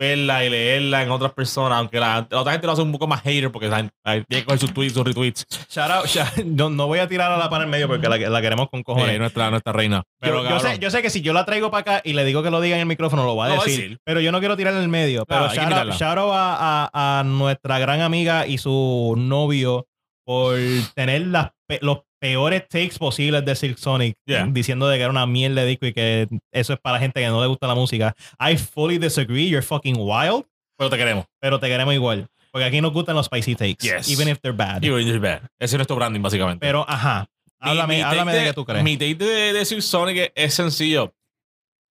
[0.00, 3.08] verla y leerla en otras personas, aunque la, la otra gente lo hace un poco
[3.08, 5.44] más hater porque la- la- tiene que coger sus tweets, sus retweets.
[5.68, 8.40] Shout out, shout- no, no voy a tirar a la pan en medio porque la,
[8.40, 9.16] queremos con cojones.
[9.16, 10.04] Eh, nuestra, nuestra reina.
[10.20, 12.24] Pero, yo, yo sé, yo sé que si yo la traigo para acá y le
[12.24, 13.98] digo que lo diga en el micrófono, lo va a Lo va a decir, decir.
[14.04, 15.26] Pero yo no quiero tirar en el medio.
[15.26, 19.88] Claro, pero shout out, shout out a, a- a nuestra gran amiga y su novio
[20.24, 20.56] por
[20.94, 21.50] tener las
[21.80, 24.46] los peores takes posibles de Silk Sonic, Yeah.
[24.50, 27.20] diciendo de que era una mierda de disco y que eso es para la gente
[27.20, 28.14] que no le gusta la música.
[28.40, 29.48] I fully disagree.
[29.48, 30.44] You're fucking wild,
[30.76, 31.26] pero te queremos.
[31.40, 32.28] pero te queremos igual.
[32.50, 34.08] Porque aquí nos gustan los spicy takes, Yes.
[34.08, 34.80] even if they're bad.
[34.82, 35.42] You're in your bed.
[35.58, 36.64] Ese es nuestro branding, básicamente.
[36.66, 37.28] Pero, ajá.
[37.60, 38.84] Mi- Háblame, mi háblame take de qué tú crees.
[38.84, 41.12] Mi take de, de Silk Sonic es, es sencillo.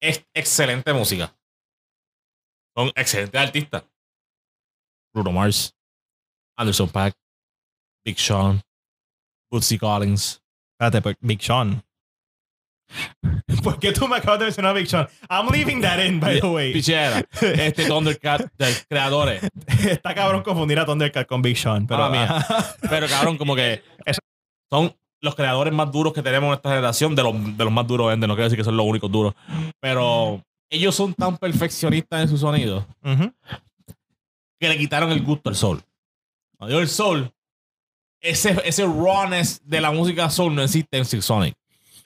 [0.01, 1.33] Es excelente música.
[2.75, 3.83] Son excelentes artistas.
[5.13, 5.73] Bruno Mars,
[6.57, 7.15] Anderson Paak,
[8.05, 8.61] Big Sean,
[9.49, 10.41] Bootsy Collins.
[10.73, 11.83] Espérate, pues, Big Sean.
[13.63, 15.07] ¿Por qué tú me acabas de mencionar a Big Sean?
[15.29, 16.73] I'm leaving that in, by the way.
[16.73, 19.41] Pichera, este Thundercat, de creadores.
[19.67, 22.45] Está cabrón confundir a Thundercat con Big Sean, pero Mala mía.
[22.89, 23.81] Pero cabrón, como que
[24.69, 27.87] son los creadores más duros que tenemos en esta generación, de los, de los más
[27.87, 28.17] duros.
[28.17, 29.33] No quiero decir que son los únicos duros.
[29.79, 32.85] Pero ellos son tan perfeccionistas en su sonido
[34.59, 35.55] que le quitaron el gusto al.
[35.55, 37.31] Cuando digo el soul,
[38.21, 41.55] ese, ese rawness de la música soul no existe en Silk Sonic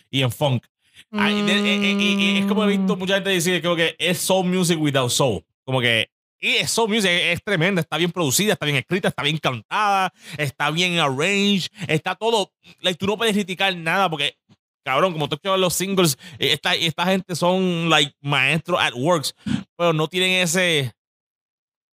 [0.09, 0.65] y en funk.
[1.13, 5.43] Eh, es como he visto mucha gente decir como que es soul music without soul.
[5.63, 6.09] Como que
[6.39, 9.37] y es soul music, es, es tremenda, está bien producida, está bien escrita, está bien
[9.37, 12.51] cantada, está bien arranged, está todo.
[12.79, 14.37] Like, tú no puedes criticar nada porque
[14.83, 19.35] cabrón, como tú escuchas los singles, eh, esta, esta gente son like maestros at works,
[19.77, 20.93] pero no tienen ese.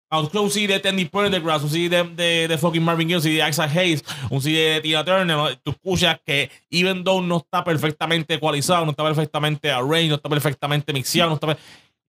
[0.09, 3.43] Aunque un CD de Tandy Pendergrass, un CD de, de, fucking Marvin Gaye, un CD
[3.43, 7.63] de Isaac Hayes, un CD de Tina Turner, tú escuchas que even though no está
[7.63, 11.57] perfectamente ecualizado, no está perfectamente arranged, no está perfectamente mixeado, no está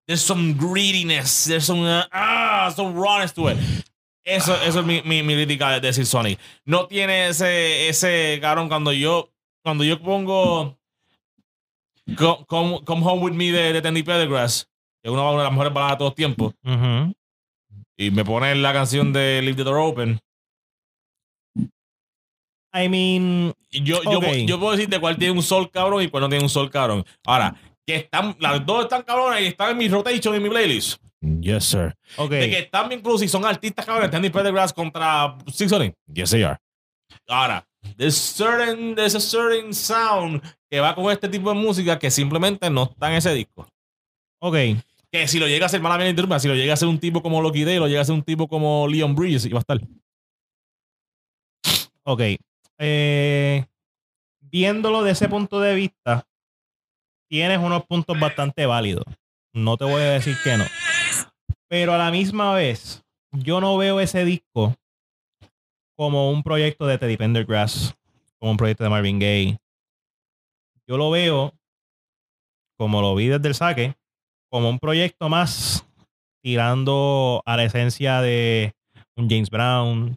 [0.06, 3.58] There's some greediness, there's some, uh, ah, some rawness to it.
[4.24, 6.40] Eso, eso es mi, mi, mi crítica de decir Sonic.
[6.66, 9.32] No tiene ese, ese, cabrón, cuando yo,
[9.64, 10.78] cuando yo pongo
[12.16, 14.70] Co- Come, Come Home With Me de, de Tandy Pendergrass,
[15.02, 17.14] que es una de las mejores baladas de todos tiempos, Ujú.
[17.98, 20.20] Y me ponen la canción de Leave the Door Open,
[22.74, 24.26] I mean, y yo, yo, Ok.
[24.46, 27.04] yo puedo decirte cuál tiene un sol cabrón y cuál no tiene un sol cabrón.
[27.26, 27.56] Ahora,
[27.86, 31.02] que están, las dos están cabrones y están en mi rotation, en mi playlist.
[31.22, 31.96] Yes, sir.
[32.18, 32.30] ok.
[32.30, 34.12] De que están bien cruz y son artistas cabrones.
[34.12, 35.96] Tandy Pendergrass contra Six Sonic.
[36.14, 36.58] Yes, they are.
[37.28, 37.66] Ahora,
[37.98, 42.70] there's certain, there's a certain sound que va con este tipo de música que simplemente
[42.70, 43.68] no está en ese disco.
[44.40, 44.56] Ok.
[45.12, 47.00] Que si lo llega a ser mala mía interrumpa, si lo llega a ser un
[47.00, 49.60] tipo como Loki Day, lo llega a ser un tipo como Leon Bridges, y va
[49.60, 49.80] a estar.
[52.04, 52.22] Ok.
[52.80, 53.66] Eh,
[54.40, 56.28] viéndolo de ese punto de vista,
[57.30, 59.06] tienes unos puntos bastante válidos.
[59.54, 60.66] No te voy a decir que no.
[61.68, 64.76] Pero a la misma vez, yo no veo ese disco
[65.98, 67.96] como un proyecto de Teddy Pendergrass,
[68.40, 69.60] como un proyecto de Marvin Gaye.
[70.88, 71.54] Yo lo veo,
[72.78, 73.96] como lo vi desde el saque,
[74.50, 75.86] como un proyecto más
[76.44, 78.74] tirando a la esencia de
[79.18, 80.16] un James Brown,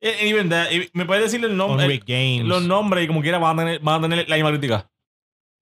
[0.00, 1.86] Eh, eh, even that, eh, ¿Me puedes decir el nombre?
[1.86, 2.44] Rick James.
[2.44, 4.88] los nombres y como quiera van a tener, van a tener la misma crítica.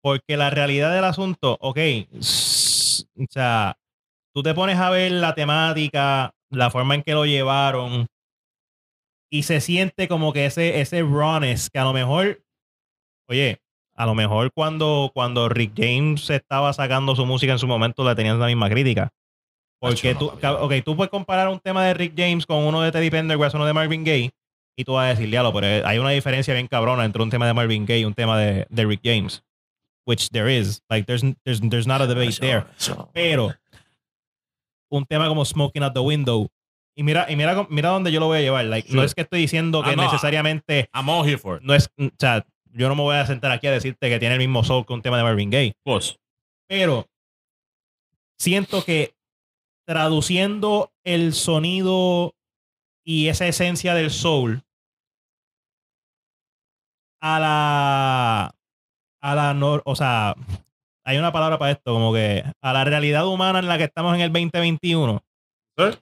[0.03, 1.79] Porque la realidad del asunto, ok,
[3.19, 3.77] o sea,
[4.35, 8.07] tú te pones a ver la temática, la forma en que lo llevaron,
[9.31, 12.43] y se siente como que ese, ese rawness, que a lo mejor,
[13.29, 13.61] oye,
[14.01, 18.15] a lo mejor cuando, cuando Rick James estaba sacando su música en su momento le
[18.15, 19.11] tenían la misma crítica.
[19.79, 23.11] Porque tú, ok, tú puedes comparar un tema de Rick James con uno de Teddy
[23.11, 24.31] Pendergrass, uno de Marvin Gaye,
[24.75, 27.47] y tú vas a decir, diablo, pero hay una diferencia bien cabrona entre un tema
[27.47, 29.43] de Marvin Gaye y un tema de, de Rick James.
[30.07, 30.83] Which there is.
[30.89, 32.65] Like, there's, there's, there's not a debate there.
[33.13, 33.53] Pero
[34.91, 36.49] un tema como Smoking Out the Window.
[36.97, 38.65] Y mira, y mira, mira dónde yo lo voy a llevar.
[38.65, 41.63] Like, no es que estoy diciendo que necesariamente I'm all here for it.
[41.63, 41.91] no es.
[41.99, 44.65] O sea, yo no me voy a sentar aquí a decirte que tiene el mismo
[44.65, 45.73] soul que un tema de Marvin Gaye.
[45.85, 46.17] Course.
[46.69, 47.07] Pero
[48.39, 49.15] siento que
[49.87, 52.35] traduciendo el sonido
[53.05, 54.63] y esa esencia del soul
[57.21, 58.55] a la
[59.23, 60.35] a la nor- o sea
[61.05, 64.15] hay una palabra para esto como que a la realidad humana en la que estamos
[64.15, 65.21] en el 2021
[65.79, 65.97] ¿Eh?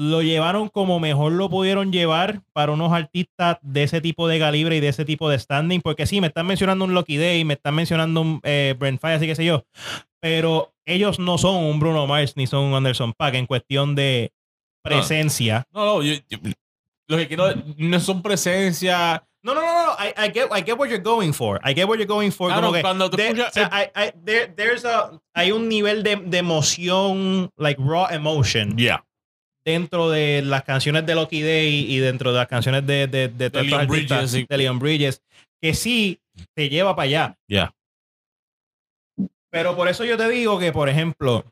[0.00, 4.76] Lo llevaron como mejor lo pudieron llevar para unos artistas de ese tipo de calibre
[4.76, 7.54] y de ese tipo de standing porque sí me están mencionando un Lucky Day me
[7.54, 9.64] están mencionando un eh, Brent Fayez así que sé yo
[10.20, 14.32] pero ellos no son un Bruno Mars ni son un Anderson Paak en cuestión de
[14.84, 16.38] presencia No, no, yo, yo-
[17.08, 17.46] lo que quiero
[17.78, 19.24] no son presencia.
[19.42, 19.92] No, no, no, no.
[19.98, 21.58] I, I get, I get what you're going for.
[21.64, 22.50] I get what you're going for.
[22.50, 27.50] Claro, cuando de- escuchas- I- I- there- there's a- hay un nivel de, de emoción,
[27.56, 29.02] like raw emotion, Yeah.
[29.68, 33.50] Dentro de las canciones de Lucky Day y dentro de las canciones de, de, de,
[33.50, 35.22] Leon Bridges, de Leon Bridges,
[35.60, 36.18] que sí
[36.54, 37.36] te lleva para allá.
[37.46, 37.74] Yeah.
[39.50, 41.44] Pero por eso yo te digo que, por ejemplo,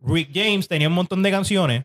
[0.00, 1.84] Rick James tenía un montón de canciones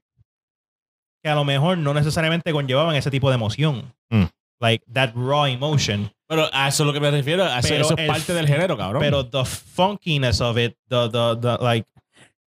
[1.22, 3.94] que a lo mejor no necesariamente conllevaban ese tipo de emoción.
[4.10, 4.28] Mm.
[4.62, 6.10] Like that raw emotion.
[6.30, 7.44] Pero a eso es lo que me refiero.
[7.44, 9.02] a eso, eso es parte del género, cabrón.
[9.02, 11.86] Pero the funkiness of it, the, the, the, like,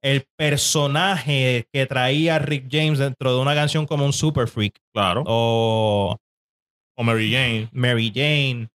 [0.04, 5.24] el personaje que traía Rick James dentro de una canción como un Super Freak claro.
[5.26, 6.16] o
[6.96, 7.68] O Mary Jane.
[7.72, 8.68] Mary Jane,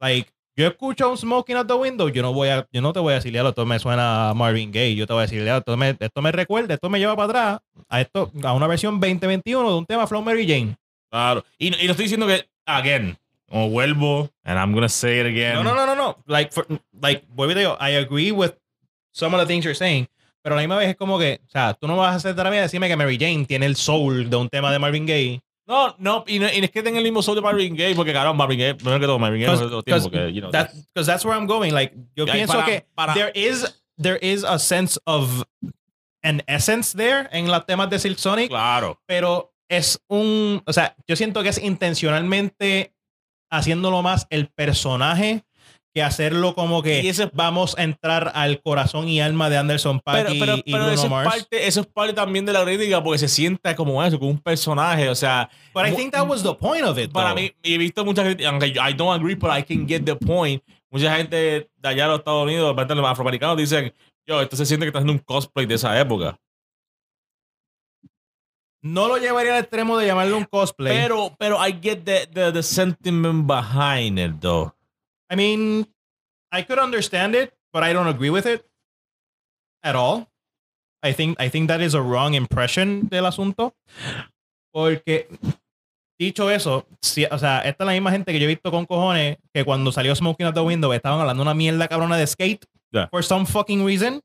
[0.00, 3.00] like, yo escucho un Smoking Out the Window, yo no voy a, yo no te
[3.00, 5.42] voy a decir, "Diablo, esto me suena a Marvin Gaye, yo te voy a decir,
[5.42, 8.66] "Diablo, esto me, esto me recuerda, esto me lleva para atrás a esto, a una
[8.66, 10.76] versión 2021 de un tema Flow Mary Jane.
[11.10, 11.44] Claro.
[11.58, 13.16] Y, y no estoy diciendo que, again,
[13.50, 15.54] o vuelvo, and I'm gonna say it again.
[15.54, 16.18] No, no, no, no, no.
[16.26, 16.66] Like, for,
[17.00, 18.52] like, vuelvo y te digo, I agree with
[19.12, 20.06] some of the things you're saying,
[20.44, 22.16] pero a la misma vez es como que, o sea, tú no me vas a
[22.16, 24.78] hacer a mí a decirme que Mary Jane tiene el soul de un tema de
[24.78, 25.40] Marvin Gaye.
[25.66, 28.12] No, no, y no, y es que tenga el mismo soul de Marvin Gaye, porque
[28.12, 30.40] cabrón, Marvin Gaye, primero que todo, Marvin Gaye no es de todo tiempo, porque, you
[30.42, 31.72] know, that, cause that's where I'm going.
[31.72, 35.44] Like, yo pienso para- que para- there is there is a sense of
[36.22, 39.00] an essence there en los temas de Silk Sonic, claro.
[39.06, 42.92] pero es un, o sea, yo siento que es intencionalmente
[43.50, 45.42] haciéndolo más el personaje
[45.94, 50.00] que hacerlo como que Y ese- vamos a entrar al corazón y alma de Anderson
[50.00, 51.28] Paak Pero, y, pero, y pero Bruno eso, es Mars.
[51.30, 54.40] parte, eso es parte también de la crítica, porque se sienta como eso, como un
[54.40, 57.12] personaje, o sea, But I think that was the point of it.
[57.12, 57.36] para though.
[57.40, 60.16] mí, y he visto muchas críticas, aunque I don't agree, but I can get the
[60.16, 60.62] point.
[60.90, 61.36] mucha gente
[61.76, 63.92] de allá de los Estados Unidos, aparte los afroamericanos, dicen,
[64.26, 66.38] yo, esto se siente que está haciendo un cosplay de esa época.
[68.82, 70.94] No lo llevaría al extremo de llamarlo un cosplay.
[70.96, 74.73] Pero, pero I get the, the, the sentiment behind it, though.
[75.34, 75.86] I mean,
[76.52, 78.64] I could understand it, but I don't agree with it
[79.82, 80.28] at all.
[81.02, 83.74] I think I think that is a wrong impression del asunto.
[84.72, 85.28] Porque
[86.18, 88.86] dicho eso, si- o sea, esta es la misma gente que yo he visto con
[88.86, 92.64] cojones que cuando salió Smoking Out the Window estaban hablando una mierda cabrona de skate
[92.92, 93.08] Yeah.
[93.10, 94.20] for some fucking reason.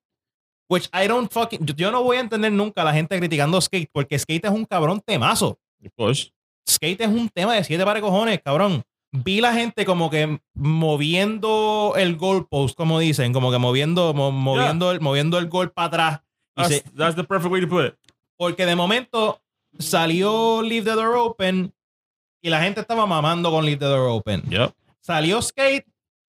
[0.69, 1.65] Which I don't fucking.
[1.65, 4.51] Yo, yo no voy a entender nunca a la gente criticando skate porque skate es
[4.51, 5.57] un cabrón temazo.
[5.83, 6.31] Of course.
[6.69, 8.83] Skate es un tema de siete de cojones, cabrón.
[9.11, 14.91] Vi la gente como que moviendo el goalpost, como dicen, como que moviendo, mo- moviendo,
[14.91, 16.21] el, moviendo el gol para atrás.
[16.55, 17.95] That's, se- that's the perfect way to put it.
[18.37, 19.41] porque de momento
[19.77, 21.73] salió Leave the Door Open
[22.41, 24.41] y la gente estaba mamando con Leave the Door Open.
[24.49, 24.71] Yep.
[25.01, 25.85] Salió Skate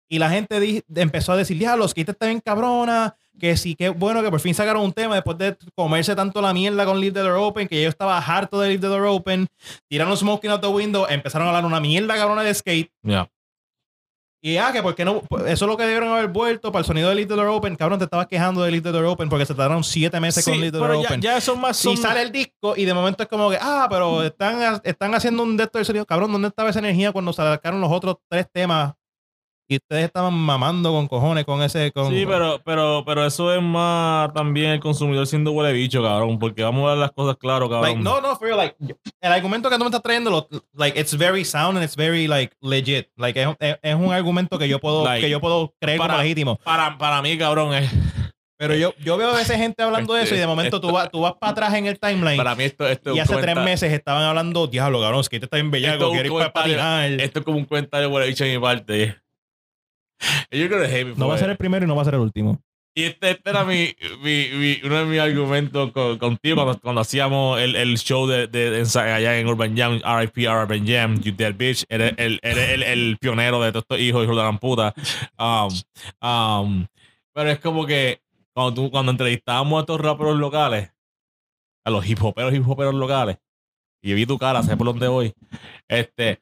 [0.08, 3.74] y la gente di- empezó a decir, ya, los Skate está bien cabrona, que sí,
[3.74, 7.00] que bueno que por fin sacaron un tema después de comerse tanto la mierda con
[7.00, 9.48] Leave the Door Open, que yo estaba harto de Leave the Door Open,
[9.88, 12.92] tiraron Smoking Out the Window, empezaron a hablar una mierda cabrona de Skate.
[13.02, 13.28] Yeah.
[14.42, 16.86] Y ah, que por qué no, eso es lo que debieron haber vuelto para el
[16.86, 17.76] sonido de Leave the Door Open.
[17.76, 20.54] Cabrón, te estabas quejando de Leave the Door Open porque se tardaron siete meses con
[20.54, 21.20] Sí, Leave the Door ya, Open.
[21.20, 21.76] ya son más...
[21.76, 25.14] Si son- sale el disco y de momento es como que, ah, pero están, están
[25.14, 26.06] haciendo un de estos del sonido.
[26.06, 28.94] Cabrón, ¿dónde estaba esa energía cuando sacaron los otros tres temas?
[29.72, 31.92] Y ustedes estaban mamando con cojones con ese.
[31.92, 36.40] Con, Sí, pero, pero, pero eso es más también el consumidor siendo huele bicho, cabrón.
[36.40, 37.88] Porque vamos a ver las cosas claro, cabrón.
[37.88, 38.74] Like, no, no, for real, like,
[39.20, 42.26] el argumento que tú me estás trayendo, lo- like, it's very sound and it's very,
[42.26, 43.10] like, legit.
[43.16, 46.14] Like, es, es- es un argumento que yo puedo, Like, que yo puedo creer para-
[46.14, 46.56] como legítimo.
[46.64, 47.88] Para, para mí, cabrón, es...
[48.58, 51.10] Pero yo, yo veo a veces gente hablando de eso y de momento tú vas,
[51.10, 53.56] tú vas para atrás en el timeline Para mí esto, esto es y hace tres
[53.56, 56.26] meses estaban hablando, diablo, cabrón, es que te está bien Esto bellaco, es un quiero
[56.26, 57.20] ir para comentario- patinar.
[57.20, 59.16] Esto es como un comentario huele bicho de mi parte.
[60.50, 62.14] You're gonna hate me No va a ser el primero y no va a ser
[62.14, 62.60] el último.
[62.92, 67.00] Y este, este era mi, mi, mi- uno de mis argumentos con- contigo cuando, cuando
[67.00, 71.54] hacíamos el, el show de, de, allá en Urban Jam, RIP Urban Jam, You Dead
[71.54, 74.92] Bitch, eres el, el, el pionero de todos estos hijos, hijos de la puta.
[75.38, 76.86] Um, um,
[77.32, 78.20] pero es como que
[78.52, 80.90] cuando, tú, cuando entrevistábamos a estos raperos locales,
[81.84, 83.38] a los hip hoperos, hip hoperos locales,
[84.02, 85.32] y vi tu cara, sé por dónde voy,
[85.88, 86.40] este,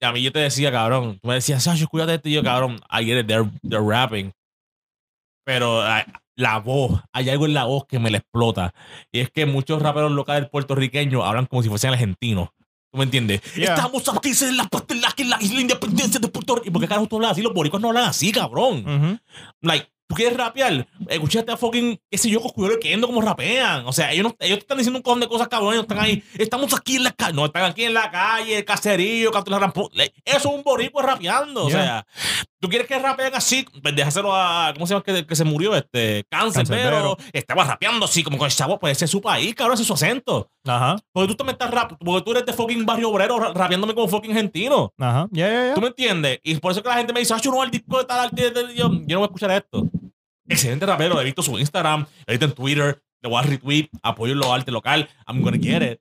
[0.00, 2.32] y a mí yo te decía, cabrón, tú me decías, Sacho, cuídate de esto, y
[2.32, 4.32] yo, cabrón, I get it, they're, they're rapping
[5.44, 6.04] pero ah,
[6.36, 8.74] la voz, hay algo en la voz que me la explota.
[9.10, 12.50] Y es que muchos raperos locales puertorriqueños hablan como si fuesen argentinos.
[12.90, 13.40] ¿Tú me entiendes?
[13.54, 13.74] Yeah.
[13.74, 16.68] Estamos aquí en la, en la, en la isla de independencia de Puerto Rico.
[16.68, 17.42] ¿Y por qué carajo tú hablas así?
[17.42, 19.18] Los boricuas no hablan así, cabrón.
[19.62, 23.86] Like, tú quieres rapear, escuchaste a fucking, qué sé yo, Coscuyuelo y Kendo como rapean.
[23.86, 25.72] O sea, ellos, no, ellos te están diciendo un cojón de cosas, cabrón.
[25.72, 27.32] Ellos están ahí, estamos aquí en la calle.
[27.32, 29.72] No, están aquí en la calle, el caserío, la
[30.24, 31.64] Eso es un boricua rapeando.
[31.64, 31.82] O Yeah.
[31.82, 32.06] sea,
[32.60, 35.74] tú quieres que rapeen así, pues déjaselo a, ¿cómo se llama que, que se murió?
[35.74, 39.54] Este, cáncer, pero estaba rapeando así, como con esa voz, pues ese es su país,
[39.54, 40.48] cabrón, ese es su acento.
[40.66, 43.94] Ajá, Porque tú también estás rap, porque tú eres de fucking barrio obrero ra- rapeándome
[43.94, 44.92] como fucking argentino.
[44.98, 45.26] ajá.
[45.32, 45.72] Ya.
[45.74, 46.38] ¿Tú me entiendes?
[46.44, 48.20] Y por eso que la gente me dice, ah, yo no, el disco de tal
[48.20, 48.60] artista.
[48.74, 49.88] Yo, yo no voy a escuchar esto.
[50.48, 54.34] Excelente rapero, he visto su Instagram, he visto en Twitter, le voy a retweet, apoyo
[54.34, 56.00] lo arte local, I'm gonna get it.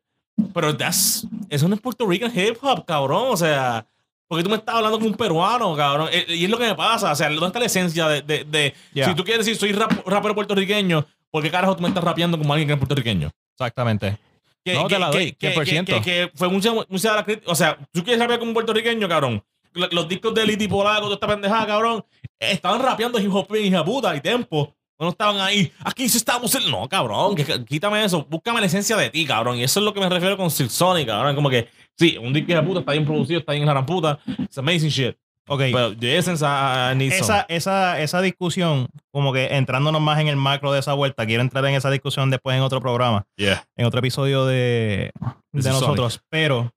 [0.53, 3.27] Pero that's, eso no es Puerto Rican hip hop, cabrón.
[3.30, 3.85] O sea,
[4.27, 6.09] porque tú me estás hablando como un peruano, cabrón.
[6.11, 7.11] Eh, Y es lo que me pasa.
[7.11, 8.22] O sea, ¿dónde está la esencia de.
[8.23, 9.09] de, de- Yeah.
[9.09, 12.38] Si tú quieres decir, soy rap- rapero puertorriqueño, ¿por qué carajo tú me estás rapeando
[12.38, 13.30] como alguien que es puertorriqueño?
[13.53, 14.18] Exactamente.
[14.65, 15.85] Que, No, te la doy, que, 100%.
[15.85, 17.51] que, que fue mucha, mucha de la crítica.
[17.51, 19.43] O sea, tú quieres rapear como un puertorriqueño, cabrón.
[19.73, 22.03] Lo- Los discos de Elite y Polaco, toda esta pendejada, cabrón,
[22.39, 24.76] estaban rapeando hip hop y hija puta y tempo.
[24.99, 25.72] No estaban ahí.
[25.84, 26.53] Aquí sí estamos.
[26.56, 28.23] en- No, cabrón, que, quítame eso.
[28.30, 29.57] Búscame la esencia de ti, cabrón.
[29.57, 31.35] Y eso es lo que me refiero con Silk Sonic, cabrón.
[31.35, 31.68] Como que,
[31.98, 34.19] sí, un disco de puta está bien producido, está bien la gran puta.
[34.38, 35.15] It's amazing shit.
[35.49, 35.60] Ok.
[35.73, 37.22] Pero the essence, I, I need some.
[37.23, 41.41] esa, esa, esa discusión, como que entrándonos más en el macro de esa vuelta, quiero
[41.41, 43.65] entrar en esa discusión después en otro programa, Yeah.
[43.76, 45.11] en otro episodio de,
[45.52, 45.81] de Sonic.
[45.81, 46.72] nosotros, pero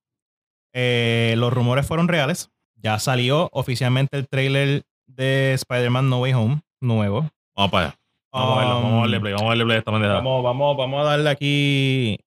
[0.72, 2.50] eh, los rumores fueron reales.
[2.85, 7.31] Ya salió oficialmente el trailer de Spider-Man No Way Home, nuevo.
[7.56, 7.98] Vamos para allá.
[8.31, 10.16] Vamos a verlo, Um, vamos a darle play, vamos a darle play a esta pendejada.
[10.16, 12.19] Vamos, vamos, vamos a darle aquí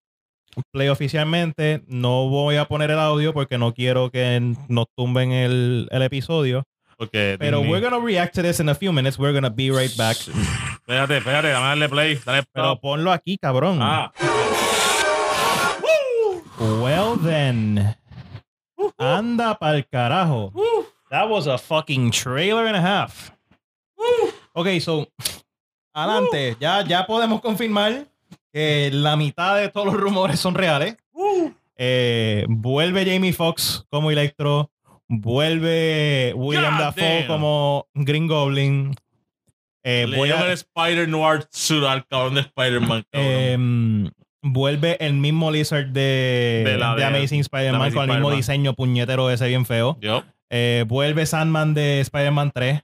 [0.71, 1.83] play oficialmente.
[1.87, 6.63] No voy a poner el audio porque no quiero que nos tumben el, el episodio.
[6.97, 9.19] Porque Pero Disney- we're gonna react to this in a few minutes.
[9.19, 10.17] We're gonna be right back.
[10.17, 12.15] Espérate, espérate, dame a darle play.
[12.25, 13.77] Dale Pero ponlo aquí, cabrón.
[13.79, 14.11] Ah.
[16.59, 17.95] Well then.
[18.97, 20.51] Anda pa'l carajo.
[21.09, 23.31] That was a fucking trailer and a half.
[24.53, 25.07] Ok, so.
[25.93, 26.55] Adelante.
[26.59, 28.07] Ya, ya podemos confirmar
[28.53, 30.95] que la mitad de todos los rumores son reales.
[31.77, 34.71] Eh, vuelve Jamie Foxx como Electro.
[35.07, 37.27] Vuelve William God Dafoe damn.
[37.27, 38.93] como Green Goblin.
[39.83, 43.05] Eh, Le voy a- el Spider Noir suit al cabrón de Spider-Man.
[43.11, 44.13] cabrón.
[44.43, 49.47] Vuelve el mismo Lizard de, De la Amazing Spider-Man con el mismo diseño puñetero ese
[49.47, 49.97] bien feo.
[50.49, 52.81] Eh, vuelve Sandman de Spider-Man 3.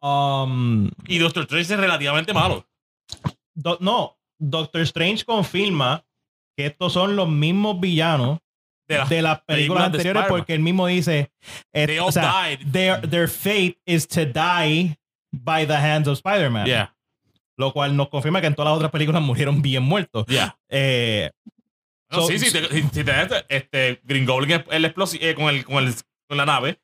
[0.00, 2.66] Um, Y Doctor Strange es relativamente malo.
[3.54, 6.04] Do- no, Doctor Strange confirma
[6.56, 8.38] que estos son los mismos villanos
[8.88, 11.30] De las de las películas anteriores porque él mismo dice
[11.72, 12.60] eh, They o all sea, died.
[12.72, 14.96] their, their fate is to die
[15.32, 16.66] by the hands of Spider-Man.
[16.66, 16.94] Yeah,
[17.58, 20.24] Lo cual nos confirma que en todas las otras películas murieron bien muertos.
[20.26, 20.56] yeah.
[20.70, 21.30] Eh,
[22.10, 23.12] No, So- sí, sí, te- si, te
[23.50, 25.92] este Green Goblin el explosi- eh, con, el, con, el,
[26.26, 26.78] con la nave.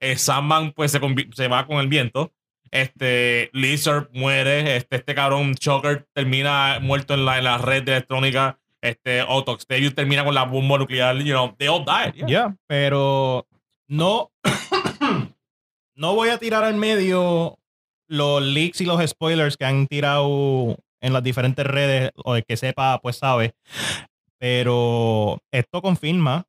[0.00, 1.00] Eh, Sandman pues se,
[1.36, 2.32] se va con el viento.
[2.72, 4.76] Este Lizard muere.
[4.76, 8.58] Este, este cabrón Choker termina muerto en la, en la red de electrónica.
[8.80, 11.16] Este Otto Octavius termina con la bomba nuclear.
[11.18, 12.14] You know, they all died.
[12.14, 12.26] Yeah.
[12.26, 13.46] Ya, pero
[13.86, 14.32] no,
[15.94, 17.58] no voy a tirar al medio
[18.14, 22.56] los leaks y los spoilers que han tirado en las diferentes redes, o el que
[22.56, 23.54] sepa, pues sabe.
[24.38, 26.46] Pero esto confirma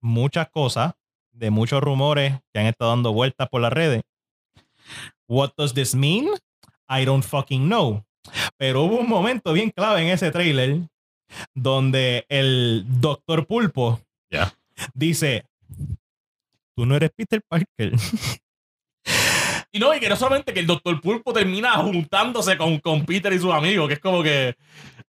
[0.00, 0.94] muchas cosas
[1.32, 4.02] de muchos rumores que han estado dando vueltas por las redes.
[5.26, 6.28] What does this mean?
[6.88, 8.04] I don't fucking know.
[8.56, 10.88] Pero hubo un momento bien clave en ese trailer
[11.54, 14.00] donde el Doctor Pulpo
[14.94, 15.46] dice,
[16.76, 17.92] tú no eres Peter Parker.
[19.72, 23.32] Y no, y que no solamente que el Doctor Pulpo termina juntándose con, con Peter
[23.32, 24.56] y sus amigos, que es como que.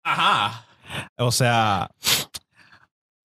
[0.03, 0.65] Ajá.
[1.17, 1.89] o sea,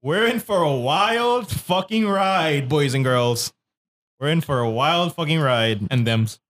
[0.02, 3.52] we're in for a wild fucking ride, boys and girls.
[4.20, 5.80] We're in for a wild fucking ride.
[5.90, 6.40] And thems.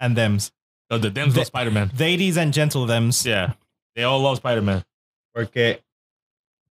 [0.00, 0.52] And thems.
[0.90, 1.90] The, the thems The- love Spider-Man.
[1.98, 3.24] Ladies and gentle thems.
[3.26, 3.54] Yeah.
[3.96, 4.84] They all love Spider-Man.
[5.34, 5.82] Porque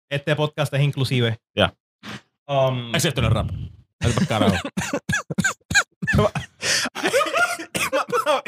[0.09, 1.37] este podcast es inclusive.
[1.55, 1.73] Ya.
[2.47, 3.49] Um, Excepto en el rap.
[3.99, 4.51] Es para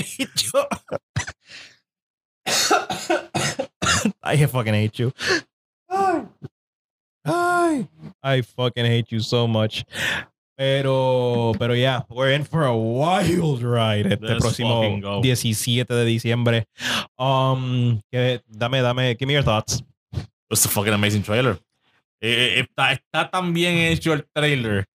[0.04, 0.28] carajo.
[0.54, 0.68] Yo-
[4.24, 5.12] I fucking hate you.
[5.90, 6.24] Ay.
[7.26, 7.88] Ay.
[8.24, 9.86] I fucking hate you so much.
[10.58, 15.22] Pero, pero yeah, we're in for a wild ride este Let's próximo fucking go.
[15.22, 16.66] 17 de diciembre.
[17.18, 19.82] Um, que, dame, dame, give me your thoughts.
[20.52, 21.58] It's a fucking amazing trailer.
[22.22, 24.86] Eh, eh, está, está tan bien hecho el trailer.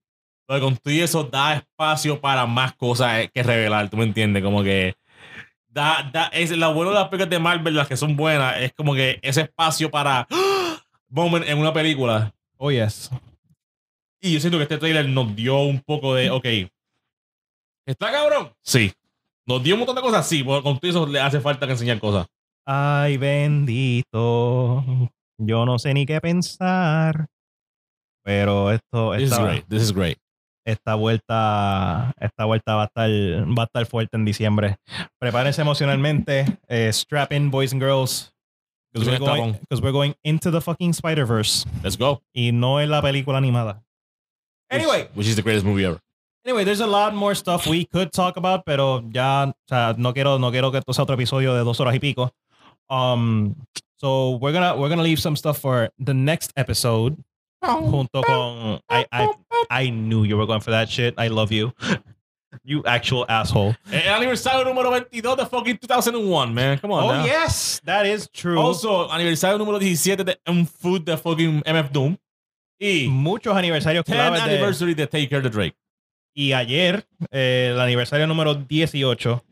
[0.49, 3.91] Pero con todo y eso da espacio para más cosas eh, que revelar.
[3.91, 4.43] ¿Tú me entiendes?
[4.43, 4.95] Como que.
[5.69, 8.73] Da, da, es lo bueno de las películas de Marvel, las que son buenas, es
[8.73, 10.27] como que ese espacio para.
[10.31, 10.83] ¡Ah!
[11.11, 12.35] Moment en una película.
[12.57, 13.11] Oh, yes.
[14.20, 16.31] Y yo siento que este trailer nos dio un poco de.
[16.31, 16.47] Ok.
[17.87, 18.51] ¿Está cabrón?
[18.62, 18.93] Sí.
[19.47, 20.43] Nos dio un montón de cosas, sí.
[20.43, 22.27] Porque con eso le hace falta que enseñar cosas.
[22.65, 24.83] Ay, bendito.
[25.37, 27.27] Yo no sé ni qué pensar.
[28.23, 29.69] Pero esto, This is great.
[29.69, 30.19] This is great.
[30.69, 33.11] Esta vuelta, esta vuelta va a estar,
[33.59, 34.77] va a estar fuerte en diciembre.
[35.19, 36.45] Prepárense emocionalmente.
[36.69, 38.32] eh, strap in, boys and girls.
[38.93, 41.66] Because we're, going, we're going into the fucking Spider-Verse.
[41.82, 42.23] Let's go.
[42.35, 43.82] Y no en la película animada.
[44.70, 46.01] Anyway, Which, which is the greatest movie ever.
[46.45, 50.12] Anyway, there's a lot more stuff we could talk about, pero ya, o sea, no
[50.15, 52.31] quiero, no quiero que esto sea otro episodio de dos horas y pico.
[52.89, 53.55] Um,
[53.97, 57.16] so we're gonna, we're gonna leave some stuff for the next episode.
[57.60, 59.28] Junto con, I, I,
[59.70, 61.14] I knew you were going for that shit.
[61.18, 61.72] I love you,
[62.64, 63.74] you actual asshole.
[63.90, 66.78] El aniversario número 22 de fucking 2001, man.
[66.78, 67.24] Come on Oh now.
[67.24, 68.59] yes, that is true.
[68.59, 72.16] Also, aniversario número 17 de Unfood de fucking MF Doom.
[72.80, 75.76] Y muchos aniversarios 10th claves de, anniversary de Take Care the Drake.
[76.32, 79.43] y ayer eh, el aniversario número 18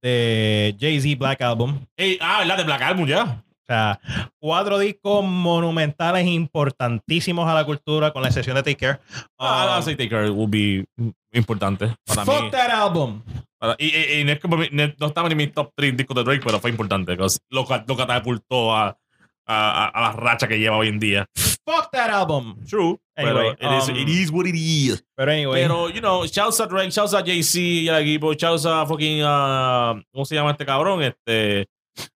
[0.00, 1.84] de Jay-Z Black Album.
[1.96, 3.44] Ey, ah, la de Black Album ya.
[3.62, 4.00] O sea,
[4.40, 9.00] cuatro discos monumentales importantísimos a la cultura, con la excepción de Take Care.
[9.38, 10.84] Ah, Um, I'll say Take Care will be
[11.32, 12.50] importante para fuck mí.
[12.50, 13.22] that album.
[13.58, 16.16] Para- y, y- y no, es mi- no, no estaba en mis top 3 discos
[16.16, 17.14] de Drake, pero fue importante.
[17.16, 18.98] Lo, lo catapultó a,
[19.46, 21.26] a, a, la racha que lleva hoy en día.
[21.64, 22.56] Fuck that album.
[22.68, 22.98] True.
[23.16, 25.04] Anyway, pero it, is, um, it is what it is.
[25.14, 28.66] Pero anyway, Pero, you know, shouts a Drake, shouts a JC y al equipo, shouts
[28.66, 31.02] a fucking, ah, ¿cómo se llama este cabrón?
[31.04, 31.68] Este,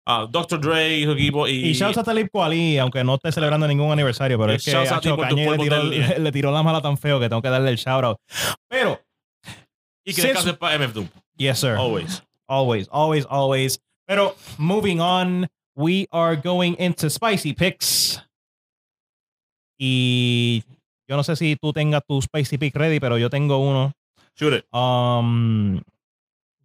[0.05, 0.59] ah, Dr.
[0.59, 1.47] Dre y su equipo.
[1.47, 4.65] Y, y shouts a Talib Kweli, aunque no esté celebrando ningún aniversario, pero Eh, es
[4.65, 5.83] que a por le tiró,
[6.19, 8.17] le tiró la mala tan feo que tengo que darle el shout out.
[8.67, 8.99] Pero,
[10.05, 11.07] y que descanse para MF Doom.
[11.37, 11.75] yes sir.
[11.77, 12.23] Always.
[12.47, 13.79] Always, always, always.
[14.05, 18.21] Pero moving on, we are going into spicy picks.
[19.79, 20.63] Y
[21.07, 23.93] yo no sé si tú tengas tu spicy pick ready, pero yo tengo uno.
[24.35, 24.65] Shoot it.
[24.73, 25.81] Um,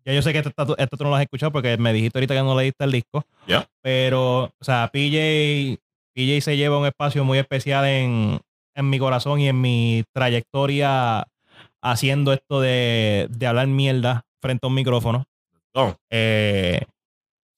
[0.08, 2.34] ya yo sé que está- este tú no lo has escuchado porque me dijiste ahorita
[2.34, 3.24] que no leíste el disco.
[3.46, 3.68] Ya.
[3.82, 5.78] Pero, o sea, PJ,
[6.14, 8.40] PJ se lleva un espacio muy especial en,
[8.74, 11.26] en mi corazón y en mi trayectoria
[11.82, 15.24] haciendo esto de, de hablar mierda frente a un micrófono.
[15.74, 16.80] Oh, Eh,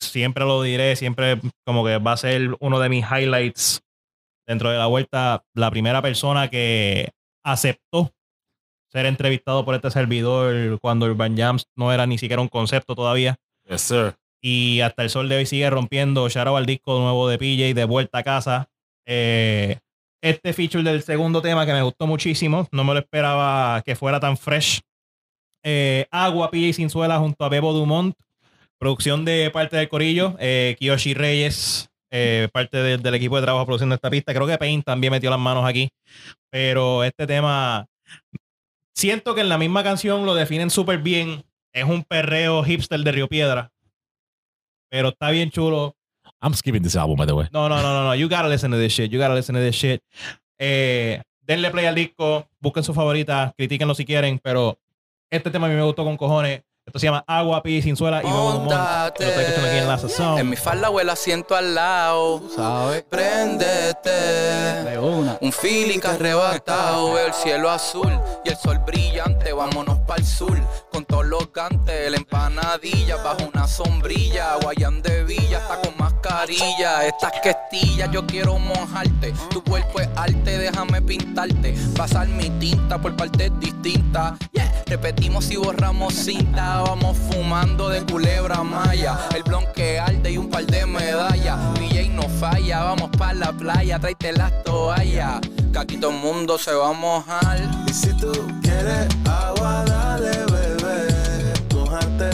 [0.01, 3.81] siempre lo diré, siempre como que va a ser uno de mis highlights
[4.47, 5.43] dentro de la vuelta.
[5.55, 7.11] La primera persona que
[7.45, 8.11] aceptó
[8.93, 13.37] ser entrevistado por este servidor cuando Urban Jams no era ni siquiera un concepto todavía.
[13.69, 14.15] yes, sir.
[14.43, 16.29] Y hasta el sol de hoy sigue rompiendo.
[16.29, 18.69] Shout out al disco nuevo de PJ, de vuelta a casa.
[19.07, 19.79] Eh,
[20.23, 22.67] este feature del segundo tema que me gustó muchísimo.
[22.73, 24.81] No me lo esperaba que fuera tan fresh.
[25.63, 28.15] Eh, Agua, PJ Sinzuela junto a Bebo Dumont.
[28.79, 30.37] Producción de parte del Corillo.
[30.39, 34.33] Eh, Kiyoshi Reyes, eh, parte de- del equipo de trabajo produciendo esta pista.
[34.33, 35.91] Creo que Pain también metió las manos aquí.
[36.51, 37.87] Pero este tema.
[38.95, 41.45] Siento que en la misma canción lo definen súper bien.
[41.73, 43.73] Es un perreo hipster de Río Piedra.
[44.91, 45.97] Pero está bien chulo.
[46.43, 47.49] I'm skipping this album, by the way.
[47.53, 48.15] No, no, no, no, no.
[48.15, 49.11] You gotta listen to this shit.
[49.11, 50.03] You gotta listen to this shit.
[50.59, 52.49] Eh, denle play al disco.
[52.61, 53.55] Busquen su favorita.
[53.57, 54.41] Critíquenlo si quieren.
[54.43, 54.79] Pero
[55.31, 56.63] este tema a mí me gustó con cojones.
[56.91, 58.69] Esto se llama Agua, Pi, Sin Suela y Bobo
[60.37, 62.43] en mi falda el asiento al lado.
[62.57, 63.05] ¿Sabes?
[63.09, 64.11] Préndete.
[64.11, 65.39] De una.
[65.41, 68.11] Un feeling que arrebatado, veo el cielo azul
[68.45, 70.59] y el sol brillante, vámonos para el sur,
[70.93, 77.07] con todos los gantes, la empanadilla, bajo una sombrilla, guayán de villa, está con mascarilla,
[77.07, 83.17] estas questillas, yo quiero mojarte, tu cuerpo es arte, déjame pintarte, pasar mi tinta por
[83.17, 84.83] partes distintas, yeah.
[84.87, 90.49] repetimos y borramos cinta, vamos fumando de culebra maya, el blon que arde y un
[90.49, 91.59] par de medallas,
[92.21, 95.41] no falla, vamos pa' la playa, tráete las toallas,
[95.73, 97.61] que aquí todo el mundo se va a mojar.
[97.87, 98.33] Y si tú
[98.63, 102.31] quieres agua, dale, bebé, mojate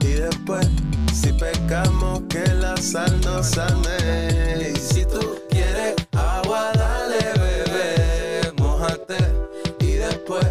[0.00, 0.68] y después,
[1.12, 4.72] si pecamos, que la sal nos sane.
[4.72, 9.18] Y si tú quieres agua, dale, bebé, mojate
[9.80, 10.46] y después,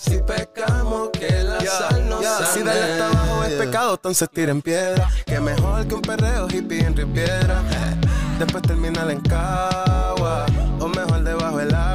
[0.00, 2.46] si pecamos, que la sal nos sane.
[2.52, 5.10] Si darle hasta abajo es pecado, entonces tiren piedra.
[5.26, 7.62] Que mejor que un perreo hippie en Río Piedra.
[8.38, 10.46] Después terminar en Cagua
[10.80, 11.91] o mejor debajo del agua.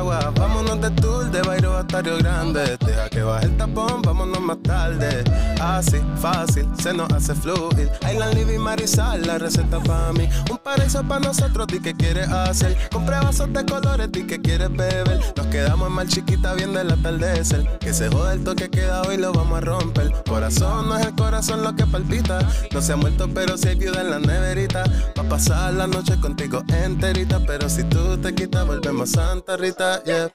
[1.88, 2.78] Grande.
[2.86, 5.24] Deja que baje el tapón, vámonos más tarde.
[5.62, 7.90] Así, fácil, se nos hace fluir.
[8.02, 10.28] Island Living Marisal, la receta para mí.
[10.52, 12.78] Un paraíso para nosotros, di que quieres hacer.
[12.92, 15.20] Compré vasos de colores, di que quieres beber.
[15.36, 17.66] Nos quedamos mal chiquita viendo el atardecer.
[17.80, 20.12] Que se joda el toque queda hoy, lo vamos a romper.
[20.28, 22.40] Corazón no es el corazón lo que palpita.
[22.72, 24.84] No se ha muerto, pero si hay viuda en la neverita.
[25.18, 27.40] Va a pasar la noche contigo enterita.
[27.40, 30.30] Pero si tú te quitas, volvemos a Santa Rita, yeah.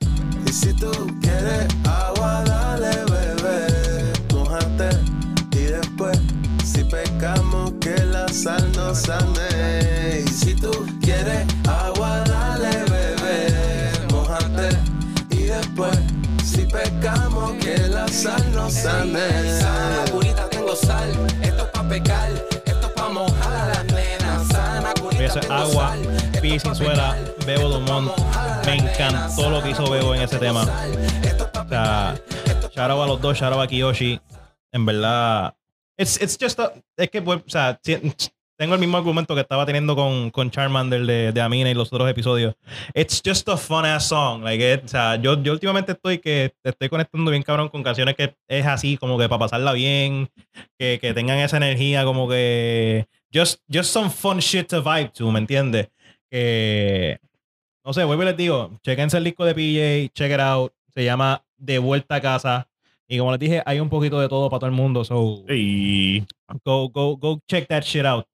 [0.53, 0.91] Y si tú
[1.23, 4.13] quieres agua, dale, bebé.
[4.35, 4.91] Mojate
[5.53, 6.21] y después,
[6.63, 10.21] si pecamos, que la sal nos sane.
[10.27, 10.71] Y si tú
[11.01, 13.93] quieres agua, dale, bebé.
[14.11, 14.77] Mojate
[15.31, 15.99] y después,
[16.45, 19.59] si pecamos, que la sal nos sane.
[19.59, 21.09] Sana curita, tengo sal.
[21.41, 22.31] Esto es pa' pecar,
[22.67, 24.49] esto es pa' mojar a las nenas.
[24.49, 26.41] Sana es tengo agua, sal.
[26.43, 28.32] Pi, Esto es Sin pa' Suela, pecar, Bebo esto
[28.67, 30.63] Me encantó lo que hizo Bebo en ese tema.
[30.63, 32.15] O sea,
[32.65, 34.21] out a los dos, out a Kiyoshi.
[34.73, 35.55] En verdad,
[35.99, 37.79] it's, it's just a- es que, pues, o sea,
[38.57, 41.93] tengo el mismo argumento que estaba teniendo con, con Charmander de, de Amina y los
[41.93, 42.55] otros episodios.
[42.95, 44.43] It's just a fun ass song.
[44.43, 48.15] Like it- o sea, yo, yo últimamente estoy que estoy conectando bien cabrón con canciones
[48.17, 50.31] que es así, como que para pasarla bien,
[50.79, 55.31] que, que tengan esa energía, como que just, just some fun shit to vibe to,
[55.31, 55.89] ¿me entiendes?
[56.31, 57.19] Que
[57.85, 60.73] no sé, vuelvo y les digo, chequense el disco de PJ, check it out.
[60.95, 62.69] Se llama De Vuelta a Casa.
[63.09, 65.05] Y como les dije, hay un poquito de todo para todo el mundo.
[65.05, 66.21] So Y,
[66.65, 68.25] go, go, go check that shit out.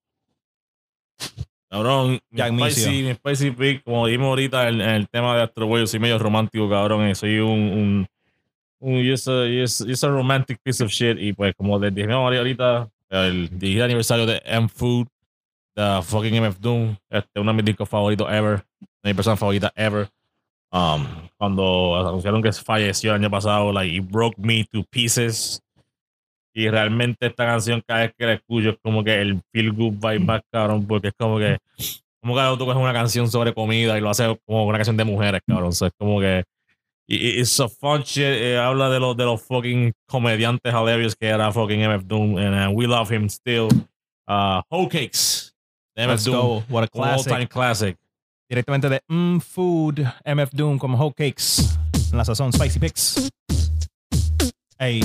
[1.71, 5.67] cabrón, mi spicy, mi spicy pick, como dijimos ahorita en, en el tema de Astro
[5.67, 7.09] Boy, soy medio romántico, cabrón.
[7.09, 8.07] y Soy un, un,
[8.81, 11.19] un just, a, just, just a romantic piece of shit.
[11.19, 15.07] Y pues, como les dijimos ahorita, el 10 aniversario de M-Food,
[15.75, 18.65] de fucking MF Doom, este, uno de mis discos favoritos ever,
[19.09, 20.09] mi persona favorita ever.
[20.71, 21.07] Um,
[21.39, 25.63] cuando anunciaron que falleció el año pasado, like, it broke me to pieces.
[26.55, 29.93] Y realmente esta canción, cada vez que la escucho, es como que el feel good
[29.93, 31.59] vibe más cabrón, porque es como que,
[32.21, 35.05] como que tú coges una canción sobre comida y lo haces como una canción de
[35.05, 35.69] mujeres, cabrón.
[35.69, 36.45] O sea, es como que,
[37.07, 38.25] it's a fun shit.
[38.25, 42.55] eh, habla de los, de los fucking comediantes hilarious que era fucking MF Doom, and
[42.55, 43.69] uh, we love him still.
[44.27, 45.55] Uh, Whole Cakes,
[45.97, 46.63] de MF Let's Doom, go.
[46.69, 47.97] What a un all-time classic.
[47.97, 47.97] classic.
[48.49, 51.79] Directamente de M Food, MF Doom como Hot Cakes.
[52.11, 53.31] En la sazón Spicy Picks.
[54.79, 55.03] Hey.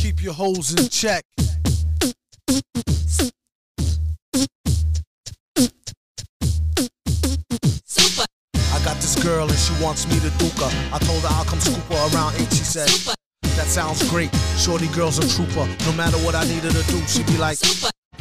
[0.00, 1.22] Keep your holes in check.
[8.54, 10.70] I got this girl and she wants me to duke her.
[10.90, 13.17] I told her I'll come scoop her around and she said.
[13.58, 14.30] That sounds great.
[14.56, 15.66] Shorty girl's a trooper.
[15.84, 17.58] No matter what I needed to do, she'd be like,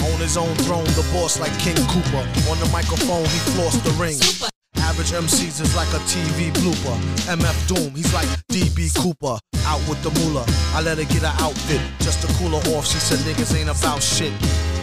[0.02, 2.26] on his own throne, the boss like King Cooper.
[2.50, 4.18] On the microphone, he flossed the ring.
[4.82, 6.98] Average MCs is like a TV blooper.
[7.30, 9.38] MF Doom, he's like DB Cooper.
[9.66, 10.46] Out with the moolah.
[10.74, 12.88] I let her get her outfit just to cool her off.
[12.88, 14.34] She said niggas ain't about shit.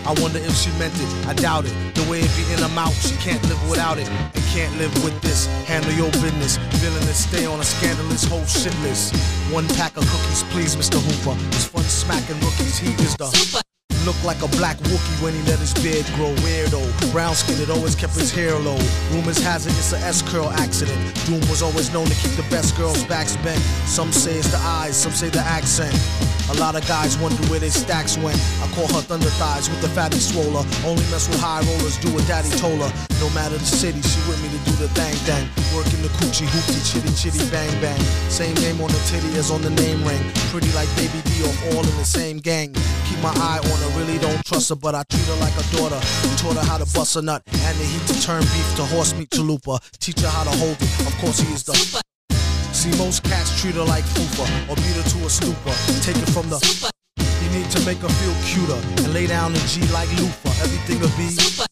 [0.07, 1.27] I wonder if she meant it.
[1.27, 1.75] I doubt it.
[1.95, 4.09] The way it be in her mouth, she can't live without it.
[4.09, 5.47] And can't live with this.
[5.67, 6.57] Handle your business.
[6.81, 9.15] Villainous, stay on a scandalous whole shit list.
[9.53, 11.01] One pack of cookies, please, Mr.
[11.01, 11.37] Hooper.
[11.49, 12.79] It's fun smacking rookies.
[12.79, 13.74] He is the
[14.05, 16.83] Look like a black Wookie when he let his beard grow weirdo.
[17.11, 18.77] Brown skinned, always kept his hair low.
[19.11, 21.01] Rumors has it it's a S curl accident.
[21.25, 23.61] Doom was always known to keep the best girls' backs bent.
[23.89, 25.95] Some say it's the eyes, some say the accent.
[26.51, 28.37] A lot of guys wonder where their stacks went.
[28.61, 30.69] I call her thunder thighs with the fatty swoller.
[30.85, 32.93] Only mess with high rollers, do what daddy told her.
[33.25, 35.49] No matter the city, she with me to do the thang thang.
[35.73, 37.99] Working the coochie hoopty chitty chitty bang bang.
[38.29, 40.21] Same name on the titty as on the name ring.
[40.53, 41.35] Pretty like Baby D
[41.73, 42.75] all in the same gang.
[43.09, 45.65] Keep my eye on her, really don't trust her, but I treat her like a
[45.77, 46.01] daughter.
[46.39, 49.15] Taught her how to bust a nut and the heat to turn beef to horse
[49.15, 49.81] meat chalupa.
[49.99, 51.07] Teach her how to hold it.
[51.07, 51.75] Of course, he is the.
[52.73, 55.75] See, most cats treat her like fufa or beat her to a stupor.
[56.03, 56.59] Take it from the.
[57.43, 60.63] You need to make her feel cuter and lay down in G like loofah.
[60.63, 61.67] Everything will be Super.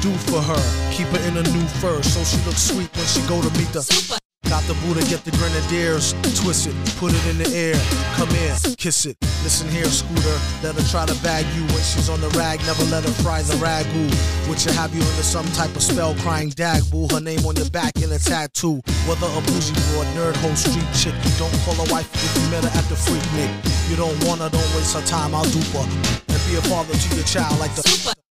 [0.00, 0.62] do for her.
[0.92, 3.72] Keep her in a new fur so she looks sweet when she go to meet
[3.72, 4.25] the.
[4.48, 7.74] Got the Buddha, get the grenadiers, twist it, put it in the air.
[8.14, 9.16] Come here, kiss it.
[9.42, 10.38] Listen here, Scooter.
[10.62, 12.60] Let her try to bag you when she's on the rag.
[12.62, 14.06] Never let her fry the ragu.
[14.48, 17.08] Would you have you under some type of spell crying dag boo.
[17.10, 18.80] Her name on your back in a tattoo.
[19.10, 21.14] Whether a bougie broad, nerd, hoe, street chick.
[21.26, 23.50] You Don't call her wife if you met her at the freak nick.
[23.90, 25.86] You don't want her, don't waste her time, I'll dupe her.
[26.30, 28.25] And be a father to your child like the.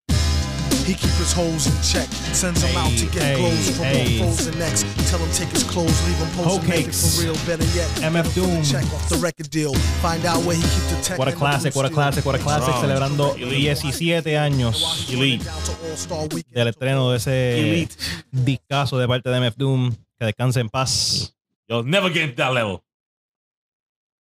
[0.85, 4.19] He keep his hoes in check, sends them out to get Hey, clothes from hey.
[4.19, 4.83] foes and necks.
[5.09, 7.35] Tell him take his clothes, leave him posing naked for real.
[7.47, 8.63] Better yet, MF him Doom.
[8.63, 9.73] Check off the record deal.
[10.01, 11.17] Find out where he keep the tech.
[11.17, 12.73] What a classic, what a classic, what a classic.
[12.75, 13.75] Celebrando Elite.
[13.79, 15.07] 17 años.
[15.09, 15.45] Elite.
[16.51, 17.95] Del estreno de ese Elite.
[18.31, 19.95] discazo de parte de MF Doom.
[20.19, 21.33] Que descanse en paz.
[21.69, 22.81] You'll never get to that level.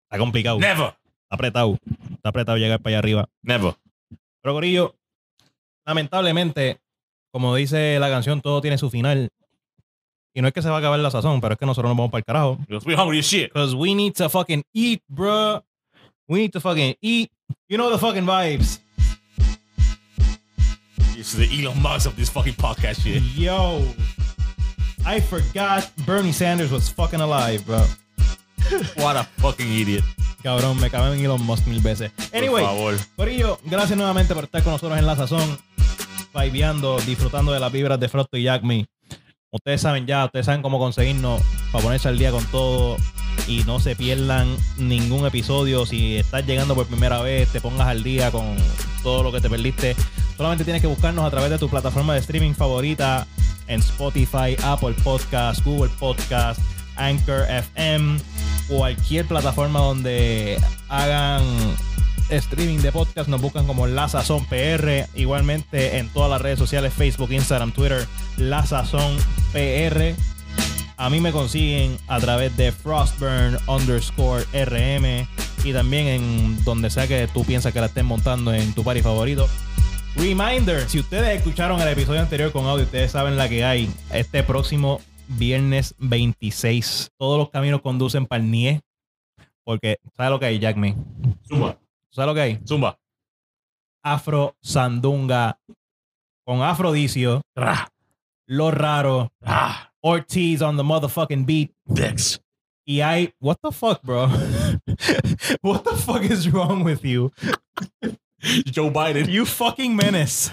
[0.10, 0.60] Está complicado.
[0.60, 0.88] Never.
[0.88, 1.80] Está apretado.
[2.12, 3.30] Está apretado llegar para allá arriba.
[3.42, 3.74] Never.
[4.42, 4.96] Pero Corillo,
[5.86, 6.80] lamentablemente,
[7.32, 9.30] como dice la canción, todo tiene su final.
[10.34, 11.98] Y no es que se va a acabar la sazón, pero es que nosotros nos
[11.98, 12.58] vamos para el carajo.
[12.68, 13.52] Because we hungry as shit.
[13.54, 15.62] Because we need to fucking eat, bruh.
[16.28, 17.30] We need to fucking eat.
[17.68, 18.80] You know the fucking vibes.
[21.16, 23.22] This is the Elon Musk of this fucking podcast shit.
[23.36, 23.86] Yo.
[25.06, 27.86] I forgot Bernie Sanders was fucking alive, bro.
[28.98, 30.04] What a fucking idiot.
[30.44, 32.12] Cabrón, me cabe en Elon Musk mil veces.
[32.34, 32.96] Anyway, Por favor.
[33.16, 35.60] Corillo, gracias nuevamente por estar con nosotros en La Sazón,
[36.34, 38.88] vibeando, disfrutando de las vibras de Frotto y Jack Me.
[39.52, 42.98] Ustedes saben ya, ustedes saben cómo conseguirnos para ponerse al día con todo
[43.48, 45.86] y no se pierdan ningún episodio.
[45.86, 48.56] Si estás llegando por primera vez, te pongas al día con
[49.04, 49.96] todo lo que te perdiste.
[50.38, 53.28] Solamente tienes que buscarnos a través de tu plataforma de streaming favorita
[53.68, 56.60] en Spotify, Apple Podcast, Google Podcast,
[56.96, 58.20] Anchor FM,
[58.72, 60.58] cualquier plataforma donde
[60.88, 61.44] hagan
[62.30, 66.94] streaming de podcast nos buscan como La Sazón PR igualmente en todas las redes sociales
[66.94, 68.08] Facebook, Instagram, Twitter
[68.38, 69.18] La Sazón
[69.52, 70.16] PR
[70.96, 75.28] a mí me consiguen a través de Frostburn underscore RM
[75.66, 79.02] y también en donde sea que tú piensas que la estén montando en tu party
[79.02, 79.50] favorito
[80.16, 83.90] Reminder, si ustedes escucharon el episodio anterior con audio, ustedes saben la que hay.
[84.12, 85.00] Este próximo
[85.38, 88.82] viernes 26, todos los caminos conducen para el NIE.
[89.64, 90.96] Porque, ¿sabes lo que hay, Jack Me?
[91.48, 91.78] Zumba.
[92.10, 92.60] ¿Sabes lo que hay?
[92.66, 93.00] Zumba.
[94.04, 95.60] Afro Sandunga
[96.44, 97.88] con Afrodisio, Ra.
[98.48, 99.32] Lo Raro.
[100.02, 101.72] Ortiz on the motherfucking beat.
[101.86, 102.42] Dex.
[102.86, 104.28] Y hay, what the fuck, bro?
[105.62, 107.32] what the fuck is wrong with you?
[108.66, 109.30] Joe Biden.
[109.30, 110.52] You fucking menace.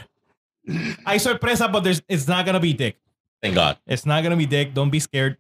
[1.07, 3.01] Hay sorpresa, but it's not gonna be dick.
[3.41, 3.79] Thank God.
[3.87, 4.75] It's not gonna be dick.
[4.75, 5.39] Don't be scared.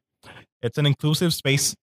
[0.62, 1.74] It's an inclusive space.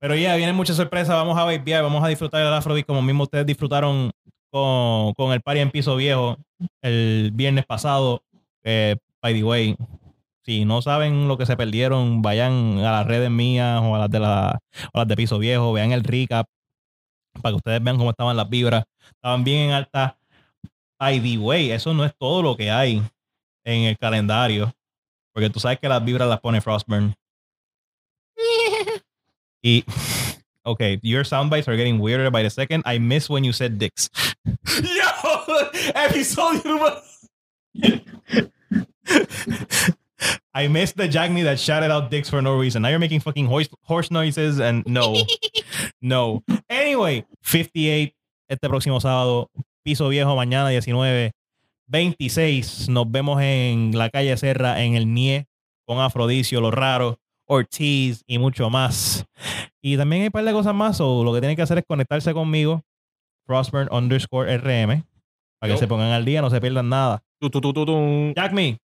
[0.00, 0.78] Pero ya, vienen muchas.
[0.78, 4.10] Vamos a babear, vamos a disfrutar del Afrobeat como mismo ustedes disfrutaron
[4.50, 6.36] con, con el party en piso viejo
[6.82, 8.22] el viernes pasado.
[8.64, 9.76] Eh, by the way,
[10.44, 14.10] si no saben lo que se perdieron, vayan a las redes mías o a las
[14.10, 14.60] de la, a
[14.94, 16.46] las de piso viejo, vean el recap
[17.42, 18.84] para que ustedes vean cómo estaban las vibras.
[19.10, 20.18] Estaban bien en alta.
[20.98, 23.02] By the way, eso no es todo lo que hay
[23.64, 24.72] en el calendario.
[25.36, 27.14] Porque tú sabes que las vibras las pone Frostburn.
[29.62, 29.84] y,
[30.64, 32.82] okay, your sound bites are getting weirder by the second.
[32.86, 34.08] I miss when you said dicks.
[34.46, 35.04] Yo!
[35.94, 37.02] Episodio número.
[40.54, 42.80] I missed the Jack me that shouted out dicks for no reason.
[42.80, 45.16] Now you're making fucking horse, horse noises and no.
[46.00, 46.42] no.
[46.70, 48.14] Anyway, 58
[48.48, 49.50] este próximo sábado.
[49.84, 51.35] Piso Viejo mañana 19.
[51.86, 52.88] 26.
[52.88, 55.46] Nos vemos en la calle Serra en el NIE
[55.86, 59.24] con Afrodicio, Lo Raro, Ortiz y mucho más.
[59.80, 61.00] Y también hay un par de cosas más.
[61.00, 62.82] O lo que tienen que hacer es conectarse conmigo.
[63.46, 65.04] Frostburn underscore RM.
[65.60, 67.22] Para que se pongan al día, no se pierdan nada.
[67.40, 67.50] Tu.
[68.34, 68.78] Jack me,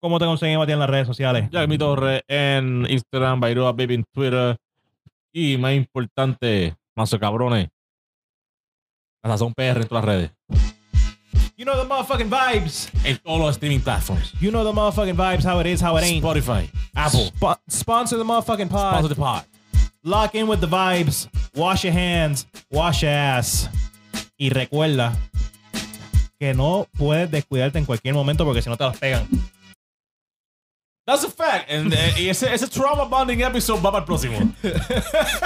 [0.00, 1.48] ¿cómo te conseguimos a ti en las redes sociales?
[1.50, 4.56] Jack Mi Torre en Instagram, Bairoa Baby en Twitter.
[5.32, 7.68] Y más importante, mazo cabrones.
[9.22, 10.30] La PR en todas las redes.
[11.56, 12.88] You know the motherfucking vibes.
[13.04, 14.32] En all our streaming platforms.
[14.40, 16.24] You know the motherfucking vibes, how it is, how it ain't.
[16.24, 18.94] Spotify, Apple, Spo- sponsor the motherfucking pod.
[18.94, 19.44] sponsor the pod.
[20.02, 21.28] Lock in with the vibes.
[21.54, 22.46] Wash your hands.
[22.70, 23.68] Wash your ass.
[24.38, 25.14] Y recuerda
[26.40, 29.28] que no puedes descuidarte en cualquier momento porque si no te las pegan.
[31.06, 31.70] That's a fact.
[31.70, 34.38] And, eh, y ese, ese trauma bonding episode para el próximo.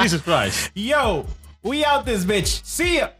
[0.00, 0.70] Jesus Christ.
[0.74, 1.26] Yo,
[1.62, 2.62] we out this bitch.
[2.64, 3.10] See ya.